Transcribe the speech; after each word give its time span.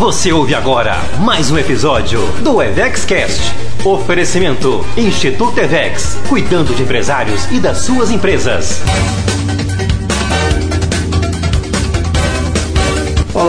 Você 0.00 0.32
ouve 0.32 0.54
agora 0.54 0.94
mais 1.18 1.50
um 1.50 1.58
episódio 1.58 2.26
do 2.42 2.62
EvexCast. 2.62 3.54
Oferecimento 3.84 4.82
Instituto 4.96 5.60
Evex, 5.60 6.18
cuidando 6.26 6.74
de 6.74 6.82
empresários 6.82 7.44
e 7.50 7.60
das 7.60 7.82
suas 7.82 8.10
empresas. 8.10 8.80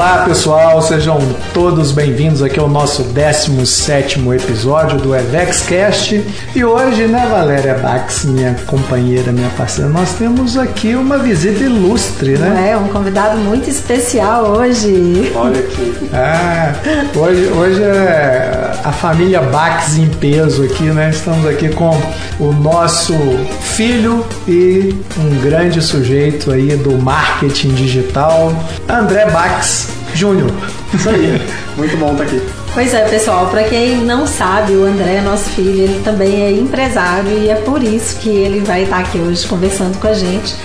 Olá 0.01 0.23
pessoal, 0.25 0.81
sejam 0.81 1.19
todos 1.53 1.91
bem-vindos 1.91 2.41
aqui 2.41 2.59
ao 2.59 2.67
nosso 2.67 3.03
17 3.03 4.19
episódio 4.29 4.97
do 4.97 5.13
EvexCast. 5.15 6.25
E 6.55 6.65
hoje, 6.65 7.05
né, 7.05 7.27
Valéria 7.29 7.75
Bax, 7.75 8.25
minha 8.25 8.55
companheira, 8.65 9.31
minha 9.31 9.51
parceira, 9.51 9.91
nós 9.91 10.13
temos 10.13 10.57
aqui 10.57 10.95
uma 10.95 11.19
visita 11.19 11.63
ilustre, 11.63 12.35
né? 12.35 12.71
É, 12.71 12.77
um 12.77 12.87
convidado 12.87 13.37
muito 13.37 13.69
especial 13.69 14.45
hoje. 14.45 15.31
Olha 15.35 15.59
aqui. 15.59 16.09
Ah, 16.11 16.73
hoje, 17.15 17.45
hoje 17.49 17.83
é 17.83 18.71
a 18.83 18.91
família 18.91 19.41
Bax 19.41 19.97
em 19.97 20.09
peso 20.09 20.63
aqui, 20.63 20.85
né? 20.85 21.11
Estamos 21.11 21.45
aqui 21.45 21.69
com 21.69 21.95
o 22.39 22.51
nosso 22.51 23.13
filho 23.61 24.25
e 24.47 24.95
um 25.19 25.41
grande 25.41 25.79
sujeito 25.79 26.51
aí 26.51 26.75
do 26.75 26.97
marketing 26.97 27.75
digital, 27.75 28.51
André 28.89 29.29
Bax. 29.29 30.00
Júnior. 30.13 30.51
Isso 30.93 31.09
aí. 31.09 31.41
Muito 31.77 31.97
bom 31.97 32.11
estar 32.11 32.23
aqui. 32.23 32.41
Pois 32.73 32.93
é, 32.93 33.07
pessoal, 33.07 33.47
para 33.47 33.63
quem 33.63 33.97
não 33.97 34.25
sabe, 34.25 34.73
o 34.73 34.85
André, 34.85 35.21
nosso 35.21 35.49
filho, 35.49 35.83
ele 35.83 36.01
também 36.03 36.43
é 36.43 36.51
empresário 36.51 37.29
e 37.37 37.49
é 37.49 37.55
por 37.55 37.83
isso 37.83 38.17
que 38.19 38.29
ele 38.29 38.59
vai 38.59 38.83
estar 38.83 38.99
aqui 38.99 39.17
hoje 39.17 39.45
conversando 39.45 39.99
com 39.99 40.07
a 40.07 40.13
gente. 40.13 40.55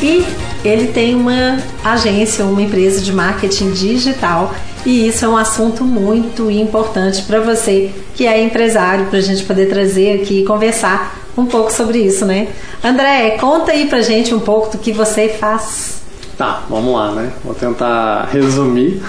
E 0.00 0.24
ele 0.64 0.88
tem 0.88 1.14
uma 1.14 1.58
agência, 1.84 2.44
uma 2.44 2.62
empresa 2.62 3.00
de 3.00 3.12
marketing 3.12 3.70
digital 3.72 4.54
e 4.84 5.08
isso 5.08 5.24
é 5.24 5.28
um 5.28 5.36
assunto 5.36 5.84
muito 5.84 6.48
importante 6.48 7.22
para 7.22 7.40
você 7.40 7.90
que 8.14 8.24
é 8.24 8.40
empresário, 8.40 9.06
para 9.06 9.18
a 9.18 9.22
gente 9.22 9.42
poder 9.42 9.68
trazer 9.68 10.20
aqui 10.20 10.42
e 10.42 10.44
conversar 10.44 11.18
um 11.36 11.44
pouco 11.44 11.72
sobre 11.72 11.98
isso, 11.98 12.24
né? 12.24 12.48
André, 12.84 13.30
conta 13.40 13.72
aí 13.72 13.86
pra 13.86 14.00
gente 14.00 14.32
um 14.32 14.38
pouco 14.38 14.70
do 14.70 14.78
que 14.78 14.92
você 14.92 15.28
faz. 15.28 16.02
Tá, 16.36 16.64
vamos 16.68 16.92
lá, 16.92 17.12
né? 17.12 17.32
Vou 17.42 17.54
tentar 17.54 18.28
resumir. 18.30 19.00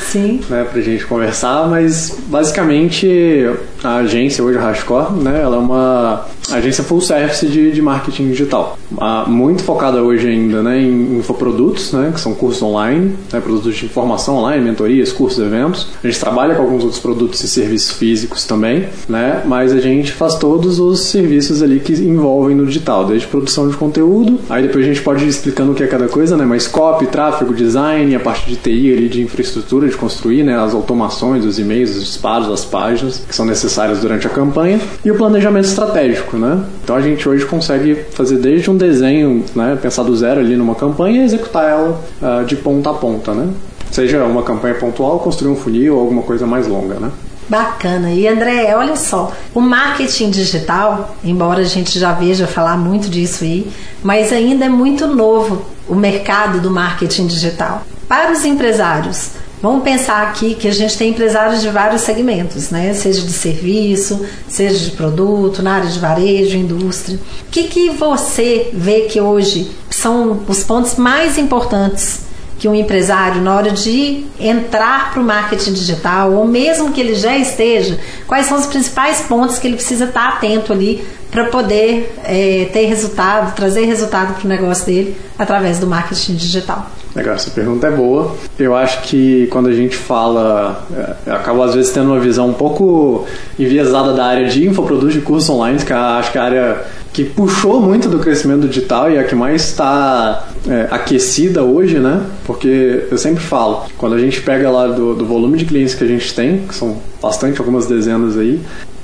Sim. 0.00 0.40
né, 0.50 0.66
pra 0.70 0.82
gente 0.82 1.06
conversar, 1.06 1.66
mas 1.66 2.18
basicamente 2.26 3.50
a 3.82 3.96
agência 3.96 4.44
hoje, 4.44 4.58
a 4.58 4.62
Hashcore, 4.62 5.12
né? 5.14 5.40
Ela 5.42 5.56
é 5.56 5.58
uma 5.58 6.26
agência 6.52 6.84
full 6.84 7.00
service 7.00 7.46
de, 7.46 7.72
de 7.72 7.82
marketing 7.82 8.28
digital. 8.28 8.78
Ah, 8.98 9.24
muito 9.26 9.62
focada 9.62 10.02
hoje 10.02 10.28
ainda 10.28 10.62
né, 10.62 10.80
em 10.80 11.18
infoprodutos, 11.18 11.92
né, 11.92 12.10
que 12.14 12.20
são 12.20 12.34
cursos 12.34 12.62
online, 12.62 13.14
né, 13.32 13.40
produtos 13.40 13.74
de 13.76 13.86
informação 13.86 14.36
online, 14.36 14.64
mentorias, 14.64 15.12
cursos, 15.12 15.44
eventos. 15.44 15.88
A 16.02 16.06
gente 16.06 16.20
trabalha 16.20 16.54
com 16.54 16.62
alguns 16.62 16.82
outros 16.82 17.00
produtos 17.00 17.42
e 17.42 17.48
serviços 17.48 17.92
físicos 17.92 18.44
também, 18.44 18.86
né, 19.08 19.42
mas 19.44 19.72
a 19.72 19.80
gente 19.80 20.12
faz 20.12 20.36
todos 20.36 20.78
os 20.78 21.00
serviços 21.00 21.62
ali 21.62 21.80
que 21.80 21.92
envolvem 21.92 22.56
no 22.56 22.66
digital, 22.66 23.04
desde 23.06 23.26
produção 23.26 23.68
de 23.68 23.76
conteúdo, 23.76 24.38
aí 24.48 24.62
depois 24.62 24.84
a 24.84 24.88
gente 24.88 25.02
pode 25.02 25.24
ir 25.24 25.28
explicando 25.28 25.72
o 25.72 25.74
que 25.74 25.82
é 25.82 25.86
cada 25.86 26.08
coisa, 26.08 26.36
né, 26.36 26.44
mas 26.44 26.66
copy, 26.66 27.06
tráfego, 27.06 27.54
design, 27.54 28.14
a 28.14 28.20
parte 28.20 28.48
de 28.48 28.56
TI 28.56 28.92
ali, 28.92 29.08
de 29.08 29.22
infraestrutura, 29.22 29.88
de 29.88 29.96
construir 29.96 30.42
né, 30.42 30.58
as 30.58 30.74
automações, 30.74 31.44
os 31.44 31.58
e-mails, 31.58 31.96
os 31.96 32.04
disparos, 32.04 32.48
as 32.48 32.64
páginas 32.64 33.22
que 33.26 33.34
são 33.34 33.44
necessárias 33.44 34.00
durante 34.00 34.26
a 34.26 34.30
campanha 34.30 34.80
e 35.04 35.10
o 35.10 35.16
planejamento 35.16 35.66
estratégico 35.66 36.33
né? 36.38 36.64
Então 36.82 36.96
a 36.96 37.00
gente 37.00 37.28
hoje 37.28 37.44
consegue 37.46 37.94
fazer 38.12 38.38
desde 38.38 38.70
um 38.70 38.76
desenho, 38.76 39.44
né, 39.54 39.78
pensar 39.80 40.02
do 40.02 40.16
zero 40.16 40.40
ali 40.40 40.56
numa 40.56 40.74
campanha 40.74 41.22
e 41.22 41.24
executar 41.24 41.68
ela 41.68 42.00
uh, 42.22 42.44
de 42.44 42.56
ponta 42.56 42.90
a 42.90 42.94
ponta, 42.94 43.32
né? 43.32 43.48
Seja 43.90 44.24
uma 44.24 44.42
campanha 44.42 44.74
pontual, 44.74 45.20
construir 45.20 45.52
um 45.52 45.56
funil 45.56 45.94
ou 45.94 46.00
alguma 46.00 46.22
coisa 46.22 46.46
mais 46.46 46.66
longa, 46.66 46.94
né? 46.94 47.10
Bacana. 47.48 48.10
E 48.10 48.26
André, 48.26 48.74
olha 48.74 48.96
só, 48.96 49.32
o 49.54 49.60
marketing 49.60 50.30
digital, 50.30 51.14
embora 51.22 51.60
a 51.60 51.64
gente 51.64 51.98
já 51.98 52.12
veja 52.12 52.46
falar 52.46 52.76
muito 52.76 53.08
disso 53.08 53.44
aí, 53.44 53.70
mas 54.02 54.32
ainda 54.32 54.64
é 54.64 54.68
muito 54.68 55.06
novo 55.06 55.64
o 55.88 55.94
mercado 55.94 56.60
do 56.60 56.70
marketing 56.70 57.26
digital. 57.26 57.82
Para 58.08 58.32
os 58.32 58.44
empresários, 58.44 59.30
Vamos 59.64 59.82
pensar 59.82 60.24
aqui 60.24 60.54
que 60.54 60.68
a 60.68 60.70
gente 60.70 60.94
tem 60.98 61.08
empresários 61.08 61.62
de 61.62 61.70
vários 61.70 62.02
segmentos, 62.02 62.68
né? 62.68 62.92
Seja 62.92 63.22
de 63.22 63.32
serviço, 63.32 64.22
seja 64.46 64.78
de 64.78 64.90
produto, 64.90 65.62
na 65.62 65.76
área 65.76 65.88
de 65.88 65.98
varejo, 65.98 66.54
indústria. 66.54 67.18
O 67.48 67.50
que, 67.50 67.64
que 67.64 67.88
você 67.88 68.68
vê 68.74 69.06
que 69.10 69.18
hoje 69.18 69.70
são 69.88 70.42
os 70.46 70.62
pontos 70.64 70.96
mais 70.96 71.38
importantes 71.38 72.26
que 72.58 72.68
um 72.68 72.74
empresário, 72.74 73.40
na 73.40 73.56
hora 73.56 73.70
de 73.70 74.26
entrar 74.38 75.10
para 75.10 75.22
o 75.22 75.24
marketing 75.24 75.72
digital, 75.72 76.34
ou 76.34 76.46
mesmo 76.46 76.92
que 76.92 77.00
ele 77.00 77.14
já 77.14 77.34
esteja, 77.34 77.98
quais 78.26 78.44
são 78.44 78.58
os 78.58 78.66
principais 78.66 79.22
pontos 79.22 79.58
que 79.58 79.66
ele 79.66 79.76
precisa 79.76 80.04
estar 80.04 80.28
atento 80.28 80.74
ali 80.74 81.02
para 81.30 81.46
poder 81.46 82.14
é, 82.22 82.68
ter 82.70 82.84
resultado, 82.84 83.54
trazer 83.54 83.86
resultado 83.86 84.34
para 84.34 84.44
o 84.44 84.48
negócio 84.48 84.84
dele 84.84 85.16
através 85.38 85.78
do 85.78 85.86
marketing 85.86 86.34
digital? 86.34 86.90
Legal, 87.14 87.34
essa 87.36 87.50
pergunta 87.50 87.86
é 87.86 87.90
boa. 87.90 88.34
Eu 88.58 88.74
acho 88.74 89.02
que 89.02 89.46
quando 89.46 89.68
a 89.68 89.72
gente 89.72 89.96
fala, 89.96 90.84
é, 90.92 91.30
eu 91.30 91.34
acabo 91.34 91.62
às 91.62 91.74
vezes 91.74 91.92
tendo 91.92 92.06
uma 92.06 92.18
visão 92.18 92.48
um 92.48 92.54
pouco 92.54 93.24
enviesada 93.56 94.12
da 94.12 94.24
área 94.24 94.48
de 94.48 94.66
infoprodutos 94.66 95.14
de 95.14 95.20
cursos 95.20 95.48
online, 95.48 95.78
que 95.78 95.92
acho 95.92 96.32
que 96.32 96.38
é 96.38 96.40
a 96.40 96.44
área 96.44 96.84
que 97.12 97.22
puxou 97.22 97.80
muito 97.80 98.08
do 98.08 98.18
crescimento 98.18 98.66
digital 98.66 99.08
e 99.08 99.14
é 99.14 99.20
a 99.20 99.24
que 99.24 99.36
mais 99.36 99.62
está 99.62 100.48
é, 100.68 100.88
aquecida 100.90 101.62
hoje, 101.62 102.00
né? 102.00 102.26
Porque 102.44 103.06
eu 103.08 103.16
sempre 103.16 103.40
falo, 103.44 103.84
quando 103.96 104.16
a 104.16 104.18
gente 104.18 104.40
pega 104.40 104.68
lá 104.68 104.88
do, 104.88 105.14
do 105.14 105.24
volume 105.24 105.56
de 105.56 105.64
clientes 105.64 105.94
que 105.94 106.02
a 106.02 106.08
gente 106.08 106.34
tem, 106.34 106.66
que 106.66 106.74
são 106.74 106.96
bastante, 107.22 107.60
algumas 107.60 107.86
dezenas 107.86 108.36
aí, 108.36 108.60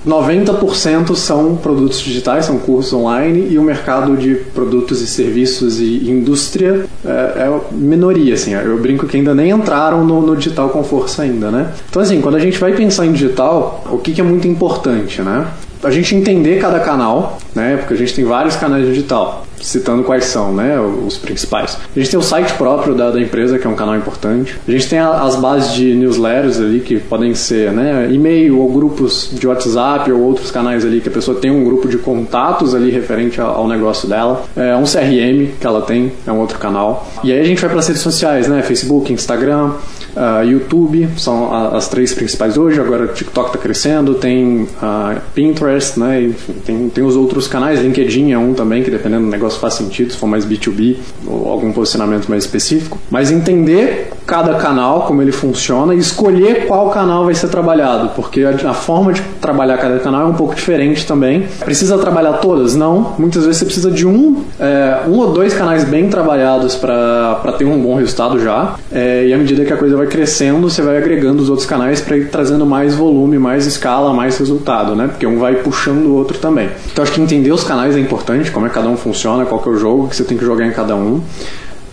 90% 0.07 1.15
são 1.15 1.57
produtos 1.57 2.01
digitais, 2.01 2.47
são 2.47 2.59
cursos 2.59 2.93
online, 2.93 3.49
e 3.51 3.59
o 3.59 3.63
mercado 3.63 4.17
de 4.17 4.35
produtos 4.35 5.01
e 5.03 5.07
serviços 5.07 5.79
e 5.79 6.11
indústria 6.11 6.87
é, 7.05 7.09
é 7.09 7.61
minoria, 7.73 8.35
assim. 8.35 8.55
Eu 8.55 8.79
brinco 8.79 9.07
que 9.07 9.17
ainda 9.17 9.35
nem 9.35 9.51
entraram 9.51 10.05
no, 10.05 10.23
no, 10.23 10.37
digital 10.37 10.71
com 10.71 10.83
força 10.83 11.23
ainda, 11.23 11.51
né? 11.51 11.73
Então, 11.89 12.01
assim, 12.01 12.21
quando 12.21 12.37
a 12.37 12.41
gente 12.41 12.59
vai 12.59 12.73
pensar 12.73 13.07
em 13.07 13.13
digital, 13.13 13.85
o 13.91 13.99
que, 13.99 14.13
que 14.13 14.21
é 14.21 14.25
muito 14.25 14.49
importante, 14.49 15.21
né? 15.21 15.47
A 15.83 15.91
gente 15.91 16.15
entender 16.15 16.61
cada 16.61 16.81
canal, 16.81 17.39
né? 17.55 17.77
Porque 17.77 17.95
a 17.95 17.97
gente 17.97 18.15
tem 18.15 18.25
vários 18.25 18.57
canais 18.57 18.87
digital 18.87 19.47
citando 19.61 20.03
quais 20.03 20.25
são, 20.25 20.53
né, 20.53 20.79
os 20.81 21.19
principais. 21.19 21.77
A 21.95 21.99
gente 21.99 22.11
tem 22.11 22.19
o 22.19 22.23
site 22.23 22.53
próprio 22.55 22.95
da, 22.95 23.11
da 23.11 23.21
empresa, 23.21 23.59
que 23.59 23.67
é 23.67 23.71
um 23.71 23.75
canal 23.75 23.97
importante. 23.97 24.59
A 24.67 24.71
gente 24.71 24.89
tem 24.89 24.99
a, 24.99 25.23
as 25.23 25.37
bases 25.37 25.75
de 25.75 25.95
newsletters 25.95 26.59
ali, 26.59 26.81
que 26.81 26.99
podem 26.99 27.35
ser, 27.35 27.73
né, 27.73 28.09
e-mail 28.11 28.59
ou 28.59 28.71
grupos 28.71 29.31
de 29.33 29.47
WhatsApp 29.47 30.11
ou 30.13 30.21
outros 30.21 30.51
canais 30.51 30.85
ali, 30.85 31.01
que 31.01 31.09
a 31.09 31.13
pessoa 31.13 31.39
tem 31.39 31.51
um 31.51 31.65
grupo 31.65 31.89
de 31.89 31.99
contatos 31.99 32.75
ali 32.75 32.91
referente 32.91 33.41
ao, 33.41 33.51
ao 33.51 33.69
negócio 33.69 34.09
dela. 34.09 34.45
É 34.57 34.75
um 34.77 34.85
CRM 34.85 35.53
que 35.59 35.67
ela 35.67 35.83
tem, 35.83 36.13
é 36.27 36.33
um 36.33 36.39
outro 36.39 36.59
canal. 36.59 37.09
E 37.23 37.33
aí 37.33 37.41
a 37.41 37.45
gente 37.45 37.61
vai 37.61 37.71
para 37.71 37.79
as 37.79 37.89
redes 37.89 38.03
sociais, 38.03 38.49
né, 38.49 38.63
Facebook, 38.63 39.13
Instagram, 39.13 39.73
uh, 40.17 40.45
YouTube, 40.45 41.09
são 41.17 41.53
as 41.75 41.89
três 41.89 42.15
principais 42.15 42.57
hoje. 42.57 42.81
Agora 42.81 43.05
o 43.05 43.09
TikTok 43.09 43.49
está 43.49 43.59
crescendo, 43.59 44.15
tem 44.15 44.63
uh, 44.63 45.21
Pinterest, 45.35 45.99
né, 45.99 46.23
enfim, 46.23 46.55
tem, 46.65 46.89
tem 46.89 47.05
os 47.05 47.17
outros 47.17 47.47
canais, 47.47 47.81
LinkedIn 47.81 48.33
é 48.33 48.39
um 48.39 48.55
também, 48.55 48.83
que 48.83 48.91
dependendo 48.91 49.25
do 49.25 49.31
negócio 49.31 49.50
negócio 49.51 49.61
faz 49.61 49.75
sentido, 49.75 50.13
se 50.13 50.19
for 50.19 50.27
mais 50.27 50.47
B2B 50.47 50.97
ou 51.27 51.49
algum 51.49 51.73
posicionamento 51.73 52.29
mais 52.29 52.45
específico. 52.45 52.99
Mas 53.11 53.31
entender 53.31 54.13
cada 54.31 54.55
canal, 54.55 55.03
como 55.03 55.21
ele 55.21 55.33
funciona 55.33 55.93
e 55.93 55.99
escolher 55.99 56.69
qual 56.69 56.89
canal 56.91 57.25
vai 57.25 57.35
ser 57.35 57.49
trabalhado, 57.49 58.11
porque 58.15 58.45
a, 58.45 58.71
a 58.71 58.73
forma 58.73 59.13
de 59.13 59.21
trabalhar 59.41 59.77
cada 59.77 59.99
canal 59.99 60.23
é 60.23 60.25
um 60.27 60.35
pouco 60.35 60.55
diferente 60.55 61.05
também. 61.05 61.49
Precisa 61.65 61.99
trabalhar 61.99 62.35
todas? 62.35 62.77
Não. 62.77 63.17
Muitas 63.19 63.45
vezes 63.45 63.59
você 63.59 63.65
precisa 63.65 63.91
de 63.91 64.07
um, 64.07 64.45
é, 64.61 65.01
um 65.09 65.19
ou 65.19 65.33
dois 65.33 65.53
canais 65.53 65.83
bem 65.83 66.09
trabalhados 66.09 66.77
para 66.77 67.55
ter 67.59 67.65
um 67.65 67.83
bom 67.83 67.97
resultado 67.97 68.39
já. 68.39 68.77
É, 68.93 69.27
e 69.27 69.35
à 69.35 69.37
medida 69.37 69.65
que 69.65 69.73
a 69.73 69.77
coisa 69.77 69.97
vai 69.97 70.07
crescendo, 70.07 70.71
você 70.71 70.81
vai 70.81 70.97
agregando 70.97 71.43
os 71.43 71.51
outros 71.51 71.67
canais 71.67 72.01
para 72.01 72.17
ir 72.17 72.31
trazendo 72.31 72.65
mais 72.65 72.95
volume, 72.95 73.37
mais 73.37 73.67
escala, 73.67 74.13
mais 74.13 74.39
resultado, 74.39 74.95
né? 74.95 75.09
Porque 75.09 75.27
um 75.27 75.41
vai 75.41 75.57
puxando 75.57 76.07
o 76.07 76.15
outro 76.15 76.39
também. 76.39 76.71
Então 76.93 77.03
acho 77.03 77.13
que 77.13 77.21
entender 77.21 77.51
os 77.51 77.65
canais 77.65 77.97
é 77.97 77.99
importante, 77.99 78.53
como 78.53 78.67
é 78.67 78.69
que 78.69 78.77
cada 78.77 78.89
um 78.89 78.97
funciona 78.97 79.45
qual 79.45 79.61
que 79.61 79.69
é 79.69 79.73
o 79.73 79.77
jogo 79.77 80.07
que 80.07 80.15
você 80.15 80.23
tem 80.23 80.39
que 80.39 80.45
jogar 80.45 80.65
em 80.65 80.71
cada 80.71 80.95
um. 80.95 81.21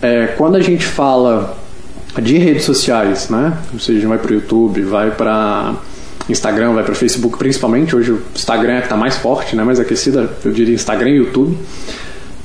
É, 0.00 0.28
quando 0.36 0.54
a 0.54 0.60
gente 0.60 0.86
fala 0.86 1.56
de 2.20 2.38
redes 2.38 2.64
sociais, 2.64 3.28
né? 3.28 3.56
Ou 3.72 3.78
seja, 3.78 4.06
vai 4.08 4.18
para 4.18 4.32
o 4.32 4.34
YouTube, 4.34 4.82
vai 4.82 5.10
para 5.10 5.74
Instagram, 6.28 6.72
vai 6.72 6.84
para 6.84 6.94
Facebook, 6.94 7.38
principalmente. 7.38 7.96
Hoje 7.96 8.12
o 8.12 8.22
Instagram 8.34 8.74
é 8.74 8.78
que 8.78 8.86
está 8.86 8.96
mais 8.96 9.16
forte, 9.16 9.56
né? 9.56 9.64
mais 9.64 9.80
aquecida, 9.80 10.30
eu 10.44 10.52
diria 10.52 10.74
Instagram 10.74 11.10
e 11.10 11.16
YouTube. 11.16 11.56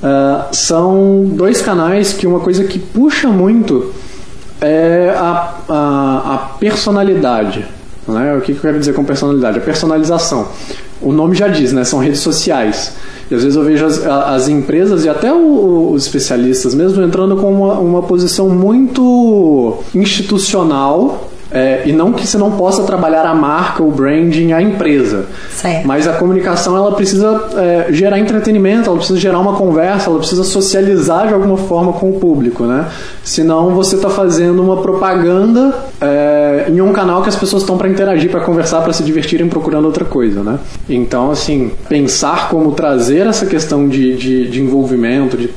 Uh, 0.02 0.54
são 0.54 1.26
dois 1.34 1.62
canais 1.62 2.14
que 2.14 2.28
uma 2.28 2.40
coisa 2.40 2.64
que 2.66 2.78
puxa 2.78 3.30
muito 3.30 3.94
é 4.60 5.14
a, 5.16 5.56
a, 5.70 6.34
a 6.34 6.38
personalidade. 6.60 7.66
Né? 8.08 8.36
O 8.36 8.42
que, 8.42 8.54
que 8.54 8.58
eu 8.58 8.62
quero 8.62 8.80
dizer 8.80 8.94
com 8.94 9.04
personalidade? 9.04 9.58
A 9.58 9.62
personalização. 9.62 10.48
O 11.04 11.12
nome 11.12 11.36
já 11.36 11.48
diz, 11.48 11.74
né? 11.74 11.84
são 11.84 12.00
redes 12.00 12.20
sociais. 12.20 12.94
E 13.30 13.36
às 13.36 13.44
vezes 13.44 13.56
eu 13.56 13.64
vejo 13.64 13.86
as, 13.86 14.06
as 14.06 14.48
empresas 14.48 15.06
e 15.06 15.10
até 15.10 15.34
o, 15.34 15.92
os 15.92 16.04
especialistas 16.04 16.76
mesmo 16.76 17.02
entrando 17.04 17.36
com 17.38 17.52
uma, 17.52 17.74
uma 17.80 18.04
posição 18.04 18.50
muito 18.50 19.80
institucional 19.94 21.30
É, 21.54 21.84
e 21.86 21.92
não 21.92 22.12
que 22.12 22.26
você 22.26 22.38
não 22.38 22.52
possa 22.52 22.84
trabalhar 22.84 23.26
a 23.26 23.36
marca, 23.36 23.84
o 23.84 23.92
branding, 23.92 24.54
a 24.54 24.62
empresa. 24.62 25.28
Certo. 25.52 25.88
Mas 25.88 26.08
a 26.08 26.14
comunicação 26.14 26.76
ela 26.76 26.92
precisa 26.94 27.50
é, 27.56 27.92
gerar 27.92 28.18
entretenimento, 28.18 28.90
ela 28.90 28.98
precisa 28.98 29.20
gerar 29.20 29.40
uma 29.40 29.54
conversa, 29.54 30.10
ela 30.10 30.18
precisa 30.20 30.44
socializar 30.44 31.28
de 31.28 31.34
alguma 31.34 31.58
forma 31.58 31.94
com 31.94 32.10
o 32.10 32.20
público, 32.20 32.64
né? 32.64 32.88
Senão 33.24 33.72
você 33.72 33.96
está 33.96 34.10
fazendo 34.10 34.62
uma 34.62 34.78
propaganda 34.78 35.74
é, 36.02 36.66
em 36.70 36.82
um 36.82 36.92
canal 36.92 37.22
que 37.22 37.30
as 37.30 37.36
pessoas 37.36 37.64
estão 37.64 37.78
para 37.78 37.88
interagir, 37.88 38.32
para 38.32 38.42
conversar, 38.42 38.82
para 38.82 38.92
se 38.92 39.04
divertirem 39.04 39.48
procurando 39.48 39.86
outra 39.86 40.06
coisa, 40.06 40.44
né? 40.44 40.60
Então, 40.90 41.32
assim, 41.32 41.72
pensar 41.88 42.50
como 42.50 42.72
trazer 42.72 43.28
essa 43.28 43.46
questão 43.46 43.88
de, 43.88 44.16
de, 44.16 44.50
de 44.50 44.62
envolvimento, 44.62 45.38
de 45.38 45.50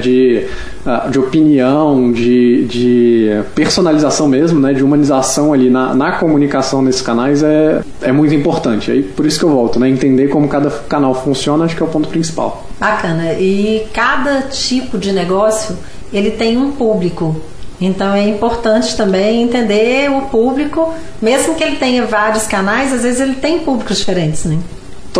de, 0.00 0.46
ah, 0.86 1.08
de 1.10 1.18
opinião, 1.18 2.12
de, 2.12 2.64
de 2.66 3.42
personalização 3.54 4.28
mesmo, 4.28 4.60
né, 4.60 4.72
de 4.72 4.82
humanização 4.82 5.52
ali 5.52 5.68
na, 5.68 5.94
na 5.94 6.12
comunicação 6.12 6.80
nesses 6.80 7.02
canais 7.02 7.42
é, 7.42 7.82
é 8.02 8.12
muito 8.12 8.34
importante. 8.34 8.90
Aí 8.90 9.02
por 9.02 9.26
isso 9.26 9.38
que 9.38 9.44
eu 9.44 9.50
volto, 9.50 9.80
né, 9.80 9.88
entender 9.88 10.28
como 10.28 10.48
cada 10.48 10.70
canal 10.70 11.14
funciona, 11.14 11.64
acho 11.64 11.76
que 11.76 11.82
é 11.82 11.86
o 11.86 11.88
ponto 11.88 12.08
principal. 12.08 12.66
Bacana. 12.78 13.34
E 13.34 13.86
cada 13.92 14.42
tipo 14.42 14.96
de 14.96 15.12
negócio 15.12 15.76
ele 16.12 16.30
tem 16.30 16.56
um 16.56 16.72
público. 16.72 17.36
Então 17.80 18.12
é 18.14 18.28
importante 18.28 18.96
também 18.96 19.42
entender 19.42 20.10
o 20.10 20.22
público, 20.22 20.92
mesmo 21.22 21.54
que 21.54 21.62
ele 21.62 21.76
tenha 21.76 22.04
vários 22.06 22.46
canais, 22.46 22.92
às 22.92 23.02
vezes 23.02 23.20
ele 23.20 23.34
tem 23.34 23.60
públicos 23.60 23.98
diferentes, 23.98 24.44
né? 24.44 24.58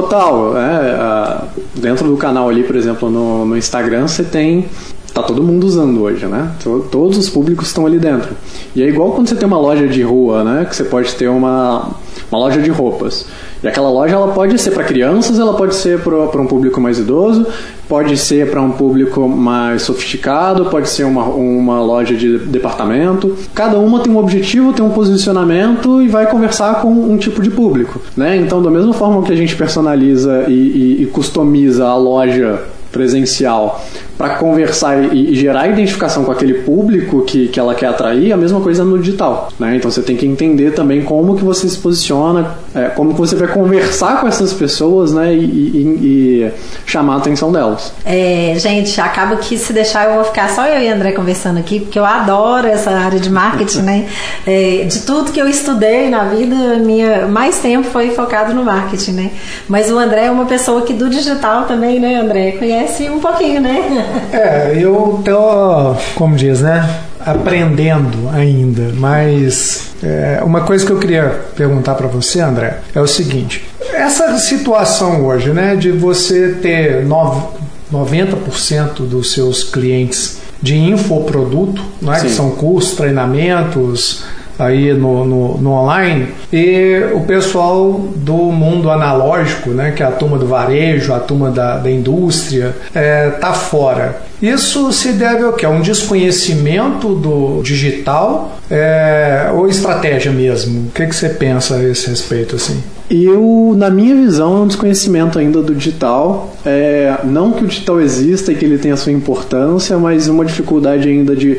Total. 0.03 0.57
É, 0.57 1.41
dentro 1.75 2.09
do 2.09 2.17
canal 2.17 2.49
ali, 2.49 2.63
por 2.63 2.77
exemplo, 2.77 3.11
no, 3.11 3.45
no 3.45 3.57
Instagram, 3.57 4.07
você 4.07 4.23
tem 4.23 4.67
tá 5.13 5.23
todo 5.23 5.43
mundo 5.43 5.65
usando 5.65 6.03
hoje, 6.03 6.27
né? 6.27 6.53
Todos 6.91 7.19
os 7.19 7.29
públicos 7.29 7.69
estão 7.69 7.87
ali 7.87 7.99
dentro. 7.99 8.37
E 8.75 8.83
é 8.83 8.89
igual 8.89 9.13
quando 9.13 9.29
você 9.29 9.35
tem 9.35 9.47
uma 9.47 9.59
loja 9.59 9.89
de 9.89 10.03
rua, 10.03 10.45
né? 10.45 10.65
Que 10.65 10.77
você 10.77 10.85
pode 10.85 11.15
ter 11.15 11.29
uma, 11.29 11.91
uma 12.31 12.39
loja 12.39 12.61
de 12.61 12.71
roupas. 12.71 13.27
E 13.63 13.67
aquela 13.67 13.91
loja 13.91 14.15
ela 14.15 14.29
pode 14.29 14.59
ser 14.59 14.71
para 14.71 14.85
crianças, 14.85 15.39
ela 15.39 15.55
pode 15.55 15.75
ser 15.75 16.01
para 16.01 16.41
um 16.41 16.47
público 16.47 16.81
mais 16.81 16.99
idoso, 16.99 17.47
pode 17.89 18.17
ser 18.17 18.51
para 18.51 18.61
um 18.61 18.71
público 18.71 19.29
mais 19.29 19.83
sofisticado, 19.83 20.67
pode 20.67 20.89
ser 20.89 21.05
uma, 21.05 21.25
uma 21.25 21.81
loja 21.81 22.15
de 22.15 22.39
departamento. 22.39 23.37
Cada 23.55 23.79
uma 23.79 24.01
tem 24.01 24.13
um 24.13 24.19
objetivo, 24.19 24.73
tem 24.73 24.85
um 24.85 24.91
posicionamento 24.91 26.01
e 26.01 26.09
vai 26.09 26.27
conversar 26.27 26.81
com 26.83 26.89
um 26.89 27.17
tipo 27.17 27.43
de 27.43 27.51
público. 27.51 28.01
Né? 28.17 28.37
Então, 28.37 28.63
da 28.63 28.71
mesma 28.71 28.93
forma 28.93 29.23
que 29.23 29.33
a 29.33 29.37
gente 29.37 29.57
personaliza 29.57 30.45
e, 30.47 30.53
e, 30.53 31.03
e 31.03 31.07
customiza 31.07 31.87
a 31.87 31.97
loja 31.97 32.63
presencial 32.99 33.81
para 34.19 34.31
conversar 34.31 35.15
e, 35.15 35.31
e, 35.31 35.35
gerar 35.37 35.69
identificação 35.69 36.25
com 36.25 36.33
aquele 36.33 36.55
público 36.55 37.23
que, 37.23 37.47
que 37.47 37.61
ela 37.61 37.73
quer 37.73 37.87
atrair, 37.87 38.33
a 38.33 38.37
mesma 38.37 38.61
coisa 38.61 38.85
no 38.85 38.99
digital. 38.99 39.49
Né? 39.57 39.77
Então 39.77 39.89
você 39.89 40.03
tem 40.03 40.17
que 40.17 40.27
entender 40.27 40.73
também 40.73 41.05
como 41.05 41.37
que 41.37 41.45
você 41.45 41.69
se 41.69 41.79
posiciona, 41.79 42.57
é, 42.75 42.87
como 42.87 43.15
que 43.15 43.21
você 43.21 43.37
vai 43.37 43.47
conversar 43.47 44.21
com 44.21 44.27
essas 44.27 44.53
pessoas 44.53 45.13
né? 45.13 45.33
e, 45.33 45.39
e, 45.39 45.81
e 46.03 46.51
chamar 46.85 47.15
a 47.15 47.17
atenção 47.19 47.53
delas. 47.53 47.93
É, 48.05 48.55
gente, 48.59 49.01
acaba 49.01 49.37
que 49.37 49.57
se 49.57 49.73
deixar 49.73 50.09
eu 50.09 50.17
vou 50.17 50.25
ficar 50.25 50.51
só 50.51 50.67
eu 50.67 50.83
e 50.83 50.89
André 50.89 51.13
conversando 51.13 51.59
aqui, 51.59 51.79
porque 51.79 51.97
eu 51.97 52.05
adoro 52.05 52.67
essa 52.67 52.91
área 52.91 53.21
de 53.21 53.31
marketing, 53.31 53.83
né? 53.83 54.09
É, 54.47 54.85
de 54.85 55.01
tudo 55.01 55.31
que 55.31 55.41
eu 55.41 55.47
estudei 55.47 56.09
na 56.09 56.25
vida, 56.25 56.79
minha 56.79 57.27
mais 57.27 57.59
tempo 57.59 57.87
foi 57.89 58.11
focado 58.13 58.55
no 58.55 58.65
marketing, 58.65 59.13
né? 59.13 59.31
Mas 59.69 59.91
o 59.91 59.99
André 59.99 60.27
é 60.27 60.31
uma 60.31 60.47
pessoa 60.47 60.83
que 60.83 60.95
do 60.95 61.11
digital 61.11 61.65
também, 61.65 62.01
né, 62.01 62.17
André? 62.17 62.53
Conhece 62.53 62.88
um 63.11 63.21
pouquinho, 63.21 63.61
né? 63.61 64.29
É, 64.33 64.73
eu 64.77 65.21
tô, 65.25 65.95
como 66.15 66.37
diz, 66.37 66.61
né? 66.61 66.89
Aprendendo 67.21 68.29
ainda, 68.33 68.93
mas 68.95 69.91
é, 70.03 70.41
uma 70.43 70.63
coisa 70.63 70.87
que 70.87 70.93
eu 70.93 70.99
queria 70.99 71.41
perguntar 71.57 71.95
para 71.95 72.07
você, 72.07 72.41
André, 72.41 72.79
é 72.95 73.01
o 73.01 73.07
seguinte: 73.07 73.67
essa 73.93 74.39
situação 74.39 75.27
hoje, 75.27 75.51
né, 75.51 75.77
de 75.77 75.91
você 75.91 76.57
ter 76.63 77.05
90% 77.05 79.09
dos 79.09 79.33
seus 79.33 79.65
clientes 79.65 80.39
de 80.63 80.77
infoproduto, 80.77 81.83
né, 82.01 82.21
que 82.21 82.31
são 82.31 82.51
cursos, 82.51 82.95
treinamentos, 82.95 84.23
aí 84.59 84.93
no, 84.93 85.25
no, 85.25 85.59
no, 85.59 85.71
online 85.71 86.29
e 86.53 87.01
o 87.13 87.21
pessoal 87.21 87.93
do 88.17 88.35
mundo 88.35 88.91
analógico, 88.91 89.71
né, 89.71 89.93
que 89.93 90.03
é 90.03 90.07
a 90.07 90.11
turma 90.11 90.37
do 90.37 90.47
varejo, 90.47 91.13
a 91.13 91.21
turma 91.21 91.51
da, 91.51 91.79
da 91.79 91.91
indústria, 91.91 92.75
é, 92.95 93.31
tá 93.31 93.53
fora. 93.53 94.21
Isso 94.41 94.93
se 94.93 95.13
deve 95.13 95.45
ao 95.45 95.53
que? 95.53 95.67
A 95.67 95.71
um 95.71 95.81
desconhecimento 95.81 97.15
do 97.15 97.61
digital 97.63 98.57
é, 98.71 99.51
ou 99.53 99.69
estratégia 99.69 100.31
mesmo? 100.31 100.89
O 100.89 100.91
que, 100.93 101.07
que 101.07 101.15
você 101.15 101.29
pensa 101.29 101.77
a 101.77 101.85
esse 101.85 102.09
respeito 102.09 102.57
assim? 102.57 102.81
Eu, 103.11 103.75
na 103.77 103.91
minha 103.91 104.15
visão, 104.15 104.59
é 104.59 104.61
um 104.61 104.67
desconhecimento 104.67 105.39
ainda 105.39 105.63
do 105.63 105.75
digital. 105.75 106.55
É, 106.65 107.17
não 107.25 107.53
que 107.53 107.65
o 107.65 107.67
digital 107.67 108.01
exista 108.01 108.53
e 108.53 108.55
que 108.55 108.65
ele 108.65 108.79
tenha 108.79 108.97
sua 108.97 109.13
importância, 109.13 109.97
mas 109.97 110.29
uma 110.29 110.45
dificuldade 110.45 111.09
ainda 111.09 111.35
de 111.35 111.59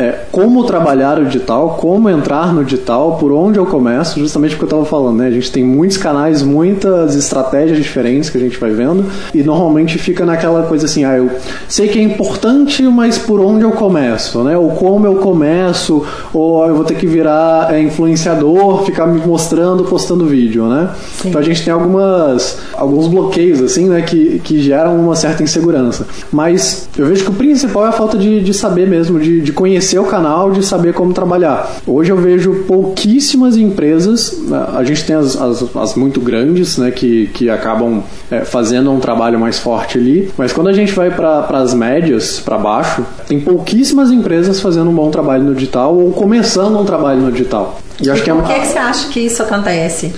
é, 0.00 0.24
como 0.32 0.64
trabalhar 0.64 1.18
o 1.18 1.26
digital, 1.26 1.76
como 1.78 2.08
entrar 2.08 2.54
no 2.54 2.64
digital, 2.64 3.18
por 3.18 3.32
onde 3.32 3.58
eu 3.58 3.66
começo, 3.66 4.18
justamente 4.18 4.52
porque 4.52 4.64
eu 4.64 4.78
estava 4.78 4.84
falando, 4.86 5.18
né? 5.18 5.26
A 5.26 5.30
gente 5.30 5.52
tem 5.52 5.62
muitos 5.62 5.98
canais, 5.98 6.42
muitas 6.42 7.14
estratégias 7.14 7.76
diferentes 7.76 8.30
que 8.30 8.38
a 8.38 8.40
gente 8.40 8.58
vai 8.58 8.70
vendo 8.70 9.04
e 9.34 9.42
normalmente 9.42 9.98
fica 9.98 10.24
naquela 10.24 10.62
coisa 10.62 10.86
assim, 10.86 11.04
ah, 11.04 11.16
eu 11.16 11.30
sei 11.68 11.88
que 11.88 11.98
é 11.98 12.02
importante, 12.02 12.82
mas 12.84 13.18
por 13.18 13.40
onde 13.40 13.62
eu 13.62 13.72
começo, 13.72 14.42
né? 14.42 14.56
Ou 14.56 14.70
como 14.70 15.06
eu 15.06 15.16
começo, 15.16 16.04
ou 16.32 16.66
eu 16.66 16.74
vou 16.74 16.84
ter 16.84 16.94
que 16.94 17.06
virar 17.06 17.74
é, 17.74 17.82
influenciador, 17.82 18.84
ficar 18.84 19.06
me 19.06 19.20
mostrando, 19.26 19.84
postando 19.84 20.24
vídeo, 20.26 20.66
né? 20.66 20.90
Sim. 21.16 21.28
Então 21.28 21.40
a 21.40 21.44
gente 21.44 21.62
tem 21.62 21.72
algumas 21.72 22.58
alguns 22.74 23.06
bloqueios 23.08 23.60
assim, 23.60 23.88
né, 23.88 24.00
que, 24.00 24.40
que 24.42 24.62
geram 24.62 24.96
uma 24.96 25.14
certa 25.14 25.42
insegurança. 25.42 26.06
Mas 26.32 26.88
eu 26.96 27.06
vejo 27.06 27.24
que 27.24 27.30
o 27.30 27.34
principal 27.34 27.84
é 27.86 27.88
a 27.88 27.92
falta 27.92 28.16
de, 28.16 28.40
de 28.40 28.54
saber 28.54 28.88
mesmo, 28.88 29.18
de, 29.18 29.40
de 29.40 29.52
conhecer 29.52 29.89
conhecer 29.90 29.98
o 29.98 30.04
canal, 30.04 30.52
de 30.52 30.64
saber 30.64 30.92
como 30.94 31.12
trabalhar. 31.12 31.80
Hoje 31.86 32.12
eu 32.12 32.16
vejo 32.16 32.64
pouquíssimas 32.66 33.56
empresas, 33.56 34.38
né, 34.42 34.66
a 34.74 34.84
gente 34.84 35.04
tem 35.04 35.16
as, 35.16 35.36
as, 35.36 35.76
as 35.76 35.94
muito 35.94 36.20
grandes, 36.20 36.78
né, 36.78 36.90
que, 36.90 37.26
que 37.28 37.50
acabam 37.50 38.02
é, 38.30 38.44
fazendo 38.44 38.90
um 38.92 39.00
trabalho 39.00 39.38
mais 39.38 39.58
forte 39.58 39.98
ali, 39.98 40.30
mas 40.36 40.52
quando 40.52 40.68
a 40.68 40.72
gente 40.72 40.92
vai 40.92 41.10
para 41.10 41.58
as 41.58 41.74
médias, 41.74 42.40
para 42.40 42.56
baixo, 42.56 43.04
tem 43.26 43.40
pouquíssimas 43.40 44.10
empresas 44.10 44.60
fazendo 44.60 44.90
um 44.90 44.94
bom 44.94 45.10
trabalho 45.10 45.42
no 45.42 45.54
digital 45.54 45.96
ou 45.96 46.12
começando 46.12 46.78
um 46.78 46.84
trabalho 46.84 47.20
no 47.20 47.32
digital. 47.32 47.80
E, 48.00 48.06
e 48.06 48.10
acho 48.10 48.22
que 48.22 48.30
é... 48.30 48.34
Por 48.34 48.44
que, 48.44 48.52
é 48.52 48.60
que 48.60 48.66
você 48.66 48.78
acha 48.78 49.08
que 49.08 49.20
isso 49.20 49.42
acontece? 49.42 50.12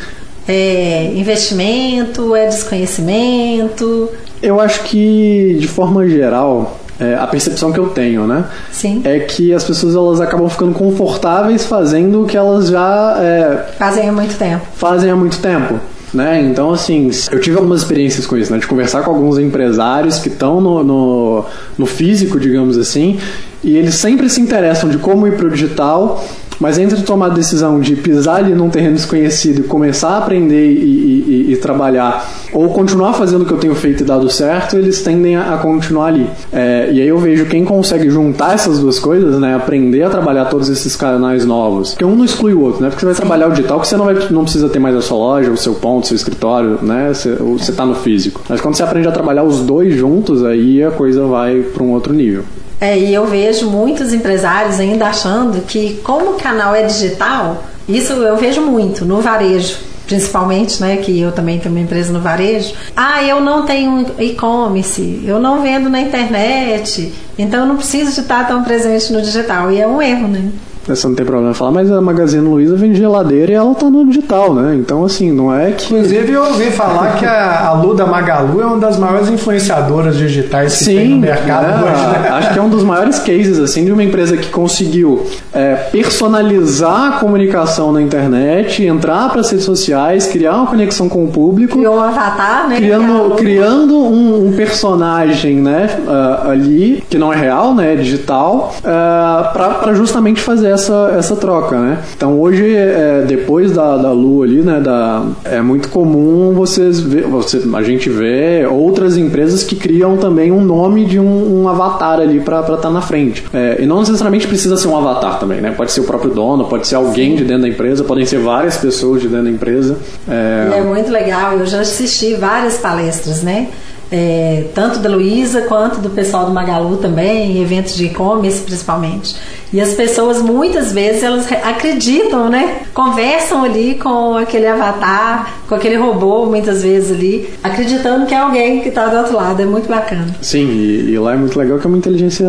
É 0.46 1.12
investimento? 1.14 2.34
É 2.34 2.46
desconhecimento? 2.46 4.08
Eu 4.42 4.60
acho 4.60 4.82
que, 4.84 5.56
de 5.60 5.68
forma 5.68 6.06
geral, 6.08 6.81
é, 7.00 7.14
a 7.14 7.26
percepção 7.26 7.72
que 7.72 7.78
eu 7.78 7.88
tenho, 7.88 8.26
né? 8.26 8.44
Sim. 8.70 9.02
É 9.04 9.20
que 9.20 9.52
as 9.52 9.64
pessoas 9.64 9.94
elas 9.94 10.20
acabam 10.20 10.48
ficando 10.48 10.72
confortáveis 10.72 11.64
fazendo 11.64 12.22
o 12.22 12.26
que 12.26 12.36
elas 12.36 12.68
já 12.68 13.16
é, 13.18 13.72
fazem 13.78 14.08
há 14.08 14.12
muito 14.12 14.36
tempo. 14.36 14.64
Fazem 14.74 15.10
há 15.10 15.16
muito 15.16 15.38
tempo. 15.38 15.80
Né? 16.12 16.42
Então, 16.42 16.70
assim, 16.70 17.10
eu 17.30 17.40
tive 17.40 17.56
algumas 17.56 17.80
experiências 17.80 18.26
com 18.26 18.36
isso, 18.36 18.52
né? 18.52 18.58
De 18.58 18.66
conversar 18.66 19.02
com 19.02 19.12
alguns 19.12 19.38
empresários 19.38 20.18
que 20.18 20.28
estão 20.28 20.60
no, 20.60 20.84
no, 20.84 21.44
no 21.78 21.86
físico, 21.86 22.38
digamos 22.38 22.76
assim, 22.76 23.18
e 23.64 23.76
eles 23.76 23.94
sempre 23.94 24.28
se 24.28 24.40
interessam 24.40 24.90
de 24.90 24.98
como 24.98 25.26
ir 25.26 25.36
para 25.36 25.46
o 25.46 25.50
digital 25.50 26.22
mas 26.62 26.78
entre 26.78 27.02
tomar 27.02 27.26
a 27.26 27.30
decisão 27.30 27.80
de 27.80 27.96
pisar 27.96 28.36
ali 28.36 28.54
num 28.54 28.70
terreno 28.70 28.94
desconhecido 28.94 29.62
e 29.62 29.64
começar 29.64 30.10
a 30.10 30.18
aprender 30.18 30.64
e, 30.64 31.48
e, 31.48 31.52
e 31.52 31.56
trabalhar, 31.56 32.24
ou 32.52 32.68
continuar 32.68 33.14
fazendo 33.14 33.42
o 33.42 33.44
que 33.44 33.52
eu 33.52 33.58
tenho 33.58 33.74
feito 33.74 34.04
e 34.04 34.06
dado 34.06 34.30
certo, 34.30 34.76
eles 34.76 35.02
tendem 35.02 35.34
a, 35.34 35.54
a 35.54 35.58
continuar 35.58 36.06
ali. 36.06 36.24
É, 36.52 36.88
e 36.92 37.00
aí 37.00 37.08
eu 37.08 37.18
vejo 37.18 37.46
quem 37.46 37.64
consegue 37.64 38.08
juntar 38.08 38.54
essas 38.54 38.78
duas 38.78 39.00
coisas, 39.00 39.40
né? 39.40 39.56
Aprender 39.56 40.04
a 40.04 40.08
trabalhar 40.08 40.44
todos 40.44 40.68
esses 40.68 40.94
canais 40.94 41.44
novos. 41.44 41.90
Porque 41.90 42.04
um 42.04 42.14
não 42.14 42.24
exclui 42.24 42.54
o 42.54 42.60
outro, 42.60 42.80
né? 42.80 42.90
Porque 42.90 43.00
você 43.00 43.06
vai 43.06 43.14
trabalhar 43.16 43.48
o 43.48 43.50
digital 43.50 43.80
que 43.80 43.88
você 43.88 43.96
não, 43.96 44.04
vai, 44.04 44.14
não 44.30 44.44
precisa 44.44 44.68
ter 44.68 44.78
mais 44.78 44.94
a 44.94 45.02
sua 45.02 45.18
loja, 45.18 45.50
o 45.50 45.56
seu 45.56 45.74
ponto, 45.74 46.04
o 46.04 46.06
seu 46.06 46.14
escritório, 46.14 46.78
né? 46.80 47.12
Você, 47.12 47.34
você 47.34 47.72
tá 47.72 47.84
no 47.84 47.96
físico. 47.96 48.40
Mas 48.48 48.60
quando 48.60 48.76
você 48.76 48.84
aprende 48.84 49.08
a 49.08 49.12
trabalhar 49.12 49.42
os 49.42 49.58
dois 49.58 49.96
juntos, 49.96 50.44
aí 50.44 50.80
a 50.80 50.92
coisa 50.92 51.26
vai 51.26 51.58
para 51.60 51.82
um 51.82 51.90
outro 51.90 52.12
nível. 52.12 52.44
É, 52.82 52.98
e 52.98 53.14
eu 53.14 53.24
vejo 53.26 53.70
muitos 53.70 54.12
empresários 54.12 54.80
ainda 54.80 55.06
achando 55.06 55.60
que, 55.64 56.00
como 56.02 56.32
o 56.32 56.34
canal 56.34 56.74
é 56.74 56.82
digital, 56.82 57.62
isso 57.88 58.12
eu 58.14 58.36
vejo 58.36 58.60
muito 58.60 59.04
no 59.04 59.20
varejo 59.20 59.92
principalmente, 60.04 60.80
né, 60.80 60.96
que 60.96 61.20
eu 61.20 61.30
também 61.30 61.58
tenho 61.60 61.74
uma 61.74 61.80
empresa 61.80 62.12
no 62.12 62.20
varejo. 62.20 62.74
Ah, 62.94 63.22
eu 63.22 63.40
não 63.40 63.64
tenho 63.64 64.04
e-commerce, 64.18 65.22
eu 65.24 65.38
não 65.38 65.62
vendo 65.62 65.88
na 65.88 66.00
internet, 66.00 67.12
então 67.38 67.60
eu 67.60 67.66
não 67.66 67.76
preciso 67.76 68.12
de 68.12 68.20
estar 68.20 68.46
tão 68.46 68.62
presente 68.62 69.12
no 69.12 69.22
digital. 69.22 69.70
E 69.70 69.80
é 69.80 69.86
um 69.86 70.02
erro, 70.02 70.28
né? 70.28 70.50
Você 70.86 71.06
não 71.06 71.14
tem 71.14 71.24
problema 71.24 71.54
falar, 71.54 71.70
mas 71.70 71.90
a 71.90 72.00
Magazine 72.00 72.46
Luiza 72.46 72.76
vende 72.76 72.98
geladeira 72.98 73.52
e 73.52 73.54
ela 73.54 73.74
tá 73.74 73.88
no 73.88 74.04
digital, 74.06 74.52
né? 74.52 74.74
Então, 74.74 75.04
assim, 75.04 75.30
não 75.30 75.54
é 75.54 75.70
que. 75.70 75.94
Inclusive, 75.94 76.32
eu 76.32 76.44
ouvi 76.44 76.70
falar 76.70 77.16
que 77.16 77.24
a, 77.24 77.68
a 77.68 77.72
Luda 77.72 78.04
Magalu 78.04 78.60
é 78.60 78.66
uma 78.66 78.78
das 78.78 78.98
maiores 78.98 79.28
influenciadoras 79.28 80.16
digitais 80.16 80.78
que 80.78 80.84
Sim, 80.84 80.96
tem 80.96 81.08
no 81.10 81.18
mercado 81.18 81.66
é, 81.66 81.90
hoje, 81.90 82.06
né? 82.06 82.28
acho 82.30 82.52
que 82.52 82.58
é 82.58 82.62
um 82.62 82.68
dos 82.68 82.82
maiores 82.82 83.18
cases 83.20 83.60
assim 83.60 83.84
de 83.84 83.92
uma 83.92 84.02
empresa 84.02 84.36
que 84.36 84.48
conseguiu 84.48 85.24
é, 85.52 85.74
personalizar 85.74 87.14
a 87.14 87.20
comunicação 87.20 87.92
na 87.92 88.02
internet, 88.02 88.84
entrar 88.84 89.30
para 89.30 89.40
as 89.40 89.50
redes 89.50 89.64
sociais, 89.64 90.26
criar 90.26 90.56
uma 90.56 90.66
conexão 90.66 91.08
com 91.08 91.24
o 91.24 91.28
público, 91.28 91.78
Criou 91.78 91.96
um 91.96 92.00
avatar, 92.00 92.68
né? 92.68 92.76
criando, 92.76 93.34
criando 93.36 93.96
um, 93.96 94.48
um 94.48 94.52
personagem 94.52 95.56
né, 95.56 95.88
ah, 96.08 96.50
ali, 96.50 97.04
que 97.08 97.18
não 97.18 97.32
é 97.32 97.36
real, 97.36 97.74
né, 97.74 97.92
é 97.92 97.96
digital, 97.96 98.74
para 98.82 99.94
justamente 99.94 100.40
fazer 100.40 100.71
essa, 100.72 101.14
essa 101.16 101.36
troca. 101.36 101.78
Né? 101.78 101.98
Então 102.16 102.40
hoje, 102.40 102.74
é, 102.74 103.24
depois 103.26 103.72
da, 103.72 103.96
da 103.96 104.12
Lu 104.12 104.42
ali, 104.42 104.62
né, 104.62 104.80
da, 104.80 105.24
é 105.44 105.60
muito 105.60 105.88
comum 105.88 106.52
vocês 106.52 107.00
ver, 107.00 107.24
você, 107.24 107.62
a 107.74 107.82
gente 107.82 108.08
vê 108.08 108.66
outras 108.66 109.16
empresas 109.16 109.62
que 109.62 109.76
criam 109.76 110.16
também 110.16 110.50
um 110.50 110.62
nome 110.62 111.04
de 111.04 111.18
um, 111.18 111.62
um 111.62 111.68
avatar 111.68 112.20
ali 112.20 112.40
para 112.40 112.60
estar 112.60 112.90
na 112.90 113.00
frente. 113.00 113.44
É, 113.52 113.78
e 113.80 113.86
não 113.86 114.00
necessariamente 114.00 114.46
precisa 114.46 114.76
ser 114.76 114.88
um 114.88 114.96
avatar 114.96 115.38
também, 115.38 115.60
né? 115.60 115.72
Pode 115.76 115.92
ser 115.92 116.00
o 116.00 116.04
próprio 116.04 116.30
dono, 116.30 116.64
pode 116.64 116.86
ser 116.86 116.96
alguém 116.96 117.34
de 117.36 117.44
dentro 117.44 117.62
da 117.62 117.68
empresa, 117.68 118.04
podem 118.04 118.24
ser 118.24 118.38
várias 118.38 118.76
pessoas 118.76 119.20
de 119.20 119.28
dentro 119.28 119.44
da 119.44 119.50
empresa. 119.50 119.96
É, 120.28 120.78
é 120.78 120.80
muito 120.82 121.10
legal, 121.10 121.52
eu 121.52 121.66
já 121.66 121.80
assisti 121.80 122.34
várias 122.34 122.78
palestras, 122.78 123.42
né? 123.42 123.68
É, 124.14 124.64
tanto 124.74 124.98
da 124.98 125.08
Luísa 125.08 125.62
quanto 125.62 125.98
do 125.98 126.10
pessoal 126.10 126.44
do 126.44 126.52
Magalu 126.52 126.98
também, 126.98 127.52
em 127.56 127.62
eventos 127.62 127.96
de 127.96 128.04
e-commerce 128.06 128.60
principalmente. 128.60 129.34
E 129.72 129.80
as 129.80 129.94
pessoas 129.94 130.42
muitas 130.42 130.92
vezes 130.92 131.22
elas 131.22 131.46
re- 131.46 131.56
acreditam, 131.56 132.50
né? 132.50 132.82
Conversam 132.92 133.64
ali 133.64 133.94
com 133.94 134.36
aquele 134.36 134.66
avatar, 134.66 135.54
com 135.66 135.74
aquele 135.74 135.96
robô 135.96 136.44
muitas 136.44 136.82
vezes 136.82 137.10
ali, 137.10 137.48
acreditando 137.64 138.26
que 138.26 138.34
é 138.34 138.38
alguém 138.38 138.80
que 138.82 138.90
está 138.90 139.06
do 139.06 139.16
outro 139.16 139.34
lado. 139.36 139.62
É 139.62 139.64
muito 139.64 139.88
bacana. 139.88 140.26
Sim, 140.42 140.66
e, 140.68 141.12
e 141.12 141.18
lá 141.18 141.32
é 141.32 141.36
muito 141.38 141.58
legal 141.58 141.78
que 141.78 141.86
é 141.86 141.88
uma 141.88 141.96
inteligência 141.96 142.46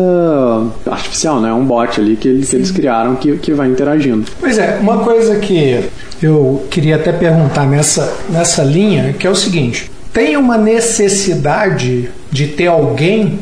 artificial, 0.86 1.40
né? 1.40 1.48
É 1.48 1.52
um 1.52 1.64
bot 1.64 1.98
ali 2.00 2.16
que, 2.16 2.28
eles- 2.28 2.50
que 2.50 2.56
eles 2.56 2.70
criaram 2.70 3.16
que, 3.16 3.36
que 3.38 3.52
vai 3.52 3.68
interagindo. 3.68 4.24
Pois 4.38 4.58
é, 4.58 4.78
uma 4.80 4.98
coisa 4.98 5.36
que 5.36 5.82
eu 6.22 6.64
queria 6.70 6.96
até 6.96 7.12
perguntar 7.12 7.66
nessa, 7.66 8.12
nessa 8.28 8.62
linha, 8.62 9.14
que 9.18 9.26
é 9.26 9.30
o 9.30 9.34
seguinte: 9.34 9.90
tem 10.14 10.36
uma 10.36 10.56
necessidade 10.56 12.08
de 12.30 12.46
ter 12.46 12.68
alguém 12.68 13.40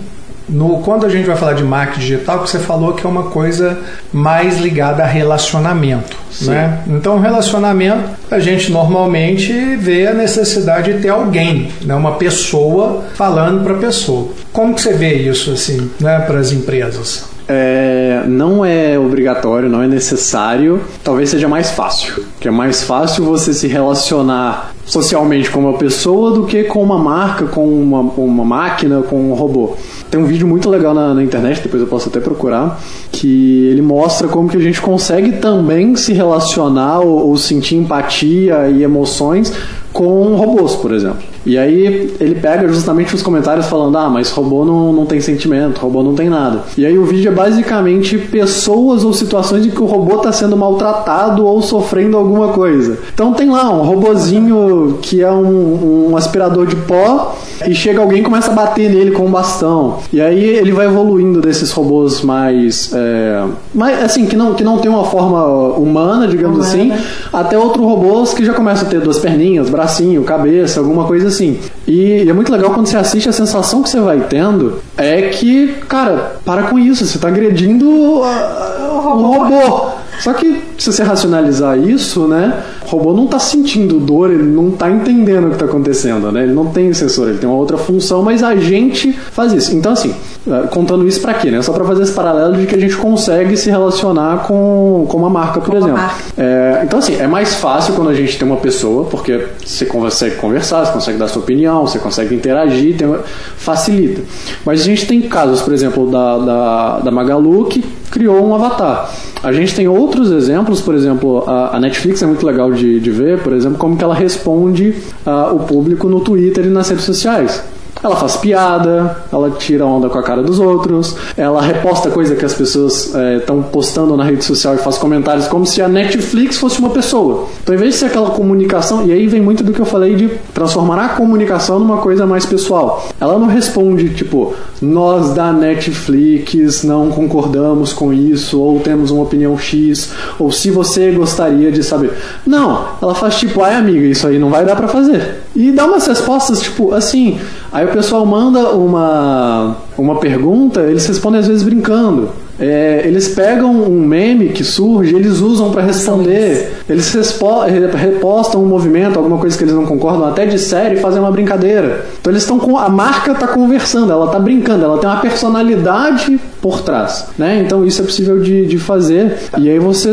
no 0.49 0.81
quando 0.81 1.07
a 1.07 1.09
gente 1.09 1.27
vai 1.27 1.37
falar 1.37 1.53
de 1.53 1.63
marketing 1.63 2.01
digital, 2.01 2.41
que 2.41 2.51
você 2.51 2.59
falou 2.59 2.95
que 2.95 3.07
é 3.07 3.09
uma 3.09 3.25
coisa 3.25 3.79
mais 4.13 4.59
ligada 4.59 5.03
a 5.03 5.07
relacionamento, 5.07 6.17
né? 6.43 6.81
Então, 6.89 7.19
relacionamento, 7.21 8.11
a 8.31 8.39
gente 8.39 8.73
normalmente 8.73 9.53
vê 9.77 10.09
a 10.09 10.15
necessidade 10.15 10.93
de 10.93 11.01
ter 11.01 11.09
alguém, 11.11 11.71
né? 11.85 11.95
Uma 11.95 12.17
pessoa 12.17 13.05
falando 13.15 13.63
para 13.63 13.75
a 13.75 13.79
pessoa. 13.79 14.29
Como 14.53 14.75
que 14.75 14.81
você 14.81 14.95
vê 14.95 15.15
isso 15.15 15.53
assim, 15.53 15.91
né, 16.01 16.19
para 16.21 16.39
as 16.39 16.53
empresas? 16.53 17.31
É, 17.49 18.23
não 18.27 18.65
é 18.65 18.99
obrigatório, 18.99 19.69
não 19.69 19.83
é 19.83 19.87
necessário. 19.87 20.81
Talvez 21.03 21.31
seja 21.31 21.49
mais 21.49 21.71
fácil. 21.71 22.25
Que 22.41 22.49
é 22.49 22.51
mais 22.51 22.83
fácil 22.83 23.25
você 23.25 23.53
se 23.53 23.67
relacionar 23.67 24.72
socialmente 24.85 25.51
com 25.51 25.61
uma 25.61 25.79
pessoa 25.79 26.33
do 26.33 26.45
que 26.45 26.65
com 26.65 26.83
uma 26.83 26.99
marca, 26.99 27.47
com 27.47 27.67
uma, 27.67 28.01
uma 28.01 28.45
máquina, 28.45 29.03
com 29.03 29.31
um 29.31 29.35
robô. 29.35 29.77
Tem 30.11 30.21
um 30.21 30.25
vídeo 30.25 30.47
muito 30.47 30.69
legal 30.69 30.93
na, 30.93 31.15
na 31.15 31.23
internet, 31.23 31.63
depois 31.63 31.83
eu 31.83 31.89
posso 31.89 32.09
até 32.09 32.21
procurar, 32.21 32.81
que 33.11 33.67
ele 33.69 33.83
mostra 33.83 34.29
como 34.29 34.49
que 34.49 34.57
a 34.57 34.61
gente 34.61 34.81
consegue 34.81 35.33
também 35.33 35.97
se 35.97 36.13
relacionar 36.13 37.01
ou, 37.01 37.29
ou 37.29 37.37
sentir 37.37 37.77
empatia 37.77 38.69
e 38.69 38.83
emoções 38.83 39.53
com 39.93 40.35
robôs, 40.37 40.75
por 40.77 40.93
exemplo. 40.93 41.33
E 41.45 41.59
aí 41.59 42.15
ele 42.21 42.37
pega 42.37 42.69
justamente 42.69 43.15
os 43.15 43.23
comentários 43.23 43.67
falando, 43.67 43.99
ah, 43.99 44.09
mas 44.09 44.31
robô 44.31 44.65
não, 44.65 44.93
não 44.93 45.07
tem 45.07 45.21
sentimento, 45.21 45.79
robô 45.79 46.03
não 46.03 46.15
tem 46.15 46.29
nada. 46.29 46.63
E 46.79 46.87
aí 46.87 46.97
o 46.97 47.05
vídeo 47.05 47.31
é 47.31 47.35
basicamente 47.35 48.17
pessoas 48.17 49.05
ou 49.05 49.13
situações 49.13 49.67
em 49.67 49.71
que 49.71 49.83
o 49.83 49.87
robô 49.87 50.17
está 50.17 50.31
sendo 50.31 50.57
maltratado 50.57 51.45
ou 51.45 51.61
sofrendo 51.61 52.17
alguma 52.17 52.49
coisa. 52.49 52.99
Então 53.13 53.33
tem 53.33 53.51
lá 53.51 53.71
um 53.71 53.83
robozinho 53.83 54.99
que 55.03 55.21
é 55.21 55.31
um, 55.31 56.11
um 56.11 56.17
aspirador 56.17 56.67
de 56.67 56.77
pó 56.77 57.37
e 57.67 57.75
chega 57.75 58.01
alguém 58.01 58.21
e 58.21 58.23
começa 58.23 58.51
a 58.51 58.55
bater 58.55 58.89
nele 58.89 59.11
com 59.11 59.27
um 59.27 59.31
bastão. 59.31 59.99
E 60.13 60.21
aí 60.21 60.45
ele 60.45 60.73
vai 60.73 60.87
evoluindo 60.87 61.41
desses 61.41 61.73
robôs 61.73 62.23
mais, 62.23 62.93
é, 62.95 63.45
mais 63.75 64.03
assim, 64.03 64.27
que 64.27 64.37
não, 64.37 64.55
que 64.55 64.63
não 64.63 64.79
tem 64.79 64.91
uma 64.91 65.05
forma 65.05 65.45
humana, 65.77 66.29
digamos 66.29 66.67
Humana. 66.67 66.95
assim, 66.95 67.05
até 67.33 67.59
outros 67.59 67.85
robôs 67.85 68.33
que 68.33 68.45
já 68.45 68.55
começam 68.55 68.87
a 68.87 68.91
ter 68.91 69.01
duas 69.01 69.19
perninhas, 69.19 69.69
bracinho, 69.83 70.23
cabeça, 70.23 70.79
alguma 70.79 71.05
coisa 71.05 71.29
assim. 71.29 71.59
E, 71.87 72.23
e 72.25 72.31
é 72.31 72.33
muito 72.33 72.53
legal 72.53 72.71
quando 72.71 72.87
você 72.87 72.97
assiste, 72.97 73.29
a 73.29 73.33
sensação 73.33 73.83
que 73.83 73.89
você 73.89 74.01
vai 74.01 74.21
tendo 74.21 74.79
é 74.97 75.23
que, 75.23 75.75
cara, 75.89 76.37
para 76.45 76.65
com 76.65 76.79
isso, 76.79 77.05
você 77.05 77.17
está 77.17 77.29
agredindo 77.29 78.23
ah, 78.23 78.91
o 78.93 78.99
robô. 79.01 79.91
Só 80.21 80.33
que 80.33 80.63
se 80.79 80.93
você 80.93 81.03
racionalizar 81.03 81.77
isso, 81.77 82.29
né, 82.29 82.63
o 82.85 82.89
robô 82.89 83.13
não 83.13 83.25
está 83.25 83.39
sentindo 83.39 83.99
dor, 83.99 84.31
ele 84.31 84.43
não 84.43 84.69
está 84.69 84.91
entendendo 84.91 85.47
o 85.47 85.49
que 85.49 85.55
está 85.55 85.67
acontecendo, 85.67 86.31
né? 86.31 86.43
Ele 86.43 86.53
não 86.53 86.67
tem 86.67 86.93
sensor, 86.93 87.29
ele 87.29 87.39
tem 87.39 87.49
uma 87.49 87.59
outra 87.59 87.77
função, 87.77 88.23
mas 88.23 88.43
a 88.43 88.55
gente 88.57 89.13
faz 89.13 89.53
isso. 89.53 89.75
Então 89.75 89.93
assim, 89.93 90.15
eh, 90.47 90.67
contando 90.71 91.07
isso 91.07 91.21
para 91.21 91.35
quê, 91.35 91.51
né? 91.51 91.63
Só 91.63 91.73
para 91.73 91.85
fazer 91.85 92.03
esse 92.03 92.13
paralelo 92.13 92.57
de 92.57 92.67
que 92.67 92.75
a 92.75 92.79
gente 92.79 92.97
consegue 92.97 93.57
se 93.57 93.71
relacionar 93.71 94.45
com, 94.47 95.07
com 95.09 95.17
uma 95.17 95.31
marca, 95.31 95.61
por 95.61 95.71
Com 95.71 95.77
exemplo. 95.77 95.97
marca. 95.97 96.17
É, 96.37 96.81
então, 96.85 96.99
assim, 96.99 97.15
é 97.17 97.27
mais 97.27 97.55
fácil 97.55 97.95
quando 97.95 98.11
a 98.11 98.15
gente 98.15 98.37
tem 98.37 98.47
uma 98.47 98.57
pessoa, 98.57 99.05
porque 99.05 99.47
você 99.65 99.87
consegue 99.87 100.37
conversar, 100.37 100.85
você 100.85 100.93
consegue 100.93 101.19
dar 101.19 101.29
sua 101.29 101.43
opinião, 101.43 101.87
você 101.87 101.99
consegue 101.99 102.35
interagir, 102.35 102.97
tem, 102.97 103.09
facilita. 103.57 104.23
Mas 104.65 104.81
a 104.81 104.85
gente 104.85 105.07
tem 105.07 105.23
casos, 105.23 105.61
por 105.61 105.73
exemplo, 105.73 106.11
da, 106.11 106.39
da, 106.39 106.99
da 107.01 107.11
Magalu 107.11 107.67
que 107.67 107.85
criou 108.11 108.45
um 108.45 108.55
avatar. 108.55 109.11
A 109.43 109.53
gente 109.53 109.75
tem 109.75 109.89
outros 109.89 110.31
exemplos, 110.31 110.81
por 110.81 110.95
exemplo, 110.95 111.45
a, 111.47 111.77
a 111.77 111.81
Netflix 111.81 112.23
é 112.23 112.27
muito 112.27 112.45
legal 112.47 112.73
de, 112.73 112.82
de 113.01 113.11
ver, 113.11 113.39
por 113.41 113.53
exemplo, 113.53 113.79
como 113.79 113.97
que 113.97 114.05
ela 114.05 114.15
responde 114.15 114.95
ah, 115.25 115.53
o 115.53 115.61
público 115.61 116.09
no 116.09 116.21
Twitter 116.21 116.67
e 116.67 116.69
nas 116.69 116.89
redes 116.89 117.05
sociais. 117.05 117.63
Ela 118.03 118.17
faz 118.17 118.37
piada, 118.37 119.17
ela 119.33 119.51
tira 119.51 119.87
onda 119.87 120.09
com 120.09 120.19
a 120.19 120.23
cara 120.23 120.43
dos 120.43 120.59
outros, 120.59 121.15
ela 121.37 121.63
reposta 121.63 122.11
coisa 122.11 122.35
que 122.35 122.45
as 122.45 122.53
pessoas 122.53 123.15
estão 123.39 123.63
postando 123.63 124.17
na 124.17 124.25
rede 124.25 124.45
social 124.45 124.75
e 124.75 124.79
faz 124.79 124.99
comentários 124.99 125.47
como 125.47 125.65
se 125.65 125.81
a 125.81 125.89
Netflix 125.89 126.59
fosse 126.59 126.79
uma 126.81 126.91
pessoa. 126.91 127.47
Então, 127.63 127.75
em 127.75 127.79
vez 127.79 127.95
de 127.95 128.01
ser 128.01 128.07
aquela 128.07 128.31
comunicação, 128.31 129.07
e 129.07 129.13
aí 129.13 129.27
vem 129.27 129.41
muito 129.41 129.63
do 129.63 129.73
que 129.73 129.81
eu 129.81 129.87
falei 129.87 130.17
de 130.17 130.29
transformar 130.53 131.05
a 131.05 131.09
comunicação 131.11 131.79
numa 131.79 131.99
coisa 131.99 132.27
mais 132.27 132.45
pessoal. 132.45 133.09
Ela 133.21 133.39
não 133.39 133.47
responde 133.47 134.11
tipo, 134.11 134.55
nós 134.81 135.35
da 135.35 135.53
Netflix 135.53 136.83
não 136.83 137.11
concordamos 137.11 137.93
com 137.93 138.13
isso, 138.13 138.61
ou 138.61 138.81
temos 138.81 139.11
uma 139.11 139.23
opinião 139.23 139.57
X, 139.57 140.11
ou 140.39 140.51
se 140.51 140.71
você 140.71 141.13
gostaria 141.13 141.71
de 141.71 141.83
saber. 141.83 142.13
Não, 142.45 142.85
ela 143.01 143.15
faz 143.15 143.37
tipo, 143.37 143.63
ai 143.63 143.75
amiga, 143.75 144.07
isso 144.07 144.27
aí 144.27 144.39
não 144.39 144.51
vai 144.51 144.65
dar 144.65 144.75
pra 144.75 144.89
fazer. 144.89 145.42
E 145.55 145.71
dá 145.71 145.85
umas 145.85 146.07
respostas 146.07 146.61
tipo 146.61 146.95
assim. 146.95 147.39
Aí 147.71 147.85
o 147.85 147.93
pessoal 147.93 148.25
manda 148.25 148.71
uma, 148.71 149.77
uma 149.99 150.17
pergunta, 150.17 150.81
eles 150.83 151.07
respondem 151.07 151.41
às 151.41 151.47
vezes 151.47 151.63
brincando. 151.63 152.31
É, 152.61 153.03
eles 153.05 153.29
pegam 153.29 153.71
um 153.73 154.01
meme 154.07 154.51
que 154.51 154.63
surge, 154.63 155.15
eles 155.15 155.41
usam 155.41 155.71
para 155.71 155.83
responder. 155.83 156.73
Eles 156.89 157.13
respo- 157.13 157.63
re- 157.63 157.87
repostam 157.97 158.63
um 158.63 158.67
movimento, 158.67 159.19
alguma 159.19 159.39
coisa 159.39 159.57
que 159.57 159.65
eles 159.65 159.75
não 159.75 159.87
concordam, 159.87 160.27
até 160.29 160.47
de 160.47 160.59
série, 160.59 160.97
fazem 160.97 161.21
uma 161.21 161.31
brincadeira. 161.31 162.05
Então 162.21 162.33
eles 162.33 162.43
estão 162.43 162.59
com 162.59 162.77
a 162.77 162.89
marca 162.89 163.35
tá 163.35 163.49
conversando, 163.49 164.13
ela 164.13 164.29
tá 164.29 164.39
brincando, 164.39 164.85
ela 164.85 164.99
tem 164.99 165.09
uma 165.09 165.21
personalidade 165.21 166.39
por 166.61 166.81
trás, 166.83 167.27
né? 167.37 167.61
Então 167.65 167.85
isso 167.85 168.03
é 168.03 168.05
possível 168.05 168.39
de, 168.41 168.67
de 168.67 168.79
fazer 168.79 169.37
e 169.59 169.69
aí 169.69 169.79
você 169.79 170.13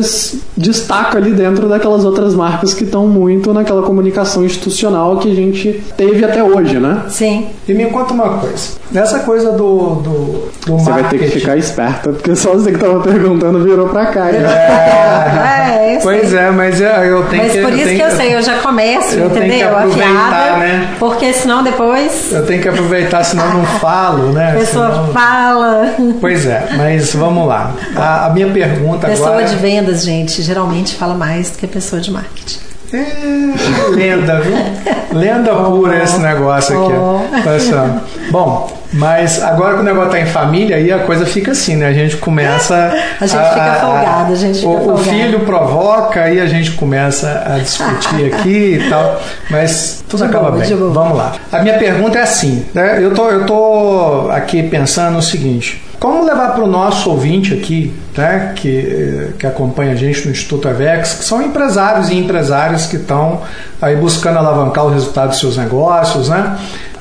destaca 0.58 1.18
ali 1.18 1.32
dentro 1.32 1.68
daquelas 1.68 2.04
outras 2.06 2.34
marcas 2.34 2.74
que 2.74 2.84
estão 2.84 3.08
muito 3.08 3.54
naquela 3.54 3.84
comunicação 3.84 4.44
institucional 4.46 5.18
que 5.18 5.32
a 5.32 5.36
gente 5.36 5.82
teve 5.96 6.24
até 6.26 6.44
hoje, 6.44 6.80
né? 6.80 7.04
Sim. 7.10 7.48
E 7.68 7.74
me 7.74 7.86
conta 7.88 8.14
uma 8.14 8.30
coisa. 8.40 8.80
Nessa 8.92 9.20
coisa 9.20 9.52
do, 9.52 9.96
do, 9.96 10.12
do 10.66 10.78
Você 10.80 10.90
vai 10.90 11.02
marketing. 11.04 11.24
ter 11.24 11.32
que 11.32 11.40
ficar 11.40 11.58
esperta, 11.58 12.10
porque 12.12 12.29
você 12.36 12.72
que 12.72 12.78
tava 12.78 13.00
perguntando 13.02 13.64
virou 13.64 13.90
pra 13.90 14.06
cá. 14.08 14.26
né? 14.26 14.40
É, 15.78 15.96
eu 15.96 16.00
Pois 16.02 16.34
é, 16.34 16.50
mas 16.52 16.80
eu, 16.80 16.88
eu 16.88 17.24
tenho 17.26 17.44
Mas 17.44 17.52
que. 17.52 17.62
por 17.62 17.74
isso 17.74 17.84
tenho 17.84 17.98
que 17.98 18.04
eu 18.06 18.12
sei, 18.12 18.36
eu 18.36 18.42
já 18.42 18.58
começo, 18.60 19.16
eu 19.16 19.30
tenho 19.30 19.42
que 19.46 19.56
entendeu? 19.58 19.78
aproveitar, 19.78 20.10
Afiada, 20.10 20.58
né? 20.58 20.96
porque 21.00 21.34
senão 21.34 21.64
depois 21.64 22.32
Eu 22.32 22.46
tenho 22.46 22.62
que 22.62 22.68
aproveitar, 22.70 23.24
senão 23.24 23.46
eu 23.46 23.54
não 23.56 23.66
falo, 23.66 24.32
né? 24.32 24.52
a 24.52 24.60
pessoa 24.60 24.90
Senão- 24.92 25.08
fala. 25.14 25.94
Pois 26.22 26.46
é, 26.46 26.68
mas 26.78 27.14
vamos 27.14 27.48
lá. 27.48 27.74
A, 27.96 28.28
a 28.28 28.30
minha 28.30 28.48
pergunta 28.52 29.08
Pessoa 29.08 29.30
agora. 29.30 29.46
de 29.46 29.56
vendas, 29.56 30.04
gente, 30.04 30.42
geralmente 30.42 30.96
fala 30.96 31.14
mais 31.16 31.52
do 31.52 31.58
que 31.58 31.68
pessoa 31.68 32.02
de 32.02 32.12
marketing. 32.12 32.60
É, 32.92 33.06
lenda, 33.96 34.40
viu? 34.42 34.58
Lenda 35.14 35.54
pura 35.54 36.02
esse 36.04 36.18
negócio 36.20 36.76
aqui. 36.86 36.94
Oh. 36.96 38.32
Bom, 38.32 38.79
Mas 38.92 39.42
agora 39.44 39.76
que 39.76 39.82
o 39.82 39.84
negócio 39.84 40.12
tá 40.12 40.20
em 40.20 40.26
família, 40.26 40.76
aí 40.76 40.92
a 40.92 41.00
coisa 41.00 41.26
fica 41.26 41.52
assim, 41.52 41.76
né? 41.76 41.88
A 41.88 41.94
gente 41.94 42.18
começa. 42.18 42.76
A 43.20 43.26
gente 43.26 43.50
fica 43.50 43.74
folgado, 43.82 44.32
a 44.32 44.36
gente 44.36 44.60
fica 44.60 44.70
o, 44.70 44.76
o 44.76 44.84
folgado. 44.98 45.10
filho 45.10 45.40
provoca, 45.42 46.22
aí 46.22 46.40
a 46.40 46.46
gente 46.46 46.72
começa 46.72 47.44
a 47.46 47.60
discutir 47.60 48.26
aqui 48.34 48.80
e 48.80 48.90
tal. 48.90 49.22
Mas 49.50 50.04
tudo 50.08 50.24
De 50.24 50.30
acaba 50.30 50.52
bem. 50.52 50.74
Vamos 50.76 51.18
lá. 51.18 51.34
A 51.52 51.60
minha 51.60 51.78
pergunta 51.78 52.18
é 52.18 52.22
assim, 52.22 52.66
né? 52.74 53.04
Eu 53.04 53.14
tô, 53.14 53.30
eu 53.30 53.46
tô 53.46 54.30
aqui 54.32 54.64
pensando 54.64 55.18
o 55.18 55.22
seguinte. 55.22 55.84
Como 56.00 56.24
levar 56.24 56.54
para 56.54 56.64
o 56.64 56.68
nosso 56.68 57.10
ouvinte 57.10 57.54
aqui, 57.54 57.94
né, 58.16 58.54
que, 58.56 59.34
que 59.38 59.46
acompanha 59.46 59.92
a 59.92 59.96
gente 59.96 60.26
no 60.26 60.32
Instituto 60.32 60.70
Avex, 60.70 61.16
que 61.16 61.26
são 61.26 61.42
empresários 61.42 62.10
e 62.10 62.16
empresárias 62.16 62.86
que 62.86 62.96
estão 62.96 63.42
aí 63.82 63.98
buscando 63.98 64.40
alavancar 64.40 64.86
o 64.86 64.90
resultado 64.90 65.30
dos 65.30 65.40
seus 65.40 65.58
negócios, 65.58 66.30
né? 66.30 66.58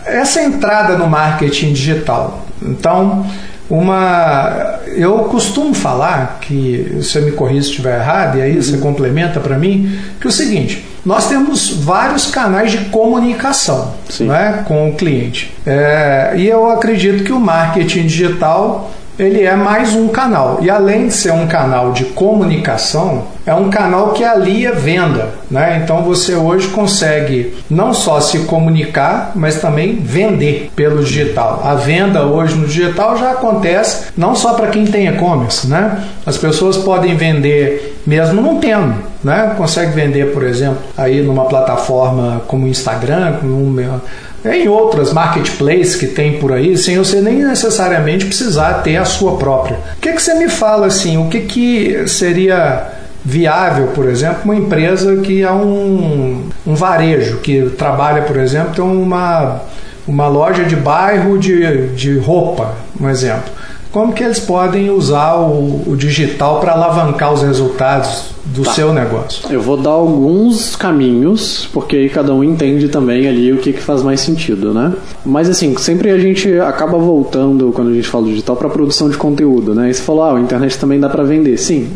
Essa 0.09 0.43
entrada 0.43 0.97
no 0.97 1.07
marketing 1.07 1.73
digital. 1.73 2.47
Então, 2.62 3.27
uma 3.71 4.81
eu 4.97 5.19
costumo 5.25 5.75
falar 5.75 6.38
que 6.41 6.97
você 6.97 7.21
me 7.21 7.33
corrija 7.33 7.62
se 7.62 7.71
estiver 7.71 8.00
errado 8.00 8.38
e 8.38 8.43
aí 8.43 8.57
você 8.57 8.79
complementa 8.79 9.41
para 9.41 9.59
mim 9.59 9.99
que 10.19 10.27
é 10.27 10.31
o 10.31 10.33
seguinte 10.33 10.88
nós 11.05 11.29
temos 11.29 11.71
vários 11.71 12.27
canais 12.27 12.71
de 12.71 12.79
comunicação 12.87 13.95
né, 14.21 14.62
com 14.67 14.91
o 14.91 14.95
cliente. 14.95 15.55
É, 15.65 16.35
e 16.37 16.47
eu 16.47 16.71
acredito 16.71 17.25
que 17.25 17.33
o 17.33 17.41
marketing 17.41 18.03
digital 18.03 18.91
ele 19.19 19.43
é 19.43 19.57
mais 19.57 19.95
um 19.95 20.09
canal 20.09 20.59
e 20.63 20.71
além 20.71 21.09
de 21.09 21.15
ser 21.15 21.33
um 21.33 21.47
canal 21.47 21.93
de 21.93 22.05
comunicação 22.05 23.25
é 23.45 23.53
um 23.53 23.69
canal 23.69 24.13
que 24.13 24.23
alia 24.23 24.73
venda 24.73 25.31
né? 25.51 25.81
então 25.83 26.03
você 26.03 26.37
hoje 26.37 26.69
consegue 26.69 27.55
não 27.69 27.93
só 27.93 28.21
se 28.21 28.41
comunicar 28.41 29.33
mas 29.35 29.61
também 29.61 29.97
vender 29.97 30.71
pelo 30.77 31.03
digital 31.03 31.63
a 31.65 31.75
venda 31.75 32.25
hoje 32.25 32.55
no 32.55 32.67
digital 32.67 33.17
já 33.17 33.33
acontece 33.33 34.13
não 34.17 34.37
só 34.37 34.55
para 34.55 34.69
quem 34.69 34.85
tem 34.87 35.09
e-commerce 35.09 35.67
né? 35.67 36.05
as 36.25 36.37
pessoas 36.37 36.77
podem 36.77 37.17
vender 37.17 38.01
mesmo 38.07 38.41
não 38.41 38.61
tendo 38.61 38.95
né? 39.25 39.53
consegue 39.57 39.93
vender 39.93 40.33
por 40.33 40.45
exemplo 40.45 40.79
aí 40.97 41.23
numa 41.23 41.47
plataforma 41.47 42.43
como 42.47 42.67
o 42.67 42.69
Instagram 42.69 43.39
como 43.41 43.55
um, 43.55 44.01
em 44.45 44.68
outras 44.68 45.12
marketplaces 45.12 45.97
que 45.97 46.07
tem 46.07 46.38
por 46.38 46.52
aí, 46.52 46.76
sem 46.76 46.97
você 46.97 47.21
nem 47.21 47.42
necessariamente 47.42 48.26
precisar 48.26 48.75
ter 48.83 48.97
a 48.97 49.04
sua 49.04 49.37
própria. 49.37 49.78
O 49.97 50.00
que, 50.00 50.12
que 50.12 50.23
você 50.23 50.35
me 50.35 50.49
fala 50.49 50.87
assim? 50.87 51.16
O 51.18 51.28
que, 51.28 51.40
que 51.40 52.09
seria 52.09 52.92
viável, 53.25 53.88
por 53.88 54.09
exemplo, 54.09 54.42
uma 54.45 54.57
empresa 54.57 55.16
que 55.16 55.42
é 55.42 55.52
um, 55.52 56.49
um 56.66 56.75
varejo, 56.75 57.38
que 57.38 57.71
trabalha, 57.71 58.23
por 58.23 58.37
exemplo, 58.37 58.75
tem 58.75 58.85
uma, 58.85 59.62
uma 60.07 60.28
loja 60.28 60.64
de 60.64 60.76
bairro 60.76 61.37
de, 61.38 61.88
de 61.88 62.16
roupa, 62.18 62.75
um 63.00 63.09
exemplo. 63.09 63.52
Como 63.90 64.12
que 64.12 64.23
eles 64.23 64.38
podem 64.38 64.90
usar 64.90 65.35
o, 65.35 65.83
o 65.87 65.97
digital 65.97 66.61
para 66.61 66.73
alavancar 66.73 67.33
os 67.33 67.42
resultados 67.42 68.38
do 68.55 68.62
Tá. 68.62 68.73
seu 68.73 68.93
negócio? 68.93 69.50
Eu 69.52 69.61
vou 69.61 69.76
dar 69.76 69.90
alguns 69.90 70.75
caminhos, 70.76 71.69
porque 71.73 71.97
aí 71.97 72.09
cada 72.09 72.33
um 72.35 72.43
entende 72.43 72.88
também 72.88 73.28
ali 73.28 73.52
o 73.52 73.59
que, 73.59 73.73
que 73.73 73.81
faz 73.81 74.02
mais 74.02 74.21
sentido, 74.21 74.73
né? 74.75 74.93
Mas 75.25 75.49
assim, 75.49 75.76
sempre 75.76 76.11
a 76.11 76.19
gente 76.19 76.59
acaba 76.61 76.99
voltando, 76.99 77.71
quando 77.73 77.90
a 77.90 77.95
gente 77.95 78.09
fala 78.09 78.26
digital, 78.26 78.57
para 78.57 78.69
produção 78.69 79.09
de 79.11 79.17
conteúdo, 79.17 79.75
né? 79.75 79.90
E 79.90 79.95
você 79.95 80.02
falou, 80.02 80.23
ah, 80.25 80.37
a 80.37 80.40
internet 80.40 80.78
também 80.78 80.99
dá 80.99 81.09
para 81.09 81.23
vender. 81.25 81.57
Sim, 81.59 81.88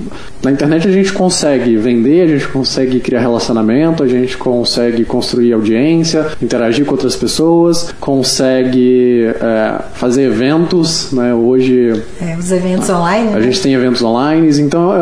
na 0.43 0.51
internet 0.51 0.87
a 0.87 0.93
gente 0.93 1.13
consegue 1.13 1.77
vender, 1.77 2.23
a 2.23 2.27
gente 2.27 2.49
consegue 2.49 3.01
criar 3.01 3.21
relacionamento, 3.21 4.03
a 4.03 4.09
gente 4.09 4.37
consegue 4.37 5.05
construir 5.05 5.53
audiência, 5.53 6.27
interagir 6.41 6.85
com 6.85 6.93
outras 6.93 7.17
pessoas, 7.17 7.95
consegue 8.01 9.27
é, 9.41 9.75
fazer 9.95 10.23
eventos, 10.25 11.13
né? 11.13 11.35
Hoje 11.35 12.03
É, 12.21 12.37
os 12.37 12.51
eventos 12.53 12.89
online. 12.91 13.29
a 13.29 13.37
né? 13.39 13.43
gente 13.43 13.61
tem 13.61 13.75
eventos 13.75 14.03
online, 14.03 14.49
então 14.61 14.93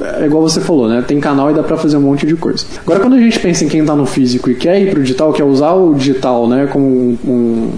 é, 0.00 0.22
é 0.22 0.26
igual 0.26 0.42
você 0.42 0.60
falou, 0.60 0.88
né? 0.88 0.99
Tem 1.02 1.20
canal 1.20 1.50
e 1.50 1.54
dá 1.54 1.62
pra 1.62 1.76
fazer 1.76 1.96
um 1.96 2.02
monte 2.02 2.26
de 2.26 2.36
coisa. 2.36 2.64
Agora, 2.82 3.00
quando 3.00 3.14
a 3.14 3.20
gente 3.20 3.38
pensa 3.38 3.64
em 3.64 3.68
quem 3.68 3.84
tá 3.84 3.94
no 3.94 4.06
físico 4.06 4.50
e 4.50 4.54
quer 4.54 4.80
ir 4.80 4.90
pro 4.90 5.02
digital, 5.02 5.32
quer 5.32 5.44
usar 5.44 5.72
o 5.72 5.94
digital, 5.94 6.46
né, 6.48 6.68
como 6.70 6.86
um, 6.86 7.18
um, 7.24 7.70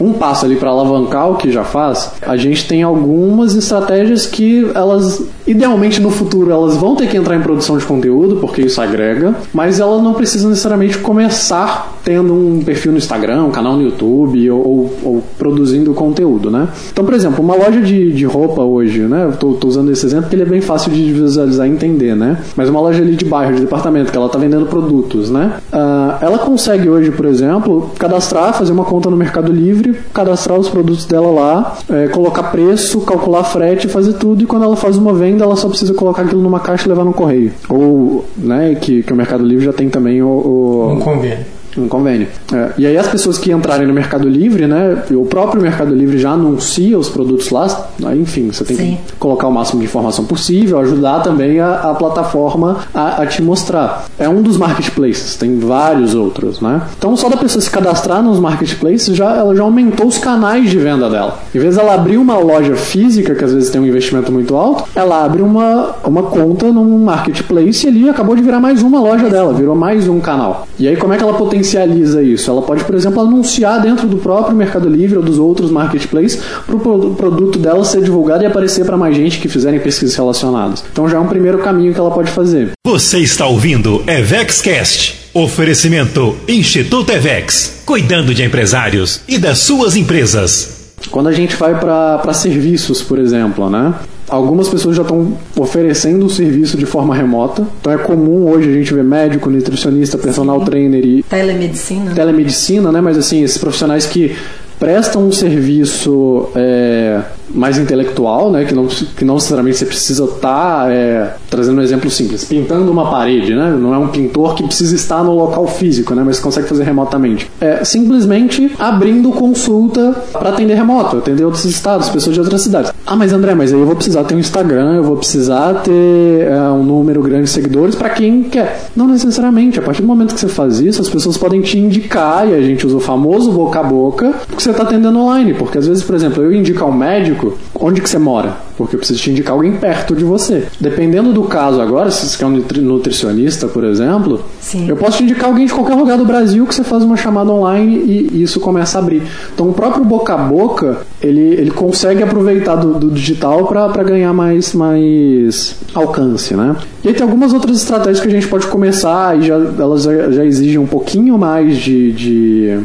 um 0.00 0.12
passo 0.12 0.44
ali 0.44 0.56
para 0.56 0.70
alavancar 0.70 1.30
o 1.30 1.36
que 1.36 1.50
já 1.50 1.64
faz, 1.64 2.12
a 2.22 2.36
gente 2.36 2.66
tem 2.68 2.82
algumas 2.82 3.54
estratégias 3.54 4.26
que 4.26 4.70
elas, 4.74 5.22
idealmente 5.46 6.00
no 6.00 6.10
futuro, 6.10 6.50
elas 6.50 6.76
vão 6.76 6.96
ter 6.96 7.08
que 7.08 7.16
entrar 7.16 7.36
em 7.36 7.40
produção 7.40 7.78
de 7.78 7.84
conteúdo, 7.84 8.36
porque 8.36 8.62
isso 8.62 8.80
agrega, 8.80 9.34
mas 9.52 9.80
elas 9.80 10.02
não 10.02 10.14
precisam 10.14 10.50
necessariamente 10.50 10.98
começar 10.98 11.95
tendo 12.06 12.32
um 12.32 12.62
perfil 12.64 12.92
no 12.92 12.98
Instagram, 12.98 13.42
um 13.46 13.50
canal 13.50 13.74
no 13.76 13.82
YouTube 13.82 14.48
ou, 14.52 14.88
ou- 15.02 15.22
produzindo 15.36 15.92
conteúdo, 15.92 16.52
né? 16.52 16.68
Então, 16.92 17.04
por 17.04 17.12
exemplo, 17.14 17.42
uma 17.44 17.56
loja 17.56 17.80
de, 17.82 18.12
de 18.12 18.24
roupa 18.24 18.62
hoje, 18.62 19.00
né? 19.00 19.24
Eu 19.24 19.32
tô, 19.36 19.54
tô 19.54 19.66
usando 19.66 19.90
esse 19.90 20.06
exemplo 20.06 20.26
porque 20.26 20.36
ele 20.36 20.42
é 20.44 20.46
bem 20.46 20.60
fácil 20.60 20.92
de 20.92 21.02
visualizar 21.12 21.66
e 21.66 21.70
entender, 21.70 22.14
né? 22.14 22.38
Mas 22.54 22.68
uma 22.68 22.80
loja 22.80 23.02
ali 23.02 23.16
de 23.16 23.24
bairro, 23.24 23.56
de 23.56 23.62
departamento, 23.62 24.12
que 24.12 24.16
ela 24.16 24.28
tá 24.28 24.38
vendendo 24.38 24.66
produtos, 24.66 25.30
né? 25.30 25.54
Ah, 25.72 26.18
ela 26.20 26.38
consegue 26.38 26.88
hoje, 26.88 27.10
por 27.10 27.26
exemplo, 27.26 27.90
cadastrar, 27.98 28.54
fazer 28.54 28.70
uma 28.72 28.84
conta 28.84 29.10
no 29.10 29.16
Mercado 29.16 29.50
Livre, 29.52 29.96
cadastrar 30.14 30.56
os 30.60 30.68
produtos 30.68 31.06
dela 31.06 31.28
lá, 31.32 31.76
eh, 31.90 32.06
colocar 32.06 32.44
preço, 32.44 33.00
calcular 33.00 33.42
frete, 33.42 33.88
fazer 33.88 34.12
tudo, 34.12 34.44
e 34.44 34.46
quando 34.46 34.62
ela 34.62 34.76
faz 34.76 34.96
uma 34.96 35.12
venda, 35.12 35.42
ela 35.44 35.56
só 35.56 35.68
precisa 35.68 35.92
colocar 35.92 36.22
aquilo 36.22 36.40
numa 36.40 36.60
caixa 36.60 36.86
e 36.86 36.88
levar 36.88 37.04
no 37.04 37.12
correio. 37.12 37.50
Ou, 37.68 38.24
né, 38.36 38.76
que, 38.80 39.02
que 39.02 39.12
o 39.12 39.16
Mercado 39.16 39.44
Livre 39.44 39.64
já 39.64 39.72
tem 39.72 39.88
também 39.88 40.22
o- 40.22 40.26
o, 40.28 40.92
Um 40.92 41.00
convênio. 41.00 41.55
Um 41.80 41.88
convênio. 41.88 42.28
É, 42.52 42.72
e 42.78 42.86
aí 42.86 42.96
as 42.96 43.08
pessoas 43.08 43.38
que 43.38 43.52
entrarem 43.52 43.86
no 43.86 43.94
Mercado 43.94 44.28
Livre, 44.28 44.66
né, 44.66 45.02
o 45.10 45.26
próprio 45.26 45.60
Mercado 45.62 45.94
Livre 45.94 46.18
já 46.18 46.30
anuncia 46.30 46.98
os 46.98 47.08
produtos 47.08 47.50
lá, 47.50 47.88
aí, 48.04 48.20
enfim, 48.20 48.50
você 48.52 48.64
tem 48.64 48.76
Sim. 48.76 48.98
que 49.06 49.12
colocar 49.14 49.48
o 49.48 49.52
máximo 49.52 49.80
de 49.80 49.86
informação 49.86 50.24
possível, 50.24 50.78
ajudar 50.80 51.20
também 51.20 51.60
a, 51.60 51.90
a 51.90 51.94
plataforma 51.94 52.78
a, 52.94 53.22
a 53.22 53.26
te 53.26 53.42
mostrar. 53.42 54.06
É 54.18 54.28
um 54.28 54.42
dos 54.42 54.56
marketplaces, 54.56 55.36
tem 55.36 55.58
vários 55.58 56.14
outros, 56.14 56.60
né? 56.60 56.82
Então 56.98 57.16
só 57.16 57.28
da 57.28 57.36
pessoa 57.36 57.60
se 57.60 57.70
cadastrar 57.70 58.22
nos 58.22 58.38
marketplaces, 58.38 59.14
já, 59.16 59.34
ela 59.36 59.54
já 59.54 59.62
aumentou 59.62 60.06
os 60.06 60.18
canais 60.18 60.70
de 60.70 60.78
venda 60.78 61.08
dela. 61.08 61.38
Em 61.54 61.58
vez 61.58 61.76
dela 61.76 61.94
abrir 61.94 62.16
uma 62.16 62.38
loja 62.38 62.76
física, 62.76 63.34
que 63.34 63.44
às 63.44 63.52
vezes 63.52 63.70
tem 63.70 63.80
um 63.80 63.86
investimento 63.86 64.30
muito 64.32 64.54
alto, 64.56 64.84
ela 64.94 65.24
abre 65.24 65.42
uma, 65.42 65.94
uma 66.04 66.22
conta 66.24 66.70
num 66.70 66.98
marketplace 66.98 67.86
e 67.86 67.88
ali 67.88 68.08
acabou 68.08 68.34
de 68.36 68.42
virar 68.42 68.60
mais 68.60 68.82
uma 68.82 69.00
loja 69.00 69.28
dela, 69.28 69.52
virou 69.52 69.74
mais 69.74 70.08
um 70.08 70.20
canal. 70.20 70.66
E 70.78 70.88
aí 70.88 70.96
como 70.96 71.12
é 71.12 71.16
que 71.16 71.22
ela 71.22 71.34
potencializa 71.66 72.22
isso? 72.22 72.50
Ela 72.50 72.62
pode, 72.62 72.84
por 72.84 72.94
exemplo, 72.94 73.20
anunciar 73.20 73.80
dentro 73.82 74.06
do 74.06 74.18
próprio 74.18 74.56
Mercado 74.56 74.88
Livre 74.88 75.16
ou 75.16 75.22
dos 75.22 75.38
outros 75.38 75.70
marketplaces 75.70 76.40
para 76.64 76.76
o 76.76 77.14
produto 77.14 77.58
dela 77.58 77.84
ser 77.84 78.02
divulgado 78.02 78.44
e 78.44 78.46
aparecer 78.46 78.84
para 78.84 78.96
mais 78.96 79.16
gente 79.16 79.38
que 79.38 79.48
fizerem 79.48 79.80
pesquisas 79.80 80.14
relacionadas. 80.14 80.84
Então 80.90 81.08
já 81.08 81.16
é 81.16 81.20
um 81.20 81.26
primeiro 81.26 81.58
caminho 81.58 81.92
que 81.92 82.00
ela 82.00 82.10
pode 82.10 82.30
fazer. 82.30 82.72
Você 82.84 83.18
está 83.18 83.46
ouvindo 83.46 84.02
EvexCast. 84.06 85.26
Oferecimento 85.34 86.34
Instituto 86.48 87.12
Evex. 87.12 87.82
Cuidando 87.84 88.32
de 88.32 88.42
empresários 88.42 89.20
e 89.28 89.36
das 89.36 89.58
suas 89.58 89.96
empresas. 89.96 90.94
Quando 91.10 91.28
a 91.28 91.32
gente 91.32 91.56
vai 91.56 91.78
para 91.78 92.32
serviços, 92.32 93.02
por 93.02 93.18
exemplo, 93.18 93.68
né? 93.68 93.94
Algumas 94.28 94.68
pessoas 94.68 94.96
já 94.96 95.02
estão 95.02 95.36
oferecendo 95.56 96.26
o 96.26 96.30
serviço 96.30 96.76
de 96.76 96.84
forma 96.84 97.14
remota. 97.14 97.66
Então 97.80 97.92
é 97.92 97.98
comum 97.98 98.50
hoje 98.50 98.68
a 98.68 98.72
gente 98.72 98.92
ver 98.92 99.04
médico, 99.04 99.48
nutricionista, 99.48 100.18
personal 100.18 100.64
trainer 100.64 101.04
e 101.04 101.22
Telemedicina. 101.22 102.04
né? 102.06 102.14
telemedicina, 102.14 102.92
né? 102.92 103.00
Mas 103.00 103.16
assim, 103.16 103.42
esses 103.42 103.58
profissionais 103.58 104.04
que 104.06 104.34
prestam 104.78 105.26
um 105.26 105.32
serviço 105.32 106.48
é, 106.54 107.20
mais 107.48 107.78
intelectual, 107.78 108.50
né? 108.50 108.64
Que 108.64 108.74
não, 108.74 108.86
que 108.86 109.24
não 109.24 109.34
necessariamente 109.34 109.78
você 109.78 109.86
precisa 109.86 110.24
estar, 110.24 110.90
é, 110.90 111.34
trazendo 111.48 111.80
um 111.80 111.82
exemplo 111.82 112.10
simples, 112.10 112.44
pintando 112.44 112.90
uma 112.90 113.10
parede, 113.10 113.54
né? 113.54 113.76
Não 113.78 113.94
é 113.94 113.98
um 113.98 114.08
pintor 114.08 114.54
que 114.54 114.62
precisa 114.62 114.94
estar 114.94 115.22
no 115.22 115.34
local 115.34 115.66
físico, 115.66 116.14
né? 116.14 116.22
Mas 116.24 116.38
consegue 116.38 116.68
fazer 116.68 116.84
remotamente. 116.84 117.50
É 117.60 117.84
simplesmente 117.84 118.72
abrindo 118.78 119.30
consulta 119.30 120.12
para 120.32 120.50
atender 120.50 120.74
remoto, 120.74 121.18
atender 121.18 121.44
outros 121.44 121.64
estados, 121.64 122.08
pessoas 122.08 122.34
de 122.34 122.40
outras 122.40 122.62
cidades. 122.62 122.92
Ah, 123.06 123.16
mas 123.16 123.32
André, 123.32 123.54
mas 123.54 123.72
aí 123.72 123.78
eu 123.78 123.86
vou 123.86 123.96
precisar 123.96 124.24
ter 124.24 124.34
um 124.34 124.38
Instagram, 124.38 124.96
eu 124.96 125.04
vou 125.04 125.16
precisar 125.16 125.74
ter 125.82 126.48
é, 126.48 126.60
um 126.70 126.82
número 126.82 127.22
grande 127.22 127.44
de 127.44 127.50
seguidores 127.50 127.94
para 127.94 128.10
quem 128.10 128.42
quer. 128.42 128.88
Não 128.94 129.06
necessariamente. 129.06 129.78
A 129.78 129.82
partir 129.82 130.02
do 130.02 130.08
momento 130.08 130.34
que 130.34 130.40
você 130.40 130.48
faz 130.48 130.80
isso, 130.80 131.00
as 131.00 131.08
pessoas 131.08 131.36
podem 131.36 131.60
te 131.60 131.78
indicar, 131.78 132.48
e 132.48 132.54
a 132.54 132.60
gente 132.60 132.86
usa 132.86 132.96
o 132.96 133.00
famoso 133.00 133.52
boca 133.52 133.80
a 133.80 133.82
boca, 133.82 134.34
você 134.66 134.70
está 134.72 134.82
atendendo 134.82 135.18
online. 135.18 135.54
Porque 135.54 135.78
às 135.78 135.86
vezes, 135.86 136.02
por 136.02 136.14
exemplo, 136.14 136.42
eu 136.42 136.52
indicar 136.52 136.88
um 136.88 136.92
médico, 136.92 137.56
onde 137.74 138.00
que 138.00 138.08
você 138.08 138.18
mora? 138.18 138.56
Porque 138.76 138.94
eu 138.94 138.98
preciso 138.98 139.20
te 139.20 139.30
indicar 139.30 139.54
alguém 139.54 139.72
perto 139.72 140.14
de 140.14 140.22
você. 140.22 140.66
Dependendo 140.78 141.32
do 141.32 141.44
caso 141.44 141.80
agora, 141.80 142.10
se 142.10 142.26
você 142.26 142.36
quer 142.36 142.44
um 142.46 142.50
nutri- 142.50 142.80
nutricionista, 142.82 143.66
por 143.66 143.84
exemplo, 143.84 144.42
Sim. 144.60 144.86
eu 144.88 144.96
posso 144.96 145.18
te 145.18 145.24
indicar 145.24 145.46
alguém 145.46 145.64
de 145.66 145.72
qualquer 145.72 145.94
lugar 145.94 146.18
do 146.18 146.26
Brasil 146.26 146.66
que 146.66 146.74
você 146.74 146.84
faz 146.84 147.02
uma 147.02 147.16
chamada 147.16 147.50
online 147.50 147.96
e 148.32 148.42
isso 148.42 148.60
começa 148.60 148.98
a 148.98 149.00
abrir. 149.00 149.22
Então 149.54 149.68
o 149.70 149.72
próprio 149.72 150.04
boca 150.04 150.34
a 150.34 150.36
boca, 150.36 150.98
ele, 151.22 151.40
ele 151.40 151.70
consegue 151.70 152.22
aproveitar 152.22 152.76
do, 152.76 152.94
do 152.98 153.10
digital 153.10 153.66
para 153.66 154.02
ganhar 154.02 154.32
mais, 154.34 154.74
mais 154.74 155.76
alcance, 155.94 156.54
né? 156.54 156.76
E 157.02 157.08
aí 157.08 157.14
tem 157.14 157.22
algumas 157.22 157.52
outras 157.54 157.78
estratégias 157.78 158.20
que 158.20 158.28
a 158.28 158.30
gente 158.30 158.48
pode 158.48 158.66
começar 158.66 159.38
e 159.38 159.46
já, 159.46 159.54
elas 159.54 160.02
já, 160.02 160.30
já 160.30 160.44
exigem 160.44 160.78
um 160.78 160.86
pouquinho 160.86 161.38
mais 161.38 161.78
de, 161.78 162.12
de 162.12 162.80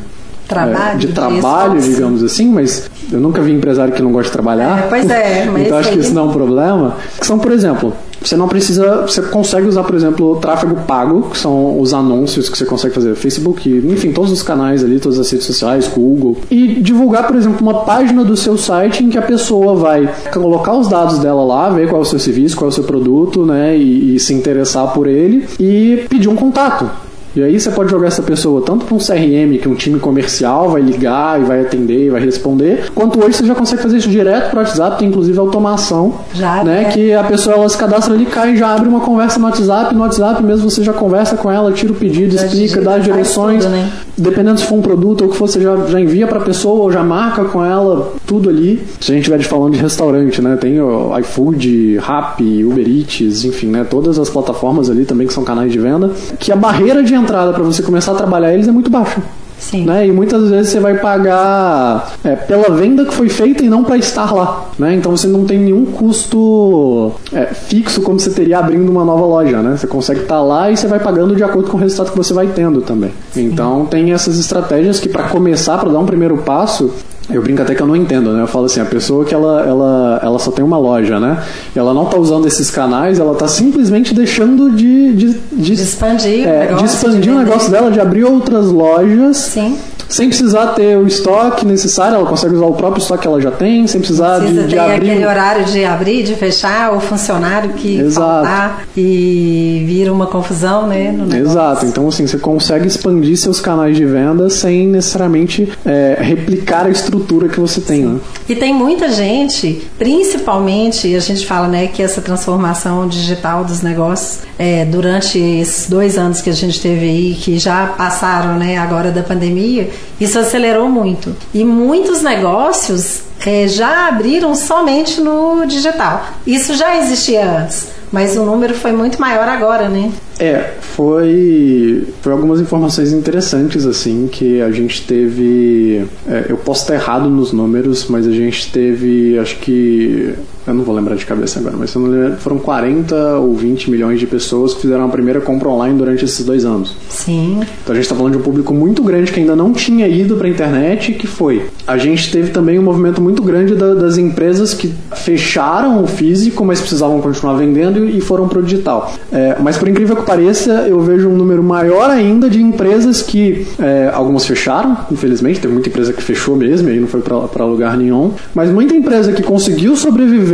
trabalho, 0.54 1.00
de 1.00 1.08
de 1.08 1.14
trabalho, 1.14 1.78
esforço. 1.78 1.90
digamos 1.96 2.24
assim, 2.24 2.50
mas 2.50 2.90
eu 3.12 3.20
nunca 3.20 3.42
vi 3.42 3.52
empresário 3.52 3.94
que 3.94 4.02
não 4.02 4.12
gosta 4.12 4.28
de 4.30 4.34
trabalhar. 4.34 4.80
É, 4.80 4.88
pois 4.88 5.10
é, 5.10 5.46
mas 5.52 5.66
então 5.66 5.78
acho 5.78 5.90
que 5.90 5.96
aí- 5.96 6.02
isso 6.02 6.14
não 6.14 6.24
é 6.24 6.26
um 6.26 6.32
problema. 6.34 6.96
Que 7.20 7.26
são, 7.26 7.38
por 7.40 7.52
exemplo, 7.52 7.94
você 8.24 8.38
não 8.38 8.48
precisa, 8.48 9.02
você 9.02 9.20
consegue 9.24 9.68
usar, 9.68 9.84
por 9.84 9.96
exemplo, 9.96 10.36
tráfego 10.36 10.76
pago, 10.88 11.24
que 11.32 11.38
são 11.40 11.80
os 11.80 11.92
anúncios 11.92 12.50
que 12.50 12.58
você 12.58 12.66
consegue 12.66 12.94
fazer 12.94 13.16
Facebook, 13.16 13.68
enfim, 13.68 14.12
todos 14.12 14.32
os 14.32 14.44
canais 14.44 14.84
ali, 14.84 15.00
todas 15.00 15.18
as 15.18 15.30
redes 15.32 15.48
sociais, 15.48 15.88
Google, 15.88 16.38
e 16.52 16.76
divulgar, 16.82 17.26
por 17.26 17.36
exemplo, 17.36 17.58
uma 17.68 17.84
página 17.84 18.24
do 18.24 18.38
seu 18.38 18.58
site 18.58 19.04
em 19.04 19.10
que 19.10 19.18
a 19.18 19.24
pessoa 19.24 19.76
vai 19.76 20.08
colocar 20.32 20.74
os 20.74 20.88
dados 20.88 21.18
dela 21.18 21.44
lá, 21.44 21.70
ver 21.72 21.90
qual 21.90 22.00
é 22.02 22.04
o 22.04 22.06
seu 22.08 22.20
serviço, 22.20 22.56
qual 22.56 22.68
é 22.70 22.72
o 22.72 22.76
seu 22.76 22.84
produto, 22.84 23.44
né, 23.44 23.76
e, 23.76 24.16
e 24.16 24.20
se 24.20 24.36
interessar 24.36 24.94
por 24.94 25.08
ele 25.08 25.48
e 25.60 26.06
pedir 26.08 26.28
um 26.30 26.36
contato. 26.36 26.88
E 27.36 27.42
aí 27.42 27.60
você 27.60 27.70
pode 27.72 27.90
jogar 27.90 28.08
essa 28.08 28.22
pessoa 28.22 28.62
tanto 28.62 28.86
para 28.86 28.96
um 28.96 28.98
CRM, 28.98 29.58
que 29.62 29.68
um 29.70 29.76
time 29.76 30.00
comercial 30.00 30.70
vai 30.70 30.82
ligar 30.82 31.40
e 31.40 31.44
vai 31.44 31.62
atender 31.62 32.08
e 32.08 32.10
vai 32.10 32.22
responder, 32.22 32.90
quanto 32.94 33.24
hoje 33.24 33.38
você 33.38 33.46
já 33.46 33.56
consegue 33.56 33.82
fazer 33.82 33.98
isso 33.98 34.10
direto 34.10 34.50
para 34.50 34.60
o 34.60 34.64
WhatsApp, 34.64 35.00
tem 35.00 35.08
inclusive 35.08 35.38
automação, 35.40 36.14
Já, 36.34 36.64
né? 36.64 36.84
é. 36.84 36.92
Que 36.92 37.14
a 37.14 37.24
pessoa 37.24 37.56
ela 37.56 37.70
se 37.70 37.78
cadastra 37.78 38.14
ali, 38.14 38.26
cai 38.26 38.54
e 38.54 38.58
já 38.58 38.74
abre 38.74 38.88
uma 38.88 39.00
conversa 39.00 39.40
no 39.40 39.46
WhatsApp, 39.46 39.94
no 39.94 40.02
WhatsApp 40.02 40.44
mesmo 40.44 40.70
você 40.70 40.84
já 40.84 40.94
conversa 40.94 41.38
com 41.38 41.50
ela, 41.50 41.72
tira 41.72 41.94
o 41.94 41.96
pedido, 41.96 42.36
Já 42.36 42.46
explica, 42.46 42.82
dá 42.82 42.96
as 42.96 43.04
direções, 43.04 43.64
tudo, 43.64 43.72
né? 43.72 43.90
dependendo 44.18 44.60
se 44.60 44.66
for 44.66 44.76
um 44.76 44.82
produto 44.82 45.22
ou 45.22 45.28
o 45.28 45.32
que 45.32 45.38
for, 45.38 45.48
você 45.48 45.62
já, 45.62 45.76
já 45.88 46.00
envia 46.00 46.28
para 46.28 46.40
a 46.40 46.44
pessoa 46.44 46.84
ou 46.84 46.92
já 46.92 47.04
marca 47.04 47.46
com 47.46 47.64
ela 47.64 48.14
tudo 48.26 48.50
ali. 48.50 48.82
Se 49.00 49.12
a 49.12 49.16
gente 49.16 49.24
estiver 49.24 49.42
falando 49.44 49.74
de 49.74 49.80
restaurante, 49.80 50.42
né? 50.42 50.56
Tem 50.56 50.80
o 50.80 51.18
iFood, 51.20 51.98
Rappi, 51.98 52.64
Uber 52.64 52.88
Eats, 52.88 53.44
enfim, 53.44 53.68
né? 53.68 53.86
Todas 53.90 54.20
as 54.20 54.30
plataformas 54.30 54.90
ali 54.90 55.06
também 55.06 55.28
que 55.28 55.34
são 55.34 55.44
canais 55.44 55.72
de 55.72 55.80
venda, 55.80 56.12
que 56.40 56.52
a 56.52 56.56
barreira 56.56 57.04
de 57.04 57.14
entrada 57.22 57.54
para 57.54 57.64
você 57.64 57.82
começar 57.82 58.12
a 58.12 58.16
trabalhar 58.16 58.54
eles 58.54 58.68
é 58.68 58.72
muito 58.72 58.90
baixa. 58.90 59.22
Sim. 59.62 59.86
Né? 59.86 60.08
E 60.08 60.12
muitas 60.12 60.50
vezes 60.50 60.72
você 60.72 60.80
vai 60.80 60.98
pagar 60.98 62.14
é, 62.24 62.36
pela 62.36 62.76
venda 62.76 63.06
que 63.06 63.14
foi 63.14 63.30
feita 63.30 63.64
e 63.64 63.70
não 63.70 63.84
para 63.84 63.96
estar 63.96 64.34
lá. 64.34 64.66
Né? 64.78 64.96
Então 64.96 65.16
você 65.16 65.28
não 65.28 65.46
tem 65.46 65.60
nenhum 65.60 65.86
custo 65.86 67.12
é, 67.32 67.46
fixo 67.46 68.02
como 68.02 68.20
você 68.20 68.32
teria 68.32 68.58
abrindo 68.58 68.90
uma 68.90 69.06
nova 69.06 69.26
loja. 69.26 69.62
Né? 69.62 69.78
Você 69.78 69.86
consegue 69.86 70.22
estar 70.22 70.42
lá 70.42 70.72
e 70.72 70.76
você 70.76 70.88
vai 70.88 71.00
pagando 71.00 71.36
de 71.36 71.44
acordo 71.44 71.70
com 71.70 71.78
o 71.78 71.80
resultado 71.80 72.12
que 72.12 72.18
você 72.18 72.34
vai 72.34 72.48
tendo 72.48 72.82
também. 72.82 73.12
Então 73.36 73.86
tem 73.86 74.12
essas 74.12 74.40
estratégias 74.40 75.00
que 75.00 75.08
para 75.08 75.30
começar, 75.30 75.78
para 75.78 75.92
dar 75.92 76.00
um 76.00 76.08
primeiro 76.08 76.38
passo, 76.38 76.92
eu 77.30 77.42
brinco 77.42 77.62
até 77.62 77.76
que 77.76 77.82
eu 77.82 77.88
não 77.88 77.96
entendo, 77.96 78.34
né? 78.34 78.42
Eu 78.42 78.48
falo 78.48 78.66
assim, 78.66 78.82
a 78.82 78.86
pessoa 78.86 79.24
que 79.24 79.34
ela, 79.34 79.64
ela, 79.66 80.20
ela 80.24 80.40
só 80.40 80.52
tem 80.52 80.64
uma 80.64 80.78
loja, 80.78 81.20
né? 81.20 81.42
Ela 81.76 81.94
não 81.94 82.06
tá 82.06 82.18
usando 82.18 82.48
esses 82.48 82.70
canais, 82.70 83.20
ela 83.20 83.36
tá 83.36 83.48
simplesmente 83.48 84.14
deixando 84.14 84.72
de, 84.72 85.14
de, 85.14 85.34
de, 85.52 85.76
De 85.76 85.82
expandir 85.82 86.46
o 86.46 86.50
é, 86.50 86.60
negócio, 86.60 86.78
de 86.78 86.94
expandir 86.94 87.34
o 87.34 87.38
negócio 87.38 87.72
dela, 87.72 87.92
de 87.92 88.00
abrir 88.00 88.24
outras 88.24 88.68
lojas 88.68 89.38
Sim. 89.38 89.78
Sem 90.12 90.28
precisar 90.28 90.68
ter 90.68 90.98
o 90.98 91.08
estoque 91.08 91.66
necessário, 91.66 92.16
ela 92.16 92.26
consegue 92.26 92.56
usar 92.56 92.66
o 92.66 92.74
próprio 92.74 93.02
estoque 93.02 93.22
que 93.22 93.28
ela 93.28 93.42
já 93.42 93.52
tem, 93.52 93.88
sem 93.88 94.00
precisar 94.00 94.40
Precisa 94.40 94.62
de, 94.62 94.68
de 94.68 94.74
ter 94.76 94.80
abrir. 94.80 95.12
aquele 95.12 95.26
horário 95.26 95.66
de 95.66 95.86
abrir, 95.86 96.24
de 96.24 96.36
fechar, 96.36 96.94
o 96.94 97.00
funcionário 97.00 97.74
que 97.74 97.98
Exato. 97.98 98.46
faltar 98.46 98.86
e 98.96 99.84
vira 99.88 100.12
uma 100.12 100.28
confusão, 100.28 100.88
né? 100.88 101.16
Exato, 101.40 101.86
então 101.86 102.08
assim, 102.08 102.28
você 102.28 102.38
consegue 102.38 102.88
expandir 102.88 103.38
seus 103.38 103.62
canais 103.62 103.96
de 103.96 104.06
venda 104.06 104.50
sem 104.50 104.88
necessariamente 104.88 105.72
é, 105.86 106.18
replicar 106.20 106.86
a 106.86 106.90
estrutura 106.90 107.48
que 107.48 107.60
você 107.60 107.80
tem, 107.80 108.06
né? 108.06 108.20
E 108.50 108.56
tem 108.56 108.74
muita 108.74 109.10
gente, 109.10 109.88
principalmente, 109.98 111.16
a 111.16 111.20
gente 111.20 111.46
fala 111.46 111.68
né, 111.68 111.88
que 111.88 112.04
essa 112.04 112.22
transformação 112.22 113.08
digital 113.08 113.64
dos 113.64 113.82
negócios, 113.82 114.40
é, 114.60 114.84
durante 114.86 115.40
esses 115.40 115.90
dois 115.90 116.18
anos 116.18 116.42
que 116.42 116.50
a 116.50 116.54
gente 116.54 116.82
teve 116.82 117.06
aí, 117.06 117.34
que 117.40 117.58
já 117.58 117.88
passaram 117.88 118.58
né, 118.58 118.78
agora 118.78 119.12
da 119.12 119.24
pandemia, 119.24 119.90
isso 120.20 120.38
acelerou 120.38 120.88
muito. 120.88 121.36
E 121.54 121.64
muitos 121.64 122.22
negócios 122.22 123.22
é, 123.46 123.68
já 123.68 124.08
abriram 124.08 124.54
somente 124.54 125.20
no 125.20 125.66
digital. 125.66 126.26
Isso 126.46 126.76
já 126.76 126.98
existia 126.98 127.64
antes, 127.64 127.88
mas 128.12 128.36
o 128.38 128.44
número 128.44 128.74
foi 128.74 128.92
muito 128.92 129.20
maior 129.20 129.48
agora, 129.48 129.90
né? 129.90 130.12
É, 130.40 130.74
foi, 130.82 132.08
foi 132.22 132.32
algumas 132.32 132.60
informações 132.60 133.12
interessantes, 133.14 133.86
assim, 133.86 134.28
que 134.32 134.62
a 134.62 134.72
gente 134.72 135.06
teve. 135.06 136.06
é, 136.28 136.46
eu 136.50 136.58
posso 136.58 136.82
estar 136.82 136.96
errado 136.96 137.30
nos 137.30 137.52
números, 137.52 138.08
mas 138.08 138.28
a 138.28 138.32
gente 138.32 138.72
teve, 138.72 139.38
acho 139.40 139.58
que. 139.58 140.34
Eu 140.68 140.74
não 140.74 140.84
vou 140.84 140.96
lembrar 140.96 141.16
de 141.16 141.26
cabeça 141.26 141.60
agora, 141.60 141.76
mas 141.78 141.90
se 141.90 141.96
eu 141.98 142.02
não 142.04 142.10
lembro, 142.10 142.38
foram 142.38 142.58
40 142.60 143.16
ou 143.40 143.56
20 143.56 143.90
milhões 143.90 144.20
de 144.20 144.28
pessoas 144.28 144.74
que 144.74 144.82
fizeram 144.82 145.06
a 145.06 145.10
primeira 145.10 145.42
compra 145.42 145.70
online 145.70 145.98
durante 145.98 146.24
esses 146.26 146.46
dois 146.46 146.66
anos. 146.66 146.96
Sim, 147.10 147.60
Então 147.84 147.94
a 147.94 147.96
gente 147.96 148.04
está 148.04 148.16
falando 148.16 148.34
de 148.34 148.38
um 148.40 148.42
público 148.42 148.74
muito 148.74 149.02
grande 149.04 149.32
que 149.32 149.40
ainda 149.40 149.56
não 149.56 149.74
tinha 149.74 150.08
ido 150.08 150.36
para 150.38 150.48
a 150.48 150.50
internet, 150.50 151.14
que 151.14 151.26
foi. 151.28 151.66
A 151.88 151.98
gente 151.98 152.32
teve 152.32 152.52
também 152.52 152.78
um 152.78 152.84
movimento 152.84 153.22
muito 153.22 153.42
grande 153.42 153.76
da- 153.76 153.94
das 153.96 154.18
empresas 154.18 154.74
que 154.74 154.94
fecharam 155.16 156.04
o 156.04 156.08
físico, 156.08 156.64
mas 156.66 156.80
precisavam 156.80 157.22
continuar 157.22 157.56
vendendo 157.56 158.06
e 158.08 158.20
foram 158.22 158.48
para 158.48 158.60
o 158.60 158.64
digital. 158.64 159.14
É, 159.32 159.58
mas 159.60 159.78
por 159.78 159.88
incrível 159.88 160.16
que 160.16 160.24
pareça, 160.24 160.72
eu 160.88 161.00
vejo 161.02 161.30
um 161.30 161.36
número 161.36 161.64
maior 161.64 162.10
ainda 162.10 162.50
de 162.50 162.62
empresas 162.62 163.22
que 163.22 163.66
é, 163.80 164.10
algumas 164.14 164.46
fecharam, 164.46 164.98
infelizmente, 165.12 165.60
teve 165.60 165.74
muita 165.74 165.90
empresa 165.90 166.12
que 166.14 166.22
fechou 166.22 166.56
mesmo, 166.56 166.90
e 166.90 166.94
aí 166.94 167.00
não 167.00 167.08
foi 167.08 167.22
para 167.22 167.66
lugar 167.66 167.98
nenhum. 167.98 168.32
Mas 168.54 168.70
muita 168.70 168.94
empresa 168.96 169.32
que 169.32 169.42
conseguiu 169.44 169.96
sobreviver, 169.96 170.51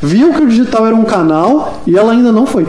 viu 0.00 0.32
que 0.32 0.42
o 0.42 0.48
digital 0.48 0.86
era 0.86 0.94
um 0.96 1.04
canal 1.04 1.80
e 1.86 1.96
ela 1.96 2.12
ainda 2.12 2.32
não 2.32 2.46
foi. 2.46 2.66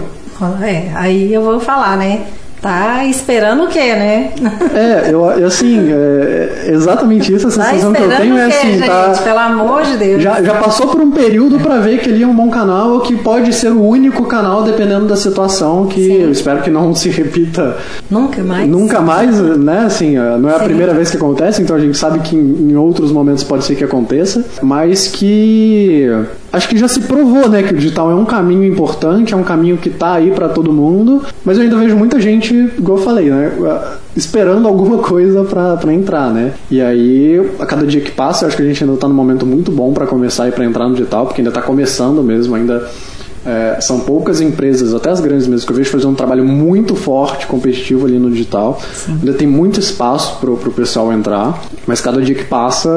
é, 0.61 0.91
aí 0.95 1.33
eu 1.33 1.41
vou 1.41 1.59
falar, 1.59 1.97
né? 1.97 2.21
Tá 2.61 3.03
esperando 3.03 3.65
o 3.65 3.67
quê, 3.67 3.93
né? 3.93 4.31
É, 4.73 5.09
eu, 5.11 5.25
assim, 5.45 5.85
é, 5.91 6.69
exatamente 6.69 7.33
isso, 7.35 7.45
a 7.47 7.51
Tá 7.51 7.63
sensação 7.65 7.91
que 7.91 8.01
eu 8.01 8.15
tenho 8.15 8.37
é 8.37 8.45
assim, 8.45 8.73
gente? 8.75 8.85
tá. 8.87 9.19
Pelo 9.21 9.37
amor 9.39 9.83
de 9.83 9.97
Deus. 9.97 10.23
Já, 10.23 10.41
já 10.41 10.53
passou 10.55 10.87
por 10.87 11.01
um 11.01 11.11
período 11.11 11.59
pra 11.59 11.79
ver 11.79 11.99
que 11.99 12.07
ele 12.09 12.23
é 12.23 12.25
um 12.25 12.33
bom 12.33 12.49
canal 12.49 12.91
ou 12.91 12.99
que 13.01 13.17
pode 13.17 13.51
ser 13.51 13.67
o 13.69 13.81
único 13.85 14.23
canal 14.27 14.63
dependendo 14.63 15.07
da 15.07 15.17
situação 15.17 15.87
que 15.87 16.05
Sim. 16.05 16.21
eu 16.21 16.31
espero 16.31 16.61
que 16.61 16.69
não 16.69 16.95
se 16.95 17.09
repita 17.09 17.75
Nunca 18.09 18.41
mais. 18.41 18.65
nunca 18.69 19.01
mais, 19.01 19.37
né? 19.41 19.79
Assim, 19.85 20.15
eh, 20.17 20.37
não 20.39 20.49
é 20.49 20.55
a 20.55 20.59
Sim. 20.59 20.63
primeira 20.63 20.93
vez 20.93 21.11
que 21.11 21.17
acontece, 21.17 21.61
então 21.61 21.75
a 21.75 21.79
gente 21.81 21.97
sabe 21.97 22.19
que 22.19 22.33
em, 22.33 22.69
em 22.71 22.75
outros 22.77 23.11
momentos 23.11 23.43
pode 23.43 23.65
ser 23.65 23.75
que 23.75 23.83
aconteça, 23.83 24.41
mas 24.61 25.09
que 25.09 26.09
acho 26.53 26.69
que 26.69 26.77
já 26.77 26.87
se 26.87 27.01
provou, 27.01 27.49
né, 27.49 27.63
que 27.63 27.73
o 27.73 27.77
digital 27.77 28.11
é 28.11 28.15
um 28.15 28.25
caminho 28.25 28.63
importante, 28.63 29.33
é 29.33 29.37
um 29.37 29.43
caminho 29.43 29.75
que 29.75 29.89
tá 29.89 30.13
aí 30.13 30.29
pra 30.29 30.47
todo 30.47 30.71
mundo, 30.71 31.23
mas 31.43 31.57
eu 31.57 31.63
ainda 31.63 31.75
vejo 31.77 31.95
muita 31.95 32.21
gente, 32.21 32.53
igual 32.53 32.99
eu 32.99 33.03
falei, 33.03 33.29
né, 33.31 33.51
esperando 34.15 34.67
alguma 34.67 34.99
coisa 35.03 35.43
pra 35.43 35.91
entrar, 35.91 36.31
né? 36.31 36.53
E 36.69 36.79
aí, 36.79 37.51
a 37.59 37.65
cada 37.65 37.87
dia 37.87 37.99
que 38.01 38.11
passa, 38.11 38.45
eu 38.45 38.47
acho 38.47 38.57
que 38.57 38.63
a 38.63 38.65
gente 38.65 38.83
ainda 38.83 38.95
tá 38.97 39.07
num 39.07 39.15
momento 39.15 39.45
muito 39.45 39.71
bom 39.71 39.91
pra 39.93 40.05
começar 40.05 40.47
e 40.47 40.51
pra 40.51 40.63
entrar 40.63 40.87
no 40.87 40.95
digital, 40.95 41.25
porque 41.25 41.41
ainda 41.41 41.51
tá 41.51 41.61
começando 41.61 42.21
mesmo, 42.21 42.55
ainda 42.55 42.87
é, 43.45 43.79
são 43.81 43.99
poucas 44.01 44.39
empresas, 44.39 44.93
até 44.93 45.09
as 45.09 45.19
grandes 45.19 45.47
mesmo, 45.47 45.65
que 45.65 45.71
eu 45.71 45.77
vejo 45.77 45.89
fazer 45.89 46.07
um 46.07 46.15
trabalho 46.15 46.45
muito 46.45 46.95
forte, 46.95 47.45
competitivo 47.45 48.05
ali 48.05 48.17
no 48.17 48.31
digital. 48.31 48.81
Ainda 49.07 49.33
tem 49.33 49.47
muito 49.47 49.79
espaço 49.79 50.37
pro, 50.39 50.57
pro 50.57 50.71
pessoal 50.71 51.11
entrar, 51.11 51.61
mas 51.85 51.99
cada 51.99 52.21
dia 52.21 52.35
que 52.35 52.45
passa, 52.45 52.89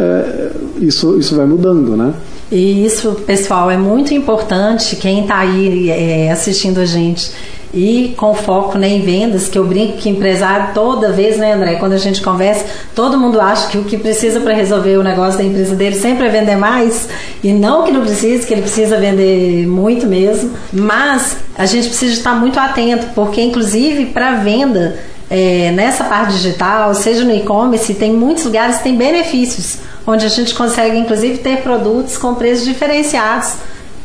é, 0.00 0.50
isso, 0.80 1.18
isso 1.18 1.34
vai 1.36 1.46
mudando, 1.46 1.96
né? 1.96 2.14
E 2.50 2.84
isso, 2.84 3.12
pessoal, 3.26 3.70
é 3.70 3.78
muito 3.78 4.12
importante. 4.12 4.96
Quem 4.96 5.22
está 5.22 5.38
aí 5.38 5.90
é, 5.90 6.30
assistindo 6.30 6.78
a 6.80 6.84
gente 6.84 7.32
e 7.74 8.14
com 8.16 8.34
foco 8.34 8.76
né, 8.76 8.88
em 8.88 9.00
vendas, 9.00 9.48
que 9.48 9.58
eu 9.58 9.64
brinco 9.64 9.96
que 9.96 10.08
empresário 10.08 10.74
toda 10.74 11.10
vez, 11.10 11.38
né, 11.38 11.54
André, 11.54 11.76
quando 11.76 11.94
a 11.94 11.98
gente 11.98 12.20
conversa, 12.20 12.66
todo 12.94 13.18
mundo 13.18 13.40
acha 13.40 13.68
que 13.68 13.78
o 13.78 13.84
que 13.84 13.96
precisa 13.96 14.40
para 14.40 14.52
resolver 14.52 14.98
o 14.98 15.02
negócio 15.02 15.38
da 15.38 15.44
empresa 15.44 15.74
dele 15.74 15.96
sempre 15.96 16.26
é 16.26 16.30
vender 16.30 16.56
mais, 16.56 17.08
e 17.42 17.52
não 17.52 17.84
que 17.84 17.90
não 17.90 18.02
precisa, 18.02 18.46
que 18.46 18.52
ele 18.52 18.62
precisa 18.62 18.98
vender 18.98 19.66
muito 19.66 20.06
mesmo, 20.06 20.50
mas 20.72 21.36
a 21.56 21.64
gente 21.64 21.88
precisa 21.88 22.12
estar 22.12 22.34
muito 22.34 22.60
atento, 22.60 23.06
porque 23.14 23.40
inclusive 23.40 24.06
para 24.06 24.32
venda 24.32 24.98
é, 25.30 25.70
nessa 25.70 26.04
parte 26.04 26.34
digital, 26.34 26.94
seja 26.94 27.24
no 27.24 27.34
e-commerce, 27.34 27.94
tem 27.94 28.12
muitos 28.12 28.44
lugares 28.44 28.78
que 28.78 28.82
tem 28.82 28.96
benefícios, 28.96 29.78
onde 30.06 30.26
a 30.26 30.28
gente 30.28 30.54
consegue 30.54 30.98
inclusive 30.98 31.38
ter 31.38 31.62
produtos 31.62 32.18
com 32.18 32.34
preços 32.34 32.66
diferenciados 32.66 33.54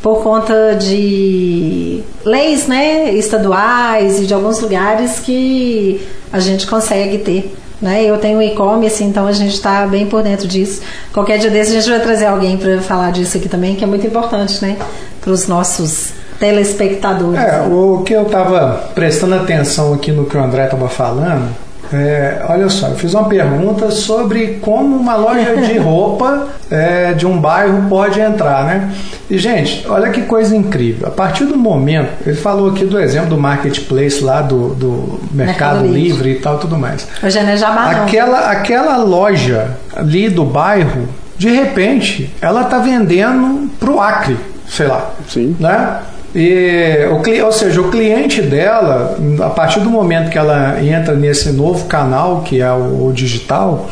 por 0.02 0.22
conta 0.22 0.76
de 0.76 2.02
leis 2.24 2.66
né, 2.66 3.12
estaduais 3.12 4.20
e 4.20 4.26
de 4.26 4.34
alguns 4.34 4.60
lugares 4.60 5.18
que 5.20 6.06
a 6.32 6.38
gente 6.38 6.66
consegue 6.66 7.18
ter. 7.18 7.54
Né? 7.80 8.04
Eu 8.04 8.18
tenho 8.18 8.42
e-commerce, 8.42 9.02
então 9.04 9.26
a 9.26 9.32
gente 9.32 9.54
está 9.54 9.86
bem 9.86 10.06
por 10.06 10.22
dentro 10.22 10.48
disso. 10.48 10.82
Qualquer 11.12 11.38
dia 11.38 11.50
desse 11.50 11.76
a 11.76 11.80
gente 11.80 11.90
vai 11.90 12.00
trazer 12.00 12.26
alguém 12.26 12.56
para 12.56 12.80
falar 12.80 13.12
disso 13.12 13.36
aqui 13.36 13.48
também, 13.48 13.76
que 13.76 13.84
é 13.84 13.86
muito 13.86 14.06
importante 14.06 14.60
né, 14.62 14.76
para 15.20 15.30
os 15.30 15.46
nossos 15.46 16.12
telespectadores. 16.40 17.40
É, 17.40 17.62
o 17.62 18.02
que 18.04 18.14
eu 18.14 18.22
estava 18.22 18.90
prestando 18.94 19.34
atenção 19.34 19.94
aqui 19.94 20.12
no 20.12 20.26
que 20.26 20.36
o 20.36 20.42
André 20.42 20.64
estava 20.64 20.88
falando 20.88 21.67
É, 21.92 22.42
olha 22.48 22.68
só, 22.68 22.88
eu 22.88 22.96
fiz 22.96 23.14
uma 23.14 23.24
pergunta 23.24 23.90
sobre 23.90 24.58
como 24.60 24.96
uma 24.96 25.16
loja 25.16 25.56
de 25.56 25.76
roupa 25.78 26.48
é, 26.70 27.12
de 27.12 27.26
um 27.26 27.38
bairro 27.38 27.88
pode 27.88 28.20
entrar, 28.20 28.64
né? 28.64 28.92
E, 29.30 29.38
gente, 29.38 29.86
olha 29.88 30.10
que 30.10 30.22
coisa 30.22 30.54
incrível. 30.54 31.08
A 31.08 31.10
partir 31.10 31.44
do 31.44 31.56
momento, 31.56 32.10
ele 32.26 32.36
falou 32.36 32.70
aqui 32.70 32.84
do 32.84 32.98
exemplo 32.98 33.30
do 33.30 33.38
marketplace 33.38 34.22
lá 34.22 34.42
do, 34.42 34.74
do 34.74 35.20
Mercado, 35.32 35.82
Mercado 35.82 35.86
Livre. 35.86 36.00
Livre. 36.00 36.30
e 36.32 36.34
tal, 36.36 36.58
tudo 36.58 36.76
mais. 36.76 37.06
Hoje 37.22 37.38
é 37.38 37.56
Jabá, 37.56 37.90
aquela, 37.90 38.50
aquela 38.50 38.96
loja 38.98 39.76
ali 39.94 40.28
do 40.28 40.44
bairro, 40.44 41.08
de 41.36 41.50
repente, 41.50 42.34
ela 42.40 42.64
tá 42.64 42.78
vendendo 42.78 43.70
pro 43.78 44.00
Acre, 44.00 44.36
sei 44.68 44.86
lá. 44.86 45.10
Sim. 45.28 45.56
Né? 45.58 45.98
E, 46.34 47.06
o, 47.10 47.44
ou 47.44 47.52
seja, 47.52 47.80
o 47.80 47.90
cliente 47.90 48.42
dela, 48.42 49.18
a 49.40 49.50
partir 49.50 49.80
do 49.80 49.90
momento 49.90 50.30
que 50.30 50.38
ela 50.38 50.82
entra 50.82 51.14
nesse 51.14 51.50
novo 51.52 51.86
canal, 51.86 52.42
que 52.42 52.60
é 52.60 52.70
o, 52.70 53.06
o 53.06 53.12
digital, 53.12 53.88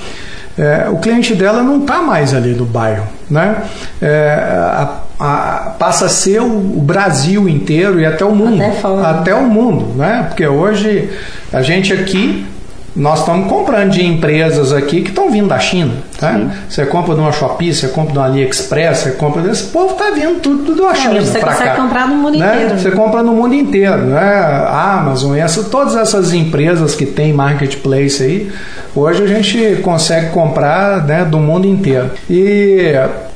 é, 0.58 0.88
o 0.90 0.96
cliente 0.96 1.34
dela 1.34 1.62
não 1.62 1.80
está 1.80 2.00
mais 2.00 2.34
ali 2.34 2.54
no 2.54 2.64
bairro. 2.64 3.06
Né? 3.30 3.56
É, 4.00 4.38
a, 4.38 5.00
a, 5.18 5.74
passa 5.78 6.06
a 6.06 6.08
ser 6.08 6.40
o, 6.40 6.46
o, 6.46 6.80
Brasil 6.80 7.48
inteiro 7.48 8.00
e 8.00 8.06
até 8.06 8.24
o 8.24 8.34
mundo. 8.34 8.62
Até, 8.62 9.10
até 9.10 9.34
o 9.34 9.42
mundo. 9.42 9.94
Né? 9.96 10.24
Porque 10.28 10.46
hoje 10.46 11.10
a 11.52 11.62
gente 11.62 11.92
aqui 11.92 12.46
nós 12.96 13.20
estamos 13.20 13.46
comprando 13.48 13.90
de 13.90 14.04
empresas 14.04 14.72
aqui 14.72 15.02
que 15.02 15.10
estão 15.10 15.30
vindo 15.30 15.48
da 15.48 15.58
China. 15.58 15.92
Tá? 16.18 16.40
Você 16.66 16.86
compra 16.86 17.14
de 17.14 17.20
uma 17.20 17.30
Shopee, 17.30 17.74
você 17.74 17.88
compra 17.88 18.12
de 18.12 18.18
uma 18.18 18.24
AliExpress, 18.24 18.98
você 18.98 19.10
compra 19.12 19.42
desse 19.42 19.64
povo 19.64 19.92
está 19.92 20.10
vindo 20.12 20.40
tudo 20.40 20.74
da 20.74 20.94
China. 20.94 21.20
Você 21.20 21.38
consegue 21.38 21.70
cá, 21.70 21.76
comprar 21.76 22.08
no 22.08 22.16
mundo 22.16 22.38
né? 22.38 22.54
inteiro. 22.54 22.78
Você 22.80 22.90
compra 22.92 23.22
no 23.22 23.34
mundo 23.34 23.54
inteiro. 23.54 23.98
Né? 23.98 24.66
Amazon, 24.70 25.36
essa, 25.36 25.64
todas 25.64 25.94
essas 25.94 26.32
empresas 26.32 26.94
que 26.94 27.04
tem 27.04 27.34
marketplace 27.34 28.22
aí, 28.22 28.50
hoje 28.94 29.22
a 29.22 29.26
gente 29.26 29.82
consegue 29.82 30.30
comprar 30.30 31.04
né, 31.04 31.22
do 31.22 31.38
mundo 31.38 31.66
inteiro. 31.66 32.10
E 32.30 32.92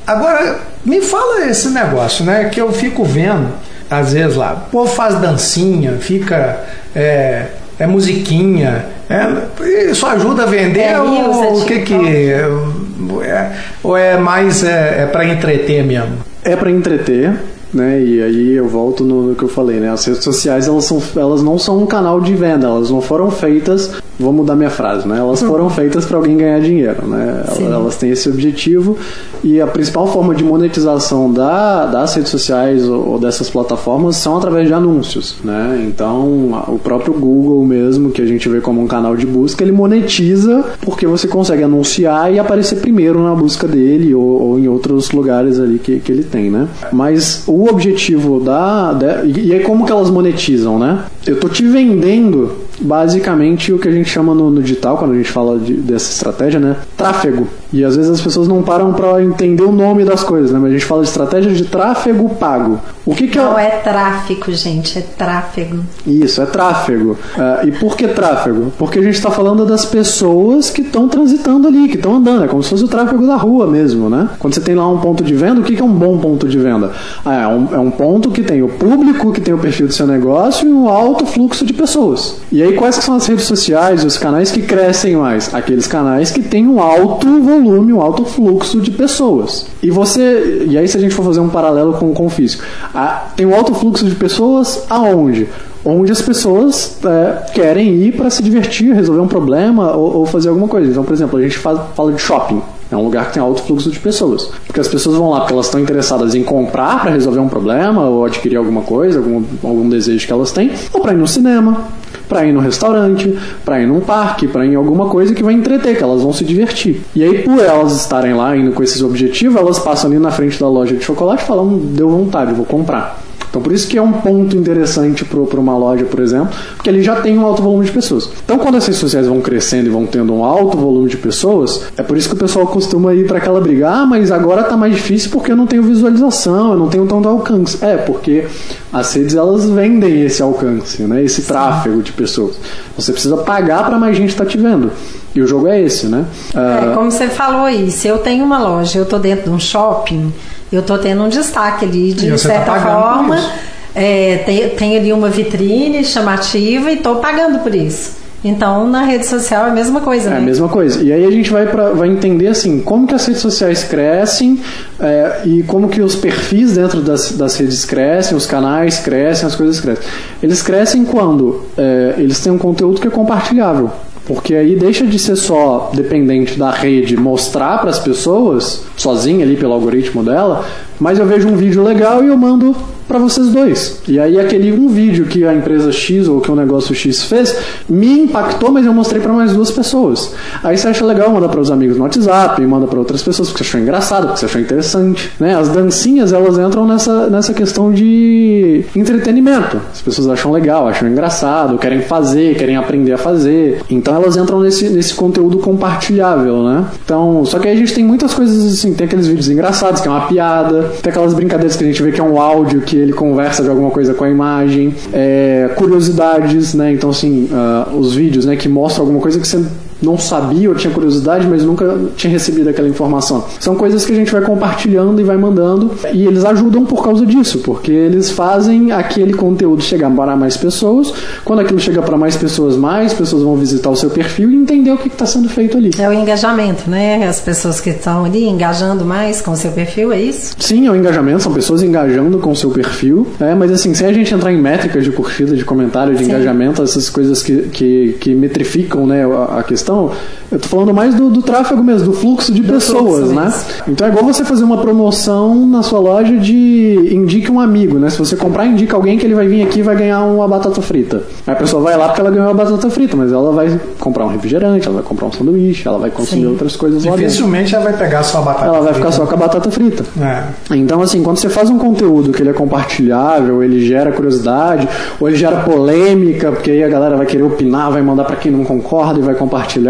agora 0.07 0.57
me 0.83 1.01
fala 1.01 1.45
esse 1.45 1.69
negócio, 1.69 2.25
né? 2.25 2.45
Que 2.45 2.59
eu 2.59 2.73
fico 2.73 3.03
vendo, 3.03 3.49
às 3.87 4.13
vezes 4.13 4.35
lá, 4.35 4.65
o 4.67 4.71
povo 4.71 4.91
faz 4.91 5.19
dancinha, 5.19 5.97
fica. 5.99 6.59
É, 6.95 7.45
é 7.81 7.87
musiquinha. 7.87 8.85
É, 9.09 9.91
isso 9.91 10.05
ajuda 10.05 10.43
a 10.43 10.45
vender 10.45 10.81
é 10.81 10.99
ou 11.01 11.61
o 11.61 11.65
que 11.65 11.79
que 11.79 11.93
é, 11.93 13.51
ou 13.83 13.97
é 13.97 14.17
mais 14.17 14.63
é, 14.63 15.03
é 15.03 15.05
para 15.07 15.25
entreter 15.25 15.83
mesmo? 15.83 16.17
É 16.43 16.55
para 16.55 16.69
entreter, 16.69 17.33
né? 17.73 17.99
E 17.99 18.21
aí 18.21 18.51
eu 18.53 18.67
volto 18.67 19.03
no, 19.03 19.23
no, 19.23 19.35
que 19.35 19.43
eu 19.43 19.49
falei, 19.49 19.79
né? 19.79 19.89
As 19.89 20.05
redes 20.05 20.23
sociais 20.23 20.67
elas, 20.67 20.85
são, 20.85 21.01
elas 21.15 21.41
não 21.41 21.57
são 21.57 21.81
um 21.81 21.87
canal 21.87 22.21
de 22.21 22.35
venda, 22.35 22.67
elas 22.67 22.91
não 22.91 23.01
foram 23.01 23.31
feitas 23.31 23.91
vou 24.21 24.33
mudar 24.33 24.55
minha 24.55 24.69
frase, 24.69 25.07
né? 25.07 25.17
Elas 25.17 25.41
foram 25.41 25.69
feitas 25.69 26.05
para 26.05 26.17
alguém 26.17 26.37
ganhar 26.37 26.59
dinheiro, 26.59 27.05
né? 27.07 27.43
Sim. 27.53 27.71
Elas 27.71 27.95
têm 27.95 28.11
esse 28.11 28.29
objetivo 28.29 28.97
e 29.43 29.59
a 29.59 29.67
principal 29.67 30.07
forma 30.07 30.35
de 30.35 30.43
monetização 30.43 31.31
da, 31.31 31.85
das 31.85 32.13
redes 32.13 32.29
sociais 32.29 32.87
ou, 32.87 33.19
dessas 33.19 33.49
plataformas 33.49 34.15
são 34.15 34.37
através 34.37 34.67
de 34.67 34.73
anúncios, 34.73 35.35
né? 35.43 35.83
Então, 35.87 36.63
o 36.67 36.79
próprio 36.81 37.13
Google 37.13 37.65
mesmo, 37.65 38.11
que 38.11 38.21
a 38.21 38.25
gente 38.25 38.47
vê 38.47 38.61
como 38.61 38.81
um 38.81 38.87
canal 38.87 39.15
de 39.15 39.25
busca, 39.25 39.63
ele 39.63 39.71
monetiza 39.71 40.63
porque 40.81 41.07
você 41.07 41.27
consegue 41.27 41.63
anunciar 41.63 42.33
e 42.33 42.39
aparecer 42.39 42.79
primeiro 42.79 43.23
na 43.23 43.33
busca 43.33 43.67
dele 43.67 44.13
ou, 44.13 44.41
ou 44.41 44.59
em 44.59 44.67
outros 44.67 45.11
lugares 45.11 45.59
ali 45.59 45.79
que, 45.79 45.99
que 45.99 46.11
ele 46.11 46.23
tem, 46.23 46.49
né? 46.49 46.67
Mas 46.91 47.43
o 47.47 47.69
objetivo 47.69 48.39
da, 48.39 48.97
e 49.25 49.53
aí 49.53 49.63
como 49.63 49.85
que 49.85 49.91
elas 49.91 50.09
monetizam, 50.09 50.77
né? 50.77 51.05
Eu 51.25 51.39
tô 51.39 51.47
te 51.47 51.63
vendendo 51.63 52.51
basicamente 52.81 53.71
o 53.71 53.79
que 53.79 53.87
a 53.87 53.91
gente 53.91 54.09
chama 54.09 54.33
no, 54.33 54.49
no 54.49 54.61
digital, 54.61 54.97
quando 54.97 55.11
a 55.11 55.17
gente 55.17 55.31
fala 55.31 55.57
de, 55.59 55.73
dessa 55.73 56.11
estratégia, 56.11 56.59
né? 56.59 56.75
Tráfego. 56.97 57.47
E 57.71 57.83
às 57.85 57.95
vezes 57.95 58.11
as 58.11 58.21
pessoas 58.21 58.47
não 58.47 58.61
param 58.61 58.93
para 58.93 59.23
entender 59.23 59.63
o 59.63 59.71
nome 59.71 60.03
das 60.03 60.23
coisas, 60.23 60.51
né? 60.51 60.59
Mas 60.59 60.71
a 60.71 60.73
gente 60.73 60.85
fala 60.85 61.03
de 61.03 61.09
estratégia 61.09 61.51
de 61.51 61.63
tráfego 61.65 62.29
pago. 62.35 62.79
O 63.05 63.15
que, 63.15 63.27
que 63.27 63.37
é? 63.37 63.41
Não 63.41 63.57
é 63.57 63.69
tráfico, 63.69 64.51
gente, 64.51 64.99
é 64.99 65.01
tráfego. 65.01 65.79
Isso, 66.05 66.41
é 66.41 66.45
tráfego. 66.45 67.17
Uh, 67.35 67.67
e 67.67 67.71
por 67.71 67.97
que 67.97 68.07
tráfego? 68.07 68.71
Porque 68.77 68.99
a 68.99 69.01
gente 69.01 69.15
está 69.15 69.31
falando 69.31 69.65
das 69.65 69.85
pessoas 69.85 70.69
que 70.69 70.81
estão 70.81 71.07
transitando 71.07 71.67
ali, 71.67 71.87
que 71.87 71.95
estão 71.95 72.15
andando. 72.15 72.43
É 72.43 72.47
como 72.47 72.61
se 72.61 72.69
fosse 72.69 72.83
o 72.83 72.87
tráfego 72.87 73.25
da 73.25 73.35
rua 73.35 73.65
mesmo, 73.67 74.09
né? 74.09 74.29
Quando 74.39 74.53
você 74.53 74.61
tem 74.61 74.75
lá 74.75 74.87
um 74.87 74.99
ponto 74.99 75.23
de 75.23 75.33
venda, 75.33 75.61
o 75.61 75.63
que, 75.63 75.75
que 75.75 75.81
é 75.81 75.85
um 75.85 75.93
bom 75.93 76.17
ponto 76.19 76.47
de 76.47 76.57
venda? 76.57 76.91
Ah, 77.25 77.41
é, 77.41 77.47
um, 77.47 77.75
é 77.75 77.79
um 77.79 77.91
ponto 77.91 78.29
que 78.29 78.43
tem 78.43 78.61
o 78.61 78.67
público, 78.67 79.31
que 79.31 79.41
tem 79.41 79.53
o 79.53 79.57
perfil 79.57 79.87
do 79.87 79.93
seu 79.93 80.05
negócio 80.05 80.67
e 80.67 80.71
um 80.71 80.87
alto 80.87 81.25
fluxo 81.25 81.65
de 81.65 81.73
pessoas. 81.73 82.37
E 82.51 82.61
aí, 82.61 82.73
quais 82.73 82.95
são 82.95 83.15
as 83.15 83.25
redes 83.25 83.45
sociais, 83.45 84.03
os 84.03 84.17
canais 84.17 84.51
que 84.51 84.61
crescem 84.61 85.15
mais? 85.15 85.53
Aqueles 85.53 85.87
canais 85.87 86.31
que 86.31 86.41
têm 86.41 86.67
um 86.67 86.81
alto 86.81 87.41
volume, 87.41 87.93
um 87.93 88.01
alto 88.01 88.25
fluxo 88.25 88.79
de 88.79 88.91
pessoas. 88.91 89.65
E 89.81 89.89
você, 89.89 90.65
e 90.69 90.77
aí 90.77 90.87
se 90.87 90.97
a 90.97 90.99
gente 90.99 91.15
for 91.15 91.25
fazer 91.25 91.39
um 91.39 91.49
paralelo 91.49 91.93
com, 91.93 92.25
o 92.25 92.29
físico, 92.29 92.63
a, 92.93 93.27
tem 93.35 93.45
um 93.45 93.55
alto 93.55 93.73
fluxo 93.73 94.05
de 94.05 94.15
pessoas 94.15 94.85
aonde? 94.89 95.47
Onde 95.83 96.11
as 96.11 96.21
pessoas 96.21 96.99
é, 97.03 97.51
querem 97.53 97.95
ir 97.95 98.15
para 98.15 98.29
se 98.29 98.43
divertir, 98.43 98.93
resolver 98.93 99.21
um 99.21 99.27
problema 99.27 99.91
ou, 99.95 100.17
ou, 100.17 100.25
fazer 100.25 100.49
alguma 100.49 100.67
coisa. 100.67 100.91
Então, 100.91 101.03
por 101.03 101.13
exemplo, 101.13 101.39
a 101.39 101.41
gente 101.41 101.57
faz, 101.57 101.79
fala 101.95 102.11
de 102.11 102.21
shopping. 102.21 102.61
É 102.91 102.95
um 102.95 103.03
lugar 103.03 103.27
que 103.27 103.33
tem 103.33 103.41
alto 103.41 103.63
fluxo 103.63 103.89
de 103.89 103.97
pessoas. 103.97 104.51
Porque 104.67 104.79
as 104.79 104.87
pessoas 104.87 105.15
vão 105.15 105.29
lá 105.29 105.39
porque 105.39 105.53
elas 105.53 105.65
estão 105.67 105.79
interessadas 105.79 106.35
em 106.35 106.43
comprar 106.43 107.01
para 107.01 107.11
resolver 107.11 107.39
um 107.39 107.47
problema 107.47 108.05
ou 108.05 108.25
adquirir 108.25 108.57
alguma 108.57 108.81
coisa, 108.81 109.17
algum, 109.17 109.43
algum 109.63 109.89
desejo 109.89 110.27
que 110.27 110.31
elas 110.31 110.51
têm, 110.51 110.71
ou 110.93 111.01
para 111.01 111.13
ir 111.13 111.17
no 111.17 111.27
cinema, 111.27 111.87
para 112.31 112.45
ir 112.45 112.53
no 112.53 112.61
restaurante, 112.61 113.37
para 113.65 113.81
ir 113.81 113.87
num 113.87 113.99
parque, 113.99 114.47
para 114.47 114.65
ir 114.65 114.71
em 114.71 114.75
alguma 114.75 115.09
coisa 115.09 115.35
que 115.35 115.43
vai 115.43 115.53
entreter, 115.53 115.97
que 115.97 116.01
elas 116.01 116.21
vão 116.21 116.31
se 116.31 116.45
divertir. 116.45 117.01
E 117.13 117.21
aí, 117.21 117.39
por 117.39 117.59
elas 117.59 117.91
estarem 117.99 118.33
lá 118.33 118.55
indo 118.55 118.71
com 118.71 118.81
esses 118.81 119.01
objetivos, 119.03 119.59
elas 119.59 119.77
passam 119.79 120.09
ali 120.09 120.17
na 120.17 120.31
frente 120.31 120.57
da 120.57 120.69
loja 120.69 120.95
de 120.95 121.03
chocolate 121.03 121.43
e 121.43 121.45
falam: 121.45 121.65
hum, 121.65 121.91
deu 121.93 122.09
vontade, 122.09 122.53
vou 122.53 122.65
comprar. 122.65 123.21
Então 123.51 123.61
por 123.61 123.73
isso 123.73 123.87
que 123.87 123.97
é 123.97 124.01
um 124.01 124.13
ponto 124.13 124.55
interessante 124.55 125.25
para 125.25 125.59
uma 125.59 125.77
loja, 125.77 126.05
por 126.05 126.21
exemplo, 126.21 126.49
porque 126.77 126.89
ele 126.89 127.03
já 127.03 127.17
tem 127.17 127.37
um 127.37 127.45
alto 127.45 127.61
volume 127.61 127.85
de 127.85 127.91
pessoas. 127.91 128.29
Então 128.43 128.57
quando 128.57 128.77
as 128.77 128.85
redes 128.85 128.99
sociais 128.99 129.27
vão 129.27 129.41
crescendo 129.41 129.87
e 129.87 129.89
vão 129.89 130.05
tendo 130.05 130.33
um 130.33 130.43
alto 130.43 130.77
volume 130.77 131.09
de 131.09 131.17
pessoas, 131.17 131.81
é 131.97 132.01
por 132.01 132.15
isso 132.15 132.29
que 132.29 132.35
o 132.35 132.37
pessoal 132.37 132.65
costuma 132.65 133.13
ir 133.13 133.27
para 133.27 133.39
aquela 133.39 133.59
briga, 133.59 133.89
ah, 133.89 134.05
mas 134.05 134.31
agora 134.31 134.63
tá 134.63 134.77
mais 134.77 134.95
difícil 134.95 135.29
porque 135.31 135.51
eu 135.51 135.57
não 135.57 135.67
tenho 135.67 135.83
visualização, 135.83 136.71
eu 136.71 136.77
não 136.77 136.87
tenho 136.87 137.05
tanto 137.05 137.27
alcance. 137.27 137.77
É, 137.83 137.97
porque 137.97 138.45
as 138.93 139.13
redes 139.13 139.35
elas 139.35 139.69
vendem 139.69 140.23
esse 140.23 140.41
alcance, 140.41 141.03
né? 141.03 141.21
esse 141.21 141.41
tráfego 141.41 142.01
de 142.01 142.13
pessoas. 142.13 142.55
Você 142.95 143.11
precisa 143.11 143.35
pagar 143.37 143.85
para 143.85 143.97
mais 143.97 144.15
gente 144.15 144.29
estar 144.29 144.45
tá 144.45 144.49
te 144.49 144.57
vendo. 144.57 144.91
E 145.33 145.41
o 145.41 145.47
jogo 145.47 145.67
é 145.67 145.81
esse, 145.81 146.07
né? 146.07 146.25
É, 146.53 146.93
como 146.93 147.09
você 147.09 147.27
falou 147.27 147.61
aí, 147.61 147.89
se 147.89 148.07
eu 148.07 148.17
tenho 148.17 148.43
uma 148.43 148.59
loja, 148.59 148.99
eu 148.99 149.03
estou 149.03 149.17
dentro 149.17 149.45
de 149.45 149.49
um 149.49 149.59
shopping, 149.59 150.31
eu 150.71 150.79
estou 150.79 150.97
tendo 150.97 151.23
um 151.23 151.29
destaque 151.29 151.85
ali 151.85 152.13
de 152.13 152.29
tá 152.31 152.37
certa 152.37 152.71
tá 152.71 152.81
forma. 152.81 153.51
É, 153.93 154.37
tem, 154.45 154.69
tem 154.69 154.97
ali 154.97 155.11
uma 155.11 155.29
vitrine 155.29 156.03
chamativa 156.05 156.89
e 156.89 156.95
estou 156.95 157.17
pagando 157.17 157.59
por 157.59 157.75
isso. 157.75 158.21
Então, 158.43 158.87
na 158.87 159.03
rede 159.03 159.27
social 159.27 159.67
é 159.67 159.69
a 159.69 159.73
mesma 159.73 160.01
coisa, 160.01 160.31
né? 160.31 160.37
É 160.37 160.39
a 160.39 160.41
mesma 160.41 160.67
coisa. 160.67 161.03
E 161.03 161.13
aí 161.13 161.23
a 161.25 161.29
gente 161.29 161.51
vai, 161.51 161.67
pra, 161.67 161.91
vai 161.91 162.07
entender, 162.07 162.47
assim, 162.47 162.79
como 162.79 163.05
que 163.05 163.13
as 163.13 163.23
redes 163.23 163.41
sociais 163.41 163.83
crescem 163.83 164.59
é, 164.99 165.41
e 165.45 165.61
como 165.63 165.87
que 165.87 166.01
os 166.01 166.15
perfis 166.15 166.73
dentro 166.73 167.01
das, 167.01 167.33
das 167.33 167.55
redes 167.55 167.85
crescem, 167.85 168.35
os 168.35 168.47
canais 168.47 168.97
crescem, 168.97 169.45
as 169.45 169.55
coisas 169.55 169.79
crescem. 169.79 170.03
Eles 170.41 170.61
crescem 170.63 171.05
quando 171.05 171.65
é, 171.77 172.15
eles 172.17 172.39
têm 172.39 172.51
um 172.51 172.57
conteúdo 172.57 172.99
que 172.99 173.07
é 173.07 173.11
compartilhável. 173.11 173.91
Porque 174.25 174.53
aí 174.53 174.75
deixa 174.75 175.05
de 175.05 175.17
ser 175.17 175.35
só 175.35 175.91
dependente 175.93 176.57
da 176.57 176.71
rede 176.71 177.17
mostrar 177.17 177.79
para 177.79 177.89
as 177.89 177.99
pessoas, 177.99 178.83
sozinha 178.95 179.43
ali 179.43 179.55
pelo 179.57 179.73
algoritmo 179.73 180.23
dela, 180.23 180.65
mas 180.99 181.17
eu 181.17 181.25
vejo 181.25 181.47
um 181.47 181.55
vídeo 181.55 181.83
legal 181.83 182.23
e 182.23 182.27
eu 182.27 182.37
mando 182.37 182.75
para 183.11 183.19
vocês 183.19 183.49
dois. 183.49 183.99
E 184.07 184.17
aí 184.17 184.39
aquele 184.39 184.71
um 184.71 184.87
vídeo 184.87 185.25
que 185.25 185.45
a 185.45 185.53
empresa 185.53 185.91
X 185.91 186.29
ou 186.29 186.39
que 186.39 186.49
o 186.49 186.55
negócio 186.55 186.95
X 186.95 187.23
fez 187.25 187.53
me 187.89 188.21
impactou, 188.21 188.71
mas 188.71 188.85
eu 188.85 188.93
mostrei 188.93 189.21
para 189.21 189.33
mais 189.33 189.51
duas 189.51 189.69
pessoas. 189.69 190.33
Aí 190.63 190.77
você 190.77 190.87
acha 190.87 191.05
legal 191.05 191.29
mandar 191.29 191.49
para 191.49 191.59
os 191.59 191.69
amigos 191.69 191.97
no 191.97 192.03
WhatsApp, 192.03 192.65
manda 192.65 192.87
para 192.87 192.97
outras 192.97 193.21
pessoas 193.21 193.49
porque 193.49 193.65
você 193.65 193.69
achou 193.69 193.81
engraçado, 193.81 194.27
porque 194.27 194.39
você 194.39 194.45
achou 194.45 194.61
interessante, 194.61 195.29
né? 195.37 195.55
As 195.55 195.67
dancinhas 195.67 196.31
elas 196.31 196.57
entram 196.57 196.87
nessa 196.87 197.27
nessa 197.27 197.53
questão 197.53 197.91
de 197.91 198.85
entretenimento. 198.95 199.81
As 199.91 200.01
pessoas 200.01 200.29
acham 200.29 200.49
legal, 200.49 200.87
acham 200.87 201.09
engraçado, 201.09 201.77
querem 201.77 202.01
fazer, 202.03 202.55
querem 202.55 202.77
aprender 202.77 203.11
a 203.11 203.17
fazer. 203.17 203.81
Então 203.89 204.15
elas 204.15 204.37
entram 204.37 204.61
nesse 204.61 204.87
nesse 204.87 205.13
conteúdo 205.13 205.57
compartilhável, 205.57 206.63
né? 206.63 206.85
Então, 207.03 207.43
só 207.43 207.59
que 207.59 207.67
aí 207.67 207.75
a 207.75 207.77
gente 207.77 207.93
tem 207.93 208.05
muitas 208.05 208.33
coisas 208.33 208.73
assim, 208.73 208.93
tem 208.93 209.05
aqueles 209.05 209.27
vídeos 209.27 209.49
engraçados 209.49 209.99
que 209.99 210.07
é 210.07 210.11
uma 210.11 210.27
piada, 210.27 210.83
tem 211.01 211.09
aquelas 211.09 211.33
brincadeiras 211.33 211.75
que 211.75 211.83
a 211.83 211.87
gente 211.87 212.01
vê 212.01 212.13
que 212.13 212.21
é 212.21 212.23
um 212.23 212.39
áudio 212.39 212.79
que 212.79 213.00
ele 213.01 213.13
conversa 213.13 213.63
de 213.63 213.69
alguma 213.69 213.89
coisa 213.91 214.13
com 214.13 214.23
a 214.23 214.29
imagem, 214.29 214.93
é, 215.13 215.69
curiosidades, 215.75 216.73
né? 216.73 216.91
Então, 216.93 217.09
assim, 217.09 217.49
uh, 217.51 217.95
os 217.97 218.13
vídeos, 218.13 218.45
né, 218.45 218.55
que 218.55 218.69
mostram 218.69 219.03
alguma 219.03 219.21
coisa 219.21 219.39
que 219.39 219.47
você 219.47 219.63
não 220.01 220.17
sabia 220.17 220.69
ou 220.69 220.75
tinha 220.75 220.93
curiosidade, 220.93 221.47
mas 221.47 221.63
nunca 221.63 221.97
tinha 222.15 222.31
recebido 222.31 222.69
aquela 222.69 222.87
informação. 222.87 223.45
São 223.59 223.75
coisas 223.75 224.05
que 224.05 224.11
a 224.11 224.15
gente 224.15 224.31
vai 224.31 224.41
compartilhando 224.41 225.19
e 225.19 225.23
vai 225.23 225.37
mandando 225.37 225.91
e 226.13 226.25
eles 226.25 226.43
ajudam 226.45 226.85
por 226.85 227.03
causa 227.03 227.25
disso, 227.25 227.59
porque 227.59 227.91
eles 227.91 228.31
fazem 228.31 228.91
aquele 228.91 229.33
conteúdo 229.33 229.81
chegar 229.81 230.09
para 230.11 230.35
mais 230.35 230.57
pessoas. 230.57 231.13
Quando 231.43 231.59
aquilo 231.59 231.79
chega 231.79 232.01
para 232.01 232.17
mais 232.17 232.35
pessoas, 232.35 232.75
mais 232.75 233.13
pessoas 233.13 233.43
vão 233.43 233.55
visitar 233.55 233.89
o 233.89 233.95
seu 233.95 234.09
perfil 234.09 234.51
e 234.51 234.55
entender 234.55 234.91
o 234.91 234.97
que 234.97 235.07
está 235.07 235.25
sendo 235.25 235.49
feito 235.49 235.77
ali. 235.77 235.91
É 235.97 236.07
o 236.07 236.13
engajamento, 236.13 236.89
né? 236.89 237.27
As 237.27 237.39
pessoas 237.39 237.79
que 237.79 237.89
estão 237.89 238.25
ali 238.25 238.47
engajando 238.47 239.05
mais 239.05 239.41
com 239.41 239.51
o 239.51 239.55
seu 239.55 239.71
perfil, 239.71 240.11
é 240.11 240.21
isso? 240.21 240.55
Sim, 240.59 240.87
é 240.87 240.91
o 240.91 240.95
engajamento, 240.95 241.43
são 241.43 241.53
pessoas 241.53 241.83
engajando 241.83 242.39
com 242.39 242.51
o 242.51 242.55
seu 242.55 242.71
perfil. 242.71 243.27
É, 243.39 243.53
mas 243.53 243.71
assim, 243.71 243.93
sem 243.93 244.07
a 244.07 244.13
gente 244.13 244.33
entrar 244.33 244.51
em 244.51 244.57
métricas 244.57 245.03
de 245.03 245.11
curtida, 245.11 245.55
de 245.55 245.65
comentário, 245.65 246.13
de 246.15 246.23
Sim. 246.23 246.31
engajamento, 246.31 246.81
essas 246.81 247.09
coisas 247.09 247.41
que, 247.43 247.63
que, 247.63 248.17
que 248.19 248.35
metrificam 248.35 249.05
né, 249.05 249.25
a, 249.25 249.59
a 249.59 249.63
questão, 249.91 250.11
eu 250.51 250.59
tô 250.59 250.67
falando 250.67 250.93
mais 250.93 251.15
do, 251.15 251.29
do 251.29 251.41
tráfego 251.41 251.83
mesmo, 251.83 252.11
do 252.11 252.13
fluxo 252.13 252.53
de 252.53 252.61
do 252.61 252.73
pessoas, 252.73 253.27
fluxo, 253.27 253.33
né? 253.33 253.47
Isso. 253.47 253.83
Então 253.87 254.07
é 254.07 254.09
igual 254.09 254.25
você 254.25 254.43
fazer 254.43 254.63
uma 254.63 254.77
promoção 254.77 255.67
na 255.67 255.83
sua 255.83 255.99
loja 255.99 256.37
de 256.37 257.09
indique 257.11 257.51
um 257.51 257.59
amigo, 257.59 257.99
né? 257.99 258.09
Se 258.09 258.17
você 258.17 258.35
comprar, 258.35 258.65
indica 258.65 258.95
alguém 258.95 259.17
que 259.17 259.25
ele 259.25 259.35
vai 259.35 259.47
vir 259.47 259.63
aqui 259.63 259.79
e 259.79 259.81
vai 259.81 259.95
ganhar 259.95 260.23
uma 260.23 260.47
batata 260.47 260.81
frita. 260.81 261.23
Aí 261.45 261.53
a 261.53 261.55
pessoa 261.55 261.81
vai 261.81 261.97
lá 261.97 262.07
porque 262.07 262.21
ela 262.21 262.31
ganhou 262.31 262.47
uma 262.47 262.53
batata 262.53 262.89
frita, 262.89 263.15
mas 263.15 263.31
ela 263.31 263.51
vai 263.51 263.79
comprar 263.99 264.25
um 264.25 264.29
refrigerante, 264.29 264.87
ela 264.87 264.95
vai 264.95 265.03
comprar 265.03 265.27
um 265.27 265.31
sanduíche, 265.31 265.87
ela 265.87 265.97
vai 265.97 266.09
consumir 266.09 266.41
Sim. 266.41 266.47
outras 266.47 266.75
coisas 266.75 267.05
lá 267.05 267.15
Dificilmente 267.15 267.73
ela 267.75 267.83
vai 267.83 267.93
pegar 267.97 268.23
só 268.23 268.39
a 268.39 268.41
batata 268.41 268.65
Ela 268.65 268.81
vai 268.81 268.93
ficar 268.93 269.11
só 269.11 269.25
com 269.25 269.33
a 269.33 269.37
batata 269.37 269.71
frita. 269.71 270.03
É. 270.19 270.75
Então, 270.75 271.01
assim, 271.01 271.23
quando 271.23 271.37
você 271.37 271.49
faz 271.49 271.69
um 271.69 271.77
conteúdo 271.77 272.31
que 272.31 272.41
ele 272.41 272.49
é 272.49 272.53
compartilhável, 272.53 273.63
ele 273.63 273.85
gera 273.85 274.11
curiosidade, 274.11 274.87
ou 275.19 275.27
ele 275.27 275.37
gera 275.37 275.61
polêmica, 275.61 276.51
porque 276.51 276.71
aí 276.71 276.83
a 276.83 276.89
galera 276.89 277.15
vai 277.15 277.25
querer 277.25 277.43
opinar, 277.43 277.91
vai 277.91 278.01
mandar 278.01 278.25
para 278.25 278.35
quem 278.35 278.51
não 278.51 278.63
concorda 278.63 279.19
e 279.19 279.21
vai 279.21 279.35
compartilhar, 279.35 279.80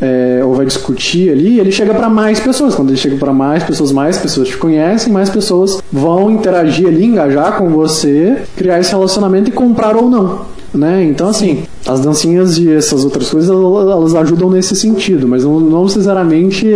é, 0.00 0.40
ou 0.44 0.54
vai 0.54 0.66
discutir 0.66 1.30
ali, 1.30 1.58
ele 1.58 1.72
chega 1.72 1.94
para 1.94 2.08
mais 2.08 2.40
pessoas. 2.40 2.74
Quando 2.74 2.88
ele 2.90 2.98
chega 2.98 3.16
para 3.16 3.32
mais 3.32 3.62
pessoas, 3.62 3.92
mais 3.92 4.18
pessoas 4.18 4.48
te 4.48 4.56
conhecem, 4.56 5.12
mais 5.12 5.30
pessoas 5.30 5.82
vão 5.92 6.30
interagir 6.30 6.86
ali, 6.86 7.04
engajar 7.04 7.56
com 7.56 7.68
você, 7.70 8.42
criar 8.56 8.80
esse 8.80 8.90
relacionamento 8.90 9.48
e 9.48 9.52
comprar 9.52 9.96
ou 9.96 10.08
não. 10.08 10.40
Né? 10.74 11.04
Então, 11.04 11.28
assim, 11.28 11.64
as 11.86 12.00
dancinhas 12.00 12.58
e 12.58 12.72
essas 12.72 13.04
outras 13.04 13.28
coisas 13.28 13.50
elas 13.50 14.14
ajudam 14.14 14.48
nesse 14.50 14.76
sentido, 14.76 15.26
mas 15.26 15.44
não, 15.44 15.58
não 15.58 15.84
necessariamente 15.84 16.66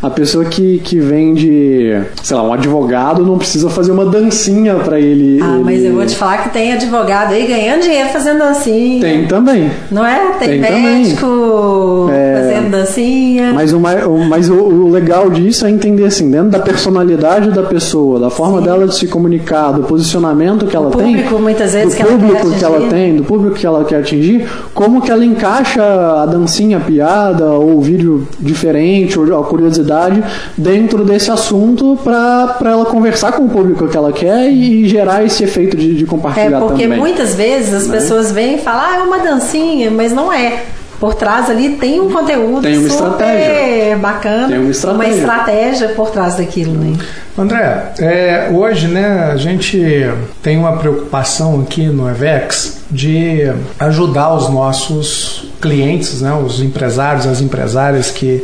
a 0.00 0.08
pessoa 0.08 0.44
que, 0.44 0.78
que 0.78 0.98
vende, 1.00 2.00
sei 2.22 2.36
lá, 2.36 2.42
um 2.42 2.52
advogado 2.52 3.24
não 3.24 3.36
precisa 3.36 3.68
fazer 3.68 3.90
uma 3.90 4.06
dancinha 4.06 4.76
para 4.76 5.00
ele. 5.00 5.40
Ah, 5.42 5.54
ele... 5.54 5.64
mas 5.64 5.84
eu 5.84 5.94
vou 5.94 6.06
te 6.06 6.14
falar 6.14 6.44
que 6.44 6.50
tem 6.50 6.72
advogado 6.72 7.32
aí 7.32 7.46
ganhando 7.46 7.82
dinheiro 7.82 8.10
fazendo 8.10 8.38
dancinha. 8.38 9.00
Tem 9.00 9.26
também. 9.26 9.70
Não 9.90 10.06
é? 10.06 10.32
Tem, 10.38 10.60
tem 10.60 10.60
médico 10.60 12.08
é... 12.12 12.34
fazendo 12.36 12.70
dancinha. 12.70 13.52
Mas, 13.52 13.72
o, 13.72 13.80
mas 13.80 14.48
o, 14.48 14.54
o, 14.54 14.90
legal 14.90 15.30
disso 15.30 15.66
é 15.66 15.70
entender 15.70 16.04
assim, 16.04 16.30
dentro 16.30 16.50
da 16.50 16.60
personalidade 16.60 17.50
da 17.50 17.62
pessoa, 17.62 18.20
da 18.20 18.30
forma 18.30 18.58
Sim. 18.58 18.64
dela 18.64 18.86
de 18.86 18.94
se 18.94 19.08
comunicar, 19.08 19.72
do 19.72 19.82
posicionamento 19.82 20.66
que 20.66 20.76
ela 20.76 20.90
tem, 20.90 21.16
público, 21.16 21.38
muitas 21.40 21.72
vezes, 21.72 21.94
do 21.94 21.96
que 21.96 22.04
público 22.04 22.36
ela 22.36 22.56
que 22.56 22.64
ela 22.64 22.88
tem, 22.88 23.16
do 23.16 23.24
público 23.24 23.56
que 23.56 23.66
ela 23.66 23.84
quer 23.84 23.96
atingir 23.96 24.43
como 24.72 25.02
que 25.02 25.10
ela 25.10 25.24
encaixa 25.24 25.82
a 25.82 26.26
dancinha, 26.26 26.78
a 26.78 26.80
piada, 26.80 27.46
ou 27.46 27.78
o 27.78 27.80
vídeo 27.80 28.26
diferente, 28.38 29.18
ou 29.18 29.40
a 29.40 29.44
curiosidade 29.44 30.22
dentro 30.56 31.04
desse 31.04 31.30
assunto 31.30 31.98
para 32.02 32.70
ela 32.70 32.84
conversar 32.86 33.32
com 33.32 33.44
o 33.44 33.48
público 33.48 33.88
que 33.88 33.96
ela 33.96 34.12
quer 34.12 34.50
e 34.50 34.88
gerar 34.88 35.24
esse 35.24 35.44
efeito 35.44 35.76
de, 35.76 35.94
de 35.94 36.06
compartilhar 36.06 36.58
é 36.58 36.60
porque 36.60 36.82
também. 36.82 36.98
muitas 36.98 37.34
vezes 37.34 37.74
as 37.74 37.86
né? 37.86 37.98
pessoas 37.98 38.32
vêm 38.32 38.56
e 38.56 38.58
falam, 38.58 38.82
ah, 38.84 38.96
é 38.96 39.02
uma 39.02 39.18
dancinha, 39.18 39.90
mas 39.90 40.12
não 40.12 40.32
é 40.32 40.62
por 41.04 41.14
trás 41.14 41.50
ali 41.50 41.76
tem 41.76 42.00
um 42.00 42.10
conteúdo 42.10 42.62
tem 42.62 42.78
uma 42.78 42.88
super 42.88 43.04
estratégia. 43.04 43.98
bacana, 43.98 44.48
tem 44.48 44.58
uma 44.58 44.70
estratégia. 44.70 45.06
uma 45.06 45.14
estratégia 45.14 45.88
por 45.90 46.08
trás 46.08 46.36
daquilo, 46.36 46.72
né? 46.72 46.96
André, 47.36 47.92
é, 47.98 48.48
hoje 48.50 48.88
né, 48.88 49.30
a 49.30 49.36
gente 49.36 50.10
tem 50.42 50.56
uma 50.56 50.78
preocupação 50.78 51.60
aqui 51.60 51.88
no 51.88 52.08
EVEX 52.08 52.84
de 52.90 53.52
ajudar 53.78 54.32
os 54.32 54.48
nossos 54.48 55.46
clientes, 55.60 56.22
né, 56.22 56.32
os 56.32 56.62
empresários, 56.62 57.26
as 57.26 57.42
empresárias 57.42 58.10
que 58.10 58.42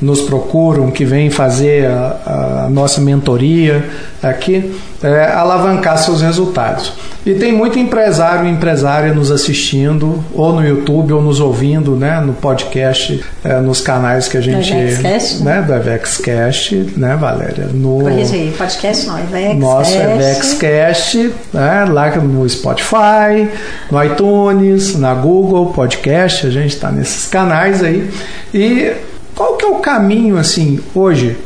nos 0.00 0.20
procuram, 0.22 0.90
que 0.90 1.04
vêm 1.04 1.30
fazer 1.30 1.86
a, 1.86 2.64
a 2.66 2.70
nossa 2.70 3.00
mentoria 3.00 3.84
aqui, 4.22 4.74
é, 5.02 5.32
alavancar 5.32 5.98
seus 5.98 6.20
resultados. 6.20 6.92
E 7.24 7.34
tem 7.34 7.52
muito 7.52 7.78
empresário 7.78 8.46
e 8.46 8.50
empresária 8.50 9.12
nos 9.12 9.30
assistindo, 9.30 10.24
ou 10.32 10.52
no 10.52 10.66
YouTube, 10.66 11.12
ou 11.12 11.22
nos 11.22 11.40
ouvindo, 11.40 11.94
né, 11.94 12.20
no 12.20 12.32
podcast, 12.32 13.22
é, 13.44 13.60
nos 13.60 13.80
canais 13.80 14.28
que 14.28 14.36
a 14.36 14.40
gente. 14.40 14.72
Do 14.72 14.78
EvexCast, 14.78 15.42
né? 15.42 15.54
né? 15.54 15.62
Do 15.62 15.74
EvexCast, 15.74 16.74
né, 16.96 17.16
Valéria? 17.16 17.68
No, 17.72 18.06
aí, 18.06 18.54
podcast 18.56 19.06
não, 19.06 19.18
EvexCast. 19.18 19.56
Nosso 19.58 19.96
EvexCast, 19.96 21.34
né, 21.52 21.84
lá 21.90 22.16
no 22.16 22.48
Spotify, 22.48 23.48
no 23.90 24.02
iTunes, 24.02 24.96
na 24.96 25.14
Google 25.14 25.66
Podcast, 25.66 26.46
a 26.46 26.50
gente 26.50 26.74
está 26.74 26.90
nesses 26.90 27.26
canais 27.26 27.82
aí. 27.82 28.08
E 28.54 28.92
qual 29.38 29.56
que 29.56 29.64
é 29.64 29.68
o 29.68 29.76
caminho, 29.76 30.36
assim, 30.36 30.80
hoje, 30.92 31.36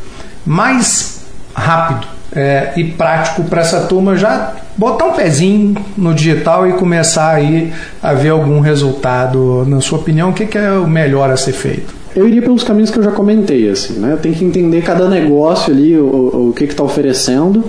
mais 0.46 1.26
rápido 1.52 2.07
é, 2.35 2.72
e 2.74 2.85
prático 2.85 3.44
para 3.44 3.61
essa 3.61 3.83
turma 3.83 4.16
já 4.16 4.55
botar 4.78 5.05
um 5.05 5.12
pezinho 5.12 5.76
no 5.94 6.14
digital 6.14 6.66
e 6.66 6.72
começar 6.72 7.35
aí 7.35 7.70
a 8.02 8.14
ver 8.14 8.31
algum 8.31 8.61
resultado? 8.61 9.66
Na 9.66 9.83
sua 9.83 9.98
opinião, 9.98 10.31
o 10.31 10.33
que, 10.33 10.46
que 10.46 10.57
é 10.57 10.70
o 10.70 10.87
melhor 10.87 11.31
a 11.31 11.37
ser 11.37 11.52
feito? 11.52 11.94
Eu 12.16 12.26
iria 12.26 12.40
pelos 12.40 12.64
caminhos 12.64 12.90
que 12.90 12.98
eu 12.98 13.02
já 13.02 13.12
comentei, 13.12 13.68
assim, 13.68 13.98
né? 13.98 14.18
Tem 14.20 14.33
que 14.33 14.42
entender 14.42 14.81
cada 14.83 15.07
negócio 15.07 15.70
ali, 15.70 15.94
o, 15.94 16.48
o 16.48 16.52
que 16.57 16.64
está 16.64 16.83
oferecendo, 16.83 17.62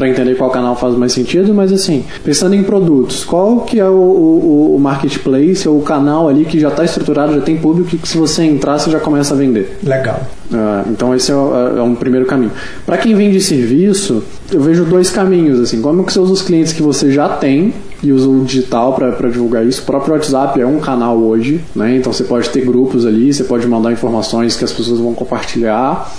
para 0.00 0.08
entender 0.08 0.34
qual 0.34 0.48
canal 0.48 0.74
faz 0.74 0.94
mais 0.94 1.12
sentido, 1.12 1.52
mas 1.52 1.70
assim, 1.70 2.06
pensando 2.24 2.54
em 2.54 2.62
produtos, 2.62 3.22
qual 3.22 3.60
que 3.60 3.78
é 3.78 3.86
o, 3.86 3.92
o, 3.92 4.76
o 4.76 4.80
marketplace 4.80 5.68
ou 5.68 5.78
o 5.78 5.82
canal 5.82 6.26
ali 6.26 6.46
que 6.46 6.58
já 6.58 6.68
está 6.68 6.82
estruturado, 6.82 7.34
já 7.34 7.42
tem 7.42 7.58
público 7.58 7.98
que 7.98 8.08
se 8.08 8.16
você 8.16 8.44
entrar 8.44 8.78
você 8.78 8.90
já 8.90 8.98
começa 8.98 9.34
a 9.34 9.36
vender. 9.36 9.76
Legal. 9.82 10.22
Uh, 10.50 10.90
então 10.90 11.14
esse 11.14 11.30
é, 11.30 11.34
é, 11.34 11.82
um 11.82 11.94
primeiro 11.94 12.24
caminho. 12.24 12.50
Para 12.86 12.96
quem 12.96 13.14
vende 13.14 13.42
serviço, 13.42 14.24
eu 14.50 14.62
vejo 14.62 14.86
dois 14.86 15.10
caminhos 15.10 15.60
assim. 15.60 15.82
Como 15.82 16.02
que 16.02 16.14
você 16.14 16.18
usa 16.18 16.32
os 16.32 16.40
clientes 16.40 16.72
que 16.72 16.82
você 16.82 17.12
já 17.12 17.28
tem 17.28 17.74
e 18.02 18.10
usa 18.10 18.26
o 18.26 18.42
digital 18.42 18.94
para 18.94 19.28
divulgar 19.28 19.66
isso. 19.66 19.82
O 19.82 19.84
próprio 19.84 20.14
WhatsApp 20.14 20.58
é 20.58 20.66
um 20.66 20.78
canal 20.78 21.18
hoje, 21.18 21.60
né? 21.76 21.96
Então 21.96 22.10
você 22.10 22.24
pode 22.24 22.48
ter 22.48 22.64
grupos 22.64 23.04
ali, 23.04 23.34
você 23.34 23.44
pode 23.44 23.66
mandar 23.66 23.92
informações 23.92 24.56
que 24.56 24.64
as 24.64 24.72
pessoas 24.72 24.98
vão 24.98 25.12
compartilhar 25.12 26.10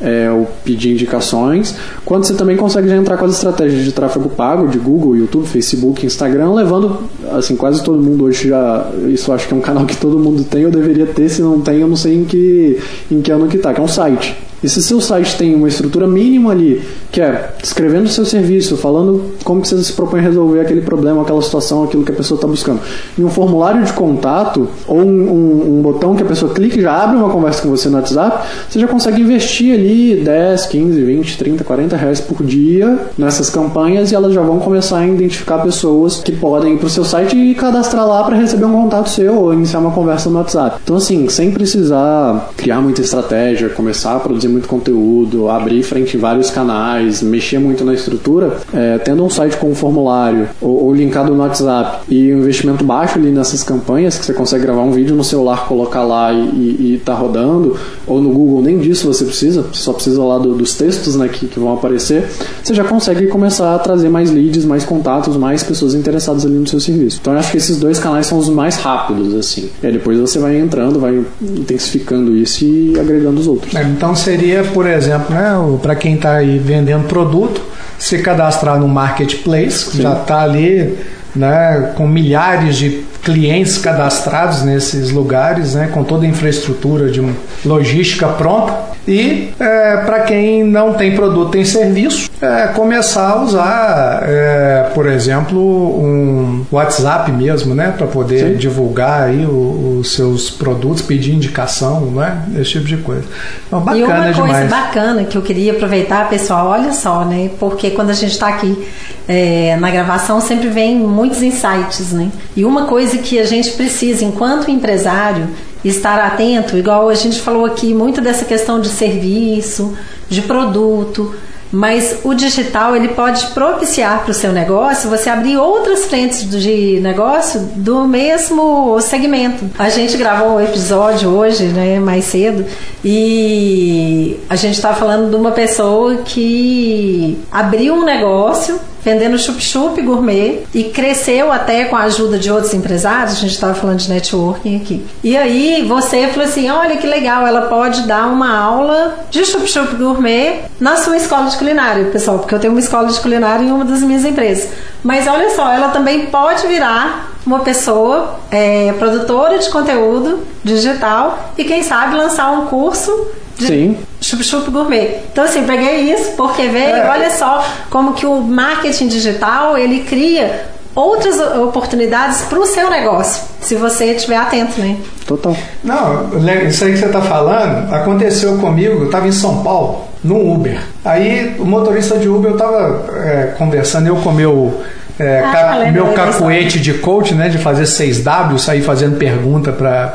é, 0.00 0.30
ou 0.30 0.48
pedir 0.64 0.92
indicações, 0.92 1.74
quando 2.04 2.24
você 2.24 2.34
também 2.34 2.56
consegue 2.56 2.88
já 2.88 2.96
entrar 2.96 3.16
com 3.16 3.24
as 3.24 3.34
estratégias 3.34 3.84
de 3.84 3.92
tráfego 3.92 4.28
pago, 4.30 4.68
de 4.68 4.78
Google, 4.78 5.16
YouTube, 5.16 5.46
Facebook, 5.46 6.04
Instagram, 6.04 6.54
levando, 6.54 6.98
assim, 7.32 7.56
quase 7.56 7.82
todo 7.82 8.02
mundo 8.02 8.24
hoje 8.24 8.48
já, 8.48 8.90
isso 9.08 9.32
acho 9.32 9.46
que 9.46 9.54
é 9.54 9.56
um 9.56 9.60
canal 9.60 9.84
que 9.84 9.96
todo 9.96 10.18
mundo 10.18 10.44
tem, 10.44 10.62
eu 10.62 10.70
deveria 10.70 11.06
ter, 11.06 11.28
se 11.28 11.42
não 11.42 11.60
tem, 11.60 11.80
eu 11.80 11.88
não 11.88 11.96
sei 11.96 12.16
em 12.16 12.24
que, 12.24 12.78
em 13.10 13.20
que 13.20 13.30
ano 13.30 13.46
que 13.46 13.58
tá, 13.58 13.74
que 13.74 13.80
é 13.80 13.82
um 13.82 13.88
site. 13.88 14.49
E 14.62 14.68
se 14.68 14.82
seu 14.82 15.00
site 15.00 15.36
tem 15.36 15.54
uma 15.54 15.68
estrutura 15.68 16.06
mínima 16.06 16.50
ali, 16.50 16.82
que 17.10 17.20
é 17.20 17.50
descrevendo 17.60 18.04
o 18.04 18.08
seu 18.08 18.24
serviço, 18.24 18.76
falando 18.76 19.32
como 19.42 19.62
que 19.62 19.68
você 19.68 19.82
se 19.82 19.92
propõe 19.92 20.20
a 20.20 20.22
resolver 20.22 20.60
aquele 20.60 20.82
problema, 20.82 21.22
aquela 21.22 21.40
situação, 21.40 21.84
aquilo 21.84 22.04
que 22.04 22.12
a 22.12 22.14
pessoa 22.14 22.36
está 22.36 22.46
buscando, 22.46 22.80
e 23.16 23.24
um 23.24 23.30
formulário 23.30 23.82
de 23.82 23.92
contato 23.92 24.68
ou 24.86 24.98
um, 24.98 25.02
um, 25.02 25.78
um, 25.78 25.82
botão 25.82 26.14
que 26.14 26.22
a 26.22 26.26
pessoa 26.26 26.52
clica 26.52 26.78
e 26.78 26.82
já 26.82 27.02
abre 27.02 27.16
uma 27.16 27.30
conversa 27.30 27.62
com 27.62 27.70
você 27.70 27.88
no 27.88 27.96
WhatsApp, 27.96 28.46
você 28.68 28.78
já 28.78 28.86
consegue 28.86 29.22
investir 29.22 29.74
ali 29.74 30.16
10, 30.16 30.66
15, 30.66 31.02
20, 31.02 31.38
30, 31.38 31.64
40 31.64 31.96
reais 31.96 32.20
por 32.20 32.44
dia 32.44 32.98
nessas 33.16 33.48
campanhas 33.48 34.12
e 34.12 34.14
elas 34.14 34.34
já 34.34 34.42
vão 34.42 34.58
começar 34.58 34.98
a 34.98 35.06
identificar 35.06 35.58
pessoas 35.58 36.20
que 36.22 36.32
podem 36.32 36.74
ir 36.74 36.78
para 36.78 36.86
o 36.86 36.90
seu 36.90 37.04
site 37.04 37.36
e 37.36 37.54
cadastrar 37.54 38.06
lá 38.06 38.22
para 38.24 38.36
receber 38.36 38.66
um 38.66 38.72
contato 38.72 39.08
seu 39.08 39.34
ou 39.36 39.54
iniciar 39.54 39.80
uma 39.80 39.90
conversa 39.90 40.28
no 40.28 40.38
WhatsApp. 40.38 40.78
Então, 40.82 40.96
assim, 40.96 41.28
sem 41.28 41.50
precisar 41.50 42.50
criar 42.56 42.80
muita 42.80 43.00
estratégia, 43.00 43.68
começar 43.70 44.16
a 44.16 44.20
produzir 44.20 44.49
muito 44.50 44.68
conteúdo, 44.68 45.48
abrir 45.48 45.82
frente 45.82 46.16
em 46.16 46.20
vários 46.20 46.50
canais, 46.50 47.22
mexer 47.22 47.58
muito 47.58 47.84
na 47.84 47.94
estrutura, 47.94 48.58
é, 48.72 48.98
tendo 48.98 49.24
um 49.24 49.30
site 49.30 49.56
com 49.56 49.70
um 49.70 49.74
formulário 49.74 50.48
ou, 50.60 50.84
ou, 50.84 50.94
linkado 50.94 51.32
no 51.34 51.42
WhatsApp 51.42 52.04
e 52.08 52.32
um 52.34 52.38
investimento 52.38 52.84
baixo 52.84 53.18
ali 53.18 53.30
nessas 53.30 53.62
campanhas, 53.62 54.18
que 54.18 54.24
você 54.24 54.32
consegue 54.32 54.64
gravar 54.64 54.82
um 54.82 54.92
vídeo 54.92 55.14
no 55.14 55.24
celular, 55.24 55.66
colocar 55.66 56.02
lá 56.02 56.32
e, 56.32 56.38
e, 56.38 56.94
e 56.94 57.02
tá 57.04 57.14
rodando, 57.14 57.76
ou 58.10 58.20
no 58.20 58.30
Google 58.30 58.62
nem 58.62 58.78
disso 58.78 59.06
você 59.06 59.24
precisa, 59.24 59.62
você 59.62 59.82
só 59.82 59.92
precisa 59.92 60.22
lá 60.22 60.38
do, 60.38 60.54
dos 60.54 60.74
textos 60.74 61.16
né, 61.16 61.28
que, 61.28 61.46
que 61.46 61.58
vão 61.58 61.72
aparecer, 61.72 62.28
você 62.62 62.74
já 62.74 62.84
consegue 62.84 63.26
começar 63.28 63.74
a 63.74 63.78
trazer 63.78 64.08
mais 64.08 64.30
leads, 64.30 64.64
mais 64.64 64.84
contatos, 64.84 65.36
mais 65.36 65.62
pessoas 65.62 65.94
interessadas 65.94 66.44
ali 66.44 66.54
no 66.54 66.66
seu 66.66 66.80
serviço. 66.80 67.18
Então 67.20 67.32
eu 67.32 67.38
acho 67.38 67.50
que 67.50 67.56
esses 67.56 67.78
dois 67.78 67.98
canais 67.98 68.26
são 68.26 68.38
os 68.38 68.48
mais 68.48 68.76
rápidos, 68.76 69.34
assim. 69.34 69.70
E 69.82 69.90
depois 69.90 70.18
você 70.18 70.38
vai 70.38 70.58
entrando, 70.58 70.98
vai 70.98 71.24
intensificando 71.40 72.36
isso 72.36 72.64
e 72.64 72.98
agregando 72.98 73.40
os 73.40 73.46
outros. 73.46 73.74
É, 73.74 73.82
então 73.82 74.14
seria 74.14 74.50
seria, 74.50 74.64
por 74.64 74.86
exemplo, 74.86 75.34
né, 75.34 75.78
para 75.80 75.94
quem 75.94 76.14
está 76.14 76.34
aí 76.34 76.58
vendendo 76.58 77.06
produto, 77.06 77.60
se 77.98 78.18
cadastrar 78.18 78.78
no 78.78 78.88
marketplace, 78.88 79.90
Sim. 79.90 80.02
já 80.02 80.14
está 80.14 80.42
ali 80.42 80.96
né, 81.34 81.92
com 81.94 82.08
milhares 82.08 82.76
de 82.76 83.04
clientes 83.22 83.78
cadastrados 83.78 84.62
nesses 84.62 85.10
lugares, 85.10 85.74
né, 85.74 85.90
com 85.92 86.02
toda 86.02 86.24
a 86.24 86.28
infraestrutura 86.28 87.10
de 87.10 87.22
logística 87.64 88.26
pronta. 88.28 88.90
E 89.08 89.50
é, 89.58 89.96
para 89.98 90.20
quem 90.20 90.62
não 90.62 90.94
tem 90.94 91.14
produto, 91.14 91.50
tem 91.50 91.64
serviço, 91.64 92.30
é, 92.40 92.68
começar 92.68 93.30
a 93.30 93.42
usar, 93.42 94.22
é, 94.24 94.90
por 94.94 95.06
exemplo, 95.06 95.58
um 95.58 96.64
WhatsApp 96.70 97.32
mesmo, 97.32 97.74
né, 97.74 97.92
para 97.96 98.06
poder 98.06 98.52
Sim. 98.52 98.56
divulgar 98.56 99.22
aí 99.22 99.44
os 99.46 100.14
seus 100.14 100.50
produtos, 100.50 101.02
pedir 101.02 101.32
indicação, 101.32 102.02
né, 102.12 102.42
esse 102.56 102.72
tipo 102.72 102.86
de 102.86 102.98
coisa. 102.98 103.24
Então, 103.66 103.80
bacana 103.80 103.98
e 103.98 104.04
uma 104.04 104.22
coisa 104.22 104.42
demais. 104.42 104.70
bacana 104.70 105.24
que 105.24 105.36
eu 105.36 105.42
queria 105.42 105.72
aproveitar, 105.72 106.28
pessoal, 106.28 106.68
olha 106.68 106.92
só, 106.92 107.24
né, 107.24 107.50
porque 107.58 107.90
quando 107.90 108.10
a 108.10 108.14
gente 108.14 108.32
está 108.32 108.48
aqui 108.48 108.86
é, 109.30 109.76
na 109.76 109.90
gravação 109.90 110.40
sempre 110.40 110.68
vem 110.68 110.96
muitos 110.96 111.40
insights, 111.40 112.12
né? 112.12 112.30
E 112.56 112.64
uma 112.64 112.86
coisa 112.86 113.09
que 113.18 113.38
a 113.38 113.44
gente 113.44 113.72
precisa, 113.72 114.24
enquanto 114.24 114.70
empresário, 114.70 115.48
estar 115.84 116.18
atento, 116.18 116.76
igual 116.76 117.08
a 117.08 117.14
gente 117.14 117.40
falou 117.40 117.64
aqui, 117.64 117.94
muito 117.94 118.20
dessa 118.20 118.44
questão 118.44 118.80
de 118.80 118.88
serviço, 118.88 119.96
de 120.28 120.42
produto, 120.42 121.34
mas 121.72 122.18
o 122.24 122.34
digital 122.34 122.96
ele 122.96 123.08
pode 123.08 123.46
propiciar 123.48 124.22
para 124.22 124.32
o 124.32 124.34
seu 124.34 124.52
negócio 124.52 125.08
você 125.08 125.30
abrir 125.30 125.56
outras 125.56 126.06
frentes 126.06 126.48
de 126.48 126.98
negócio 127.00 127.60
do 127.76 128.06
mesmo 128.08 129.00
segmento. 129.00 129.70
A 129.78 129.88
gente 129.88 130.16
gravou 130.16 130.56
um 130.56 130.60
episódio 130.60 131.30
hoje, 131.30 131.64
né, 131.64 132.00
mais 132.00 132.24
cedo, 132.24 132.64
e 133.04 134.36
a 134.48 134.56
gente 134.56 134.74
está 134.74 134.92
falando 134.92 135.30
de 135.30 135.36
uma 135.36 135.52
pessoa 135.52 136.16
que 136.24 137.38
abriu 137.52 137.94
um 137.94 138.04
negócio 138.04 138.80
vendendo 139.02 139.38
chup-chup 139.38 140.00
gourmet 140.02 140.62
e 140.74 140.84
cresceu 140.84 141.52
até 141.52 141.84
com 141.84 141.96
a 141.96 142.02
ajuda 142.02 142.38
de 142.38 142.50
outros 142.50 142.74
empresários, 142.74 143.36
a 143.36 143.40
gente 143.40 143.52
estava 143.52 143.74
falando 143.74 143.98
de 143.98 144.08
networking 144.08 144.76
aqui. 144.76 145.04
E 145.22 145.36
aí 145.36 145.84
você 145.86 146.28
falou 146.28 146.48
assim, 146.48 146.70
olha 146.70 146.96
que 146.96 147.06
legal, 147.06 147.46
ela 147.46 147.62
pode 147.62 148.02
dar 148.02 148.26
uma 148.26 148.56
aula 148.56 149.18
de 149.30 149.44
chup-chup 149.44 149.94
gourmet 149.96 150.62
na 150.78 150.96
sua 150.96 151.16
escola 151.16 151.48
de 151.48 151.56
culinária, 151.56 152.04
pessoal, 152.06 152.38
porque 152.38 152.54
eu 152.54 152.58
tenho 152.58 152.72
uma 152.72 152.80
escola 152.80 153.08
de 153.08 153.20
culinária 153.20 153.64
em 153.64 153.72
uma 153.72 153.84
das 153.84 154.00
minhas 154.02 154.24
empresas. 154.24 154.68
Mas 155.02 155.26
olha 155.26 155.50
só, 155.50 155.72
ela 155.72 155.88
também 155.88 156.26
pode 156.26 156.66
virar 156.66 157.30
uma 157.46 157.60
pessoa 157.60 158.38
é, 158.50 158.92
produtora 158.98 159.58
de 159.58 159.68
conteúdo 159.70 160.46
digital 160.62 161.52
e 161.56 161.64
quem 161.64 161.82
sabe 161.82 162.14
lançar 162.14 162.50
um 162.52 162.66
curso 162.66 163.28
Sim. 163.66 163.98
chup-chup 164.20 164.70
gourmet. 164.70 165.18
Então 165.32 165.44
assim, 165.44 165.64
peguei 165.64 166.12
isso 166.12 166.32
porque 166.36 166.62
veio, 166.68 166.96
é. 166.96 167.08
olha 167.08 167.30
só 167.30 167.64
como 167.90 168.14
que 168.14 168.26
o 168.26 168.40
marketing 168.40 169.08
digital 169.08 169.76
ele 169.76 170.00
cria 170.00 170.68
outras 170.94 171.38
oportunidades 171.56 172.42
para 172.42 172.58
o 172.58 172.66
seu 172.66 172.90
negócio, 172.90 173.44
se 173.60 173.74
você 173.74 174.06
estiver 174.06 174.36
atento, 174.36 174.80
né? 174.80 174.96
Total. 175.26 175.56
Não, 175.84 176.28
isso 176.66 176.84
aí 176.84 176.92
que 176.92 176.98
você 176.98 177.06
está 177.06 177.22
falando 177.22 177.92
aconteceu 177.94 178.58
comigo. 178.58 179.00
Eu 179.00 179.06
estava 179.06 179.28
em 179.28 179.32
São 179.32 179.62
Paulo, 179.62 180.04
no 180.24 180.54
Uber. 180.54 180.80
Aí 181.04 181.54
o 181.58 181.64
motorista 181.64 182.18
de 182.18 182.28
Uber 182.28 182.50
eu 182.50 182.56
estava 182.56 183.04
é, 183.24 183.54
conversando, 183.56 184.08
eu 184.08 184.16
com 184.16 184.32
meu 184.32 184.82
é, 185.20 185.40
ah, 185.44 185.52
ca 185.52 185.92
meu 185.92 186.12
cacuete 186.14 186.80
de 186.80 186.94
coach, 186.94 187.34
né, 187.34 187.48
de 187.48 187.58
fazer 187.58 187.84
6W, 187.84 188.58
sair 188.58 188.80
fazendo 188.80 189.18
pergunta 189.18 189.70
para 189.70 190.12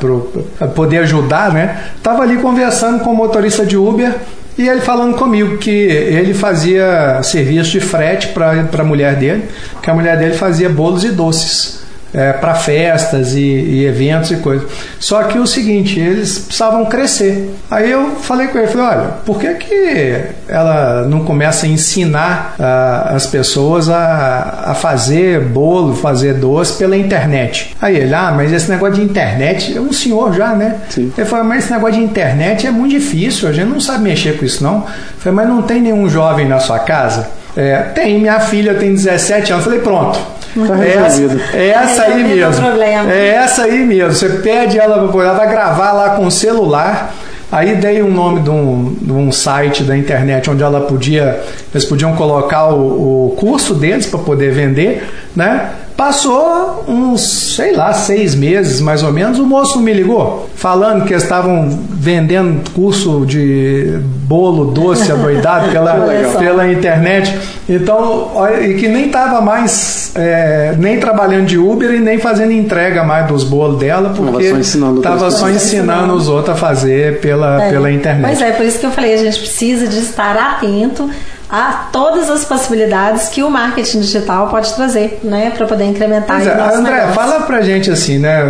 poder 0.74 0.99
ajudar, 0.99 1.53
né? 1.53 1.78
Tava 2.01 2.24
ali 2.24 2.38
conversando 2.38 3.03
com 3.03 3.12
o 3.12 3.16
motorista 3.16 3.66
de 3.66 3.78
Uber 3.78 4.14
e 4.58 4.68
ele 4.68 4.82
falando 4.82 5.16
comigo 5.16 5.58
que 5.58 5.70
ele 5.70 6.34
fazia 6.34 7.22
serviço 7.22 7.72
de 7.72 7.80
frete 7.80 8.30
para 8.30 8.68
a 8.80 8.84
mulher 8.84 9.16
dele, 9.16 9.45
que 9.82 9.89
a 9.89 9.93
mulher 9.93 10.18
dele 10.18 10.34
fazia 10.34 10.70
bolos 10.70 11.03
e 11.03 11.12
doces 11.12 11.85
é, 12.16 12.32
para 12.32 12.55
festas 12.55 13.34
e, 13.34 13.41
e, 13.41 13.86
eventos 13.86 14.32
e 14.32 14.38
coisas. 14.38 14.68
Só 14.99 15.24
que 15.24 15.38
o 15.38 15.45
seguinte, 15.45 15.99
eles 15.99 16.39
precisavam 16.39 16.86
crescer. 16.86 17.53
Aí 17.70 17.91
eu 17.91 18.11
falei 18.22 18.47
com 18.47 18.57
ele, 18.57 18.68
falei, 18.68 18.88
olha, 18.88 19.07
por 19.26 19.38
que, 19.38 19.53
que 19.55 20.22
ela 20.47 21.05
não 21.09 21.26
começa 21.26 21.66
a 21.66 21.70
ensinar 21.70 22.55
uh, 22.57 23.16
as 23.16 23.28
pessoas 23.28 23.89
a, 23.89 24.63
a 24.68 24.74
fazer 24.74 25.41
bolo, 25.41 25.93
fazer 25.93 26.36
doce 26.36 26.78
pela 26.78 26.95
internet? 26.95 27.76
Aí 27.82 27.97
ele, 27.97 28.13
ah, 28.13 28.34
mas 28.34 28.53
esse 28.53 28.70
negócio 28.70 28.95
de 28.95 29.01
internet, 29.01 29.76
é 29.76 29.82
um 29.82 29.91
senhor 29.91 30.34
já, 30.34 30.53
né? 30.53 30.78
Sim. 30.89 31.11
Ele 31.18 31.28
falou, 31.28 31.45
mas 31.45 31.66
esse 31.66 31.74
negócio 31.74 31.99
de 31.99 32.03
internet 32.03 32.66
é 32.66 32.72
muito 32.72 32.91
difícil, 32.91 33.49
a 33.49 33.51
gente 33.51 33.68
não 33.68 33.82
sabe 33.82 34.05
mexer 34.05 34.38
com 34.38 34.45
isso 34.45 34.63
não. 34.63 34.76
Eu 34.76 34.84
falei, 35.20 35.36
mas 35.36 35.49
não 35.49 35.61
tem 35.63 35.82
nenhum 35.82 36.07
jovem 36.07 36.47
na 36.47 36.59
sua 36.59 36.80
casa? 36.80 37.28
É, 37.56 37.78
tem, 37.93 38.20
minha 38.20 38.39
filha 38.39 38.76
tem 38.76 38.93
17 38.93 39.53
anos. 39.53 39.66
Falei, 39.66 39.80
pronto, 39.80 40.20
Tá 40.68 40.86
é 40.86 40.93
essa, 40.93 41.22
é 41.53 41.68
essa 41.68 42.03
aí 42.03 42.24
mesmo. 42.24 42.66
É 43.12 43.28
essa 43.36 43.64
aí 43.64 43.80
mesmo. 43.86 44.14
Você 44.14 44.30
pede 44.30 44.80
ela 44.80 45.06
para 45.08 45.24
ela 45.24 45.34
vai 45.34 45.49
gravar 45.49 45.91
lá 45.91 46.10
com 46.12 46.26
o 46.26 46.32
celular. 46.32 47.14
Aí 47.51 47.76
dei 47.76 48.01
o 48.01 48.06
um 48.06 48.12
nome 48.12 48.41
de 48.41 48.49
um, 48.49 48.97
de 48.99 49.12
um, 49.12 49.32
site 49.32 49.84
da 49.84 49.95
internet 49.95 50.49
onde 50.49 50.64
ela 50.64 50.82
podia, 50.82 51.41
eles 51.74 51.86
podiam 51.86 52.16
colocar 52.16 52.70
o, 52.74 53.28
o 53.28 53.36
curso 53.36 53.76
deles 53.76 54.08
para 54.08 54.20
poder 54.20 54.51
vender, 54.51 55.08
né? 55.36 55.70
Passou 55.96 56.84
uns, 56.89 57.56
sei 57.56 57.74
lá, 57.74 57.93
seis 57.93 58.36
meses 58.36 58.82
mais 58.82 59.02
ou 59.02 59.14
menos, 59.14 59.39
o 59.39 59.46
moço 59.46 59.80
me 59.80 59.93
ligou, 59.93 60.50
falando 60.54 61.06
que 61.06 61.14
estavam 61.14 61.70
vendendo 61.89 62.70
curso 62.72 63.26
de 63.26 63.98
bolo 64.28 64.66
doce 64.72 65.10
adoidado 65.10 65.72
pela, 65.72 66.06
pela 66.38 66.72
internet. 66.72 67.34
Então, 67.68 68.32
e 68.62 68.74
que 68.74 68.89
nem 68.89 69.06
estava 69.06 69.39
mais 69.39 70.12
é, 70.16 70.76
nem 70.78 71.00
trabalhando 71.00 71.46
de 71.46 71.58
Uber 71.58 71.89
e 71.91 72.00
nem 72.00 72.20
fazendo 72.20 72.52
entrega 72.52 73.04
mais 73.04 73.28
dos 73.28 73.46
bolos 73.46 73.80
dela, 73.80 74.14
porque 74.16 74.43
estava 74.43 75.32
só 75.32 75.50
ensinando 75.50 76.14
os 76.14 76.28
outros 76.28 76.56
a 76.56 76.60
fazer 76.60 77.22
pela, 77.22 77.64
é. 77.64 77.70
pela 77.70 77.89
internet. 77.89 78.26
Pois 78.26 78.41
é, 78.41 78.52
por 78.52 78.66
isso 78.66 78.80
que 78.80 78.86
eu 78.86 78.91
falei, 78.91 79.14
a 79.14 79.18
gente 79.18 79.39
precisa 79.39 79.88
de 79.88 80.00
estar 80.00 80.36
atento 80.36 81.10
a 81.50 81.89
todas 81.91 82.30
as 82.30 82.43
possibilidades 82.43 83.30
que 83.30 83.43
o 83.43 83.50
marketing 83.50 84.02
digital 84.02 84.50
pode 84.50 84.74
trazer, 84.74 85.20
né, 85.24 85.52
para 85.52 85.68
poder 85.68 85.86
incrementar 85.86 86.46
é, 86.46 86.54
o 86.54 86.58
nosso 86.58 86.78
André, 86.78 86.93
negócio. 86.93 87.14
fala 87.14 87.41
pra 87.41 87.62
gente 87.62 87.91
assim, 87.91 88.18
né, 88.18 88.41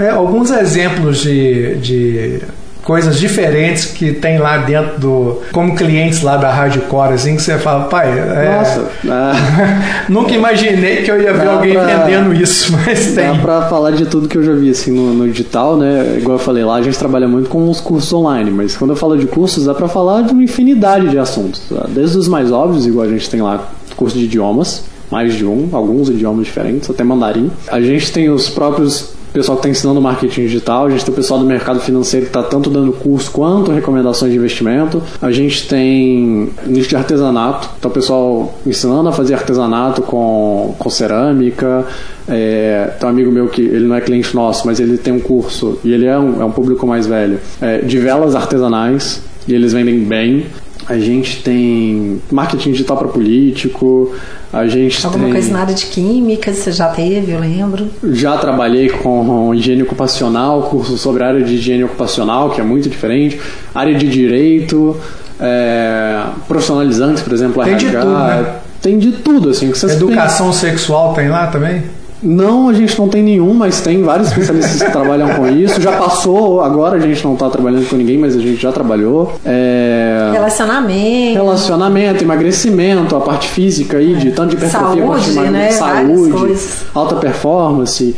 é, 0.00 0.10
alguns 0.10 0.50
exemplos 0.50 1.18
de, 1.18 1.76
de 1.76 2.42
coisas 2.86 3.18
diferentes 3.18 3.86
que 3.86 4.12
tem 4.12 4.38
lá 4.38 4.58
dentro 4.58 5.00
do. 5.00 5.42
como 5.52 5.74
clientes 5.74 6.22
lá 6.22 6.36
da 6.36 6.52
Hardcore, 6.52 7.14
assim, 7.14 7.34
que 7.34 7.42
você 7.42 7.58
fala, 7.58 7.86
pai, 7.86 8.16
é, 8.16 8.56
Nossa, 8.56 8.88
ah, 9.10 10.04
nunca 10.08 10.32
imaginei 10.32 11.02
que 11.02 11.10
eu 11.10 11.20
ia 11.20 11.32
ver 11.32 11.48
alguém 11.48 11.72
pra, 11.72 11.84
vendendo 11.84 12.32
isso, 12.32 12.72
mas 12.86 13.12
tem. 13.12 13.26
Dá 13.26 13.34
pra 13.34 13.62
falar 13.62 13.90
de 13.90 14.06
tudo 14.06 14.28
que 14.28 14.38
eu 14.38 14.42
já 14.44 14.52
vi 14.52 14.70
assim 14.70 14.92
no, 14.92 15.12
no, 15.12 15.28
digital, 15.28 15.76
né? 15.76 16.16
Igual 16.16 16.36
eu 16.36 16.38
falei 16.38 16.64
lá, 16.64 16.76
a 16.76 16.82
gente 16.82 16.96
trabalha 16.96 17.26
muito 17.26 17.50
com 17.50 17.68
os 17.68 17.80
cursos 17.80 18.12
online, 18.12 18.52
mas 18.52 18.76
quando 18.76 18.90
eu 18.90 18.96
falo 18.96 19.18
de 19.18 19.26
cursos, 19.26 19.64
dá 19.64 19.74
pra 19.74 19.88
falar 19.88 20.22
de 20.22 20.32
uma 20.32 20.44
infinidade 20.44 21.08
de 21.08 21.18
assuntos. 21.18 21.62
Tá? 21.68 21.86
Desde 21.88 22.16
os 22.16 22.28
mais 22.28 22.52
óbvios, 22.52 22.86
igual 22.86 23.04
a 23.04 23.10
gente 23.10 23.28
tem 23.28 23.42
lá 23.42 23.68
curso 23.96 24.16
de 24.16 24.26
idiomas, 24.26 24.84
mais 25.10 25.34
de 25.34 25.44
um, 25.44 25.70
alguns 25.72 26.08
idiomas 26.08 26.46
diferentes, 26.46 26.88
até 26.88 27.02
mandarim. 27.02 27.50
A 27.66 27.80
gente 27.80 28.12
tem 28.12 28.30
os 28.30 28.48
próprios 28.48 29.15
pessoal 29.36 29.58
que 29.58 29.66
está 29.66 29.68
ensinando 29.68 30.00
marketing 30.00 30.42
digital, 30.42 30.86
a 30.86 30.90
gente 30.90 31.04
tem 31.04 31.12
o 31.12 31.16
pessoal 31.16 31.38
do 31.38 31.44
mercado 31.44 31.78
financeiro 31.80 32.24
que 32.24 32.30
está 32.30 32.42
tanto 32.42 32.70
dando 32.70 32.90
curso 32.90 33.30
quanto 33.30 33.70
recomendações 33.70 34.32
de 34.32 34.38
investimento. 34.38 35.02
A 35.20 35.30
gente 35.30 35.68
tem 35.68 36.48
nicho 36.66 36.88
de 36.88 36.96
artesanato, 36.96 37.68
então 37.78 37.90
o 37.90 37.94
pessoal 37.94 38.54
ensinando 38.64 39.10
a 39.10 39.12
fazer 39.12 39.34
artesanato 39.34 40.00
com, 40.00 40.74
com 40.78 40.88
cerâmica. 40.88 41.84
É, 42.26 42.92
tem 42.98 43.06
um 43.06 43.12
amigo 43.12 43.30
meu 43.30 43.46
que 43.48 43.60
ele 43.60 43.86
não 43.86 43.94
é 43.94 44.00
cliente 44.00 44.34
nosso, 44.34 44.66
mas 44.66 44.80
ele 44.80 44.96
tem 44.96 45.12
um 45.12 45.20
curso 45.20 45.78
e 45.84 45.92
ele 45.92 46.06
é 46.06 46.18
um, 46.18 46.40
é 46.40 46.44
um 46.44 46.50
público 46.50 46.86
mais 46.86 47.06
velho 47.06 47.38
é, 47.60 47.78
de 47.78 47.98
velas 47.98 48.34
artesanais 48.34 49.20
e 49.46 49.54
eles 49.54 49.74
vendem 49.74 50.00
bem. 50.00 50.46
A 50.88 50.96
gente 50.98 51.42
tem 51.42 52.22
marketing 52.30 52.72
digital 52.72 52.96
para 52.96 53.08
político, 53.08 54.14
a 54.56 54.66
gente 54.66 55.04
Alguma 55.04 55.24
tem... 55.24 55.32
coisa 55.34 55.52
na 55.52 55.60
área 55.60 55.74
de 55.74 55.84
química, 55.86 56.52
você 56.52 56.72
já 56.72 56.88
teve, 56.88 57.32
eu 57.32 57.38
lembro. 57.40 57.88
Já 58.12 58.38
trabalhei 58.38 58.88
com 58.88 59.54
higiene 59.54 59.82
ocupacional, 59.82 60.62
curso 60.62 60.96
sobre 60.96 61.22
a 61.22 61.28
área 61.28 61.42
de 61.42 61.54
higiene 61.54 61.84
ocupacional, 61.84 62.50
que 62.50 62.60
é 62.60 62.64
muito 62.64 62.88
diferente, 62.88 63.38
área 63.74 63.94
de 63.94 64.08
direito, 64.08 64.96
é, 65.38 66.22
profissionalizantes, 66.48 67.22
por 67.22 67.34
exemplo, 67.34 67.62
tem 67.62 67.74
RH. 67.74 67.90
De 67.90 67.96
tudo, 67.96 68.18
né? 68.18 68.54
Tem 68.80 68.98
de 68.98 69.12
tudo, 69.12 69.50
assim. 69.50 69.70
Que 69.70 69.86
Educação 69.86 70.50
tem... 70.50 70.58
sexual 70.58 71.12
tem 71.12 71.28
lá 71.28 71.48
também? 71.48 71.82
Não, 72.22 72.68
a 72.68 72.72
gente 72.72 72.98
não 72.98 73.08
tem 73.08 73.22
nenhum, 73.22 73.52
mas 73.52 73.80
tem 73.80 74.02
vários 74.02 74.28
especialistas 74.28 74.82
que 74.82 74.90
trabalham 74.90 75.34
com 75.34 75.46
isso. 75.48 75.80
Já 75.80 75.92
passou, 75.92 76.60
agora 76.60 76.96
a 76.96 77.00
gente 77.00 77.22
não 77.24 77.34
está 77.34 77.50
trabalhando 77.50 77.88
com 77.88 77.96
ninguém, 77.96 78.18
mas 78.18 78.36
a 78.36 78.40
gente 78.40 78.60
já 78.60 78.72
trabalhou. 78.72 79.32
É... 79.44 80.30
Relacionamento. 80.32 81.34
Relacionamento, 81.34 82.24
emagrecimento, 82.24 83.16
a 83.16 83.20
parte 83.20 83.48
física 83.48 83.98
aí, 83.98 84.14
de 84.14 84.30
tanto 84.30 84.50
de 84.50 84.56
hipertrofia 84.56 84.88
saúde, 84.88 85.02
quanto 85.02 85.44
de 85.44 85.50
né? 85.50 85.70
saúde, 85.70 86.58
alta 86.94 87.16
performance. 87.16 88.14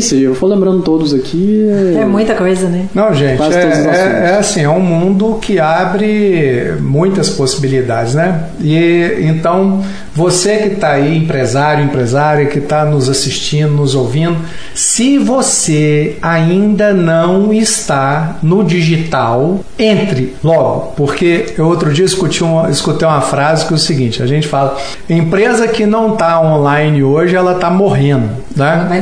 Se 0.00 0.22
eu 0.22 0.34
for 0.34 0.46
lembrando 0.46 0.82
todos 0.82 1.12
aqui. 1.12 1.66
É 1.98 2.04
muita 2.04 2.34
coisa, 2.34 2.68
né? 2.68 2.86
Não, 2.94 3.12
gente, 3.14 3.36
Quase 3.36 3.60
todos 3.60 3.78
os 3.78 3.86
é, 3.86 3.90
é, 3.90 4.30
é 4.30 4.38
assim, 4.38 4.62
é 4.62 4.68
um 4.68 4.80
mundo 4.80 5.38
que 5.40 5.58
abre 5.58 6.74
muitas 6.80 7.30
possibilidades, 7.30 8.14
né? 8.14 8.44
E 8.60 9.18
então, 9.22 9.82
você 10.14 10.58
que 10.58 10.68
está 10.74 10.92
aí, 10.92 11.16
empresário, 11.16 11.84
empresária, 11.84 12.46
que 12.46 12.58
está 12.58 12.84
nos 12.84 13.08
assistindo, 13.08 13.72
nos 13.72 13.94
ouvindo, 13.94 14.36
se 14.74 15.18
você 15.18 16.16
ainda 16.20 16.92
não 16.92 17.52
está 17.52 18.36
no 18.42 18.62
digital, 18.62 19.60
entre 19.78 20.36
logo, 20.44 20.92
porque 20.96 21.54
eu 21.56 21.66
outro 21.66 21.92
dia 21.92 22.04
escutei 22.04 22.46
uma, 22.46 22.70
escutei 22.70 23.06
uma 23.06 23.20
frase 23.20 23.66
que 23.66 23.72
é 23.72 23.76
o 23.76 23.78
seguinte: 23.78 24.22
a 24.22 24.26
gente 24.26 24.46
fala, 24.46 24.76
empresa 25.08 25.66
que 25.66 25.86
não 25.86 26.12
está 26.12 26.40
online 26.40 27.02
hoje, 27.02 27.34
ela 27.34 27.52
está 27.52 27.70
morrendo, 27.70 28.30
né? 28.54 28.86
Vai 28.88 29.00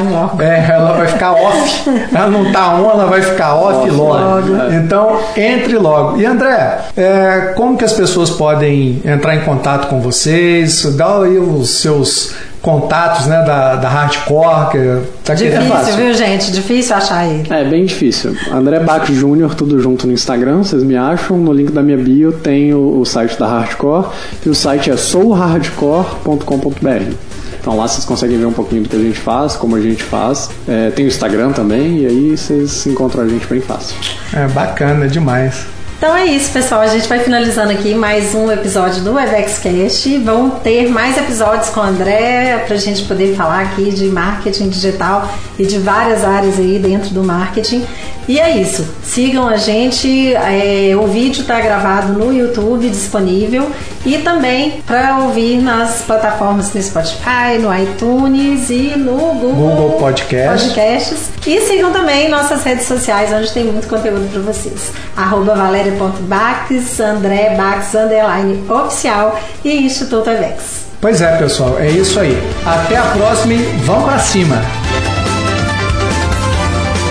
então, 0.00 0.12
logo. 0.22 0.42
é, 0.42 0.68
ela 0.70 0.92
vai 0.92 1.06
ficar 1.06 1.32
off. 1.32 1.90
ela 2.14 2.28
não 2.28 2.52
tá 2.52 2.74
on, 2.74 2.90
ela 2.90 3.06
vai 3.06 3.22
ficar 3.22 3.54
off, 3.56 3.78
Off 3.80 3.90
logo. 3.90 4.12
logo. 4.52 4.72
Então, 4.72 5.18
entre 5.36 5.76
logo. 5.78 6.20
E 6.20 6.26
André, 6.26 6.78
é, 6.96 7.52
como 7.56 7.76
que 7.76 7.84
as 7.84 7.92
pessoas 7.92 8.30
podem 8.30 9.00
entrar 9.04 9.34
em 9.36 9.40
contato 9.40 9.88
com 9.88 10.00
vocês? 10.00 10.84
Dá 10.96 11.22
aí 11.22 11.38
os 11.38 11.70
seus 11.80 12.34
contatos 12.60 13.26
né, 13.26 13.42
da, 13.44 13.76
da 13.76 13.88
Hardcore, 13.90 14.70
que 14.70 14.78
tá 15.22 15.34
querendo 15.36 15.58
Difícil, 15.64 15.76
fácil. 15.76 15.96
viu, 15.96 16.14
gente? 16.14 16.50
Difícil 16.50 16.96
achar 16.96 17.26
ele. 17.28 17.46
É 17.52 17.62
bem 17.62 17.84
difícil. 17.84 18.34
André 18.50 18.80
Bach 18.80 19.04
Júnior, 19.12 19.54
tudo 19.54 19.78
junto 19.82 20.06
no 20.06 20.14
Instagram, 20.14 20.62
vocês 20.62 20.82
me 20.82 20.96
acham. 20.96 21.36
No 21.36 21.52
link 21.52 21.70
da 21.70 21.82
minha 21.82 21.98
bio 21.98 22.32
tem 22.32 22.72
o, 22.72 23.00
o 23.00 23.04
site 23.04 23.38
da 23.38 23.46
Hardcore 23.46 24.06
e 24.46 24.48
o 24.48 24.54
site 24.54 24.90
é 24.90 24.96
souhardcore.com.br. 24.96 27.33
Então 27.64 27.78
lá 27.78 27.88
vocês 27.88 28.04
conseguem 28.04 28.36
ver 28.36 28.44
um 28.44 28.52
pouquinho 28.52 28.82
do 28.82 28.90
que 28.90 28.94
a 28.94 28.98
gente 28.98 29.18
faz, 29.18 29.56
como 29.56 29.74
a 29.74 29.80
gente 29.80 30.02
faz. 30.02 30.50
É, 30.68 30.90
tem 30.90 31.06
o 31.06 31.08
Instagram 31.08 31.50
também 31.52 32.00
e 32.00 32.06
aí 32.06 32.36
vocês 32.36 32.86
encontram 32.86 33.24
a 33.24 33.26
gente 33.26 33.46
bem 33.46 33.62
fácil. 33.62 33.96
É 34.34 34.46
bacana 34.48 35.08
demais. 35.08 35.64
Então 35.96 36.14
é 36.14 36.26
isso, 36.26 36.52
pessoal. 36.52 36.82
A 36.82 36.88
gente 36.88 37.08
vai 37.08 37.20
finalizando 37.20 37.72
aqui 37.72 37.94
mais 37.94 38.34
um 38.34 38.52
episódio 38.52 39.02
do 39.02 39.18
EvexCast. 39.18 40.18
Vão 40.18 40.50
ter 40.50 40.90
mais 40.90 41.16
episódios 41.16 41.70
com 41.70 41.80
o 41.80 41.82
André 41.82 42.62
pra 42.66 42.76
gente 42.76 43.04
poder 43.04 43.34
falar 43.34 43.62
aqui 43.62 43.90
de 43.90 44.08
marketing 44.08 44.68
digital 44.68 45.32
e 45.58 45.64
de 45.64 45.78
várias 45.78 46.22
áreas 46.22 46.58
aí 46.58 46.78
dentro 46.78 47.14
do 47.14 47.24
marketing. 47.24 47.86
E 48.26 48.40
é 48.40 48.56
isso. 48.58 48.86
Sigam 49.02 49.46
a 49.46 49.56
gente. 49.56 50.34
é, 50.34 50.96
o 50.96 51.06
vídeo 51.06 51.42
está 51.42 51.60
gravado 51.60 52.12
no 52.12 52.32
YouTube, 52.32 52.88
disponível. 52.88 53.70
E 54.06 54.18
também 54.18 54.82
para 54.86 55.18
ouvir 55.18 55.56
nas 55.62 56.02
plataformas 56.02 56.68
do 56.68 56.82
Spotify, 56.82 57.58
no 57.58 57.74
iTunes 57.74 58.68
e 58.68 58.92
no 58.98 59.16
Google, 59.16 59.52
Google 59.52 59.90
Podcast. 59.92 60.68
Podcasts. 60.68 61.30
E 61.46 61.60
sigam 61.62 61.90
também 61.92 62.28
nossas 62.28 62.62
redes 62.64 62.86
sociais, 62.86 63.32
onde 63.32 63.50
tem 63.52 63.64
muito 63.64 63.88
conteúdo 63.88 64.30
para 64.30 64.40
vocês. 64.42 64.92
Arroba 65.16 65.54
valéria.bax, 65.54 67.00
André 67.00 67.54
Bax, 67.56 67.94
underline 67.94 68.62
oficial 68.70 69.38
e 69.64 69.84
Instituto 69.84 70.28
Avex. 70.28 70.84
Pois 71.00 71.20
é, 71.20 71.36
pessoal, 71.36 71.78
é 71.78 71.88
isso 71.90 72.18
aí. 72.18 72.42
Até 72.64 72.96
a 72.96 73.02
próxima 73.02 73.54
e 73.54 73.56
vamos 73.84 74.04
pra 74.04 74.18
cima. 74.18 74.62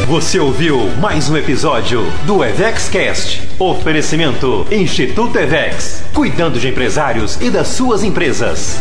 Você 0.07 0.37
ouviu 0.37 0.89
mais 0.99 1.29
um 1.29 1.37
episódio 1.37 2.03
do 2.25 2.43
EvexCast. 2.43 3.41
Oferecimento 3.57 4.67
Instituto 4.69 5.39
Evex. 5.39 6.03
Cuidando 6.13 6.59
de 6.59 6.67
empresários 6.67 7.39
e 7.39 7.49
das 7.49 7.69
suas 7.69 8.03
empresas. 8.03 8.77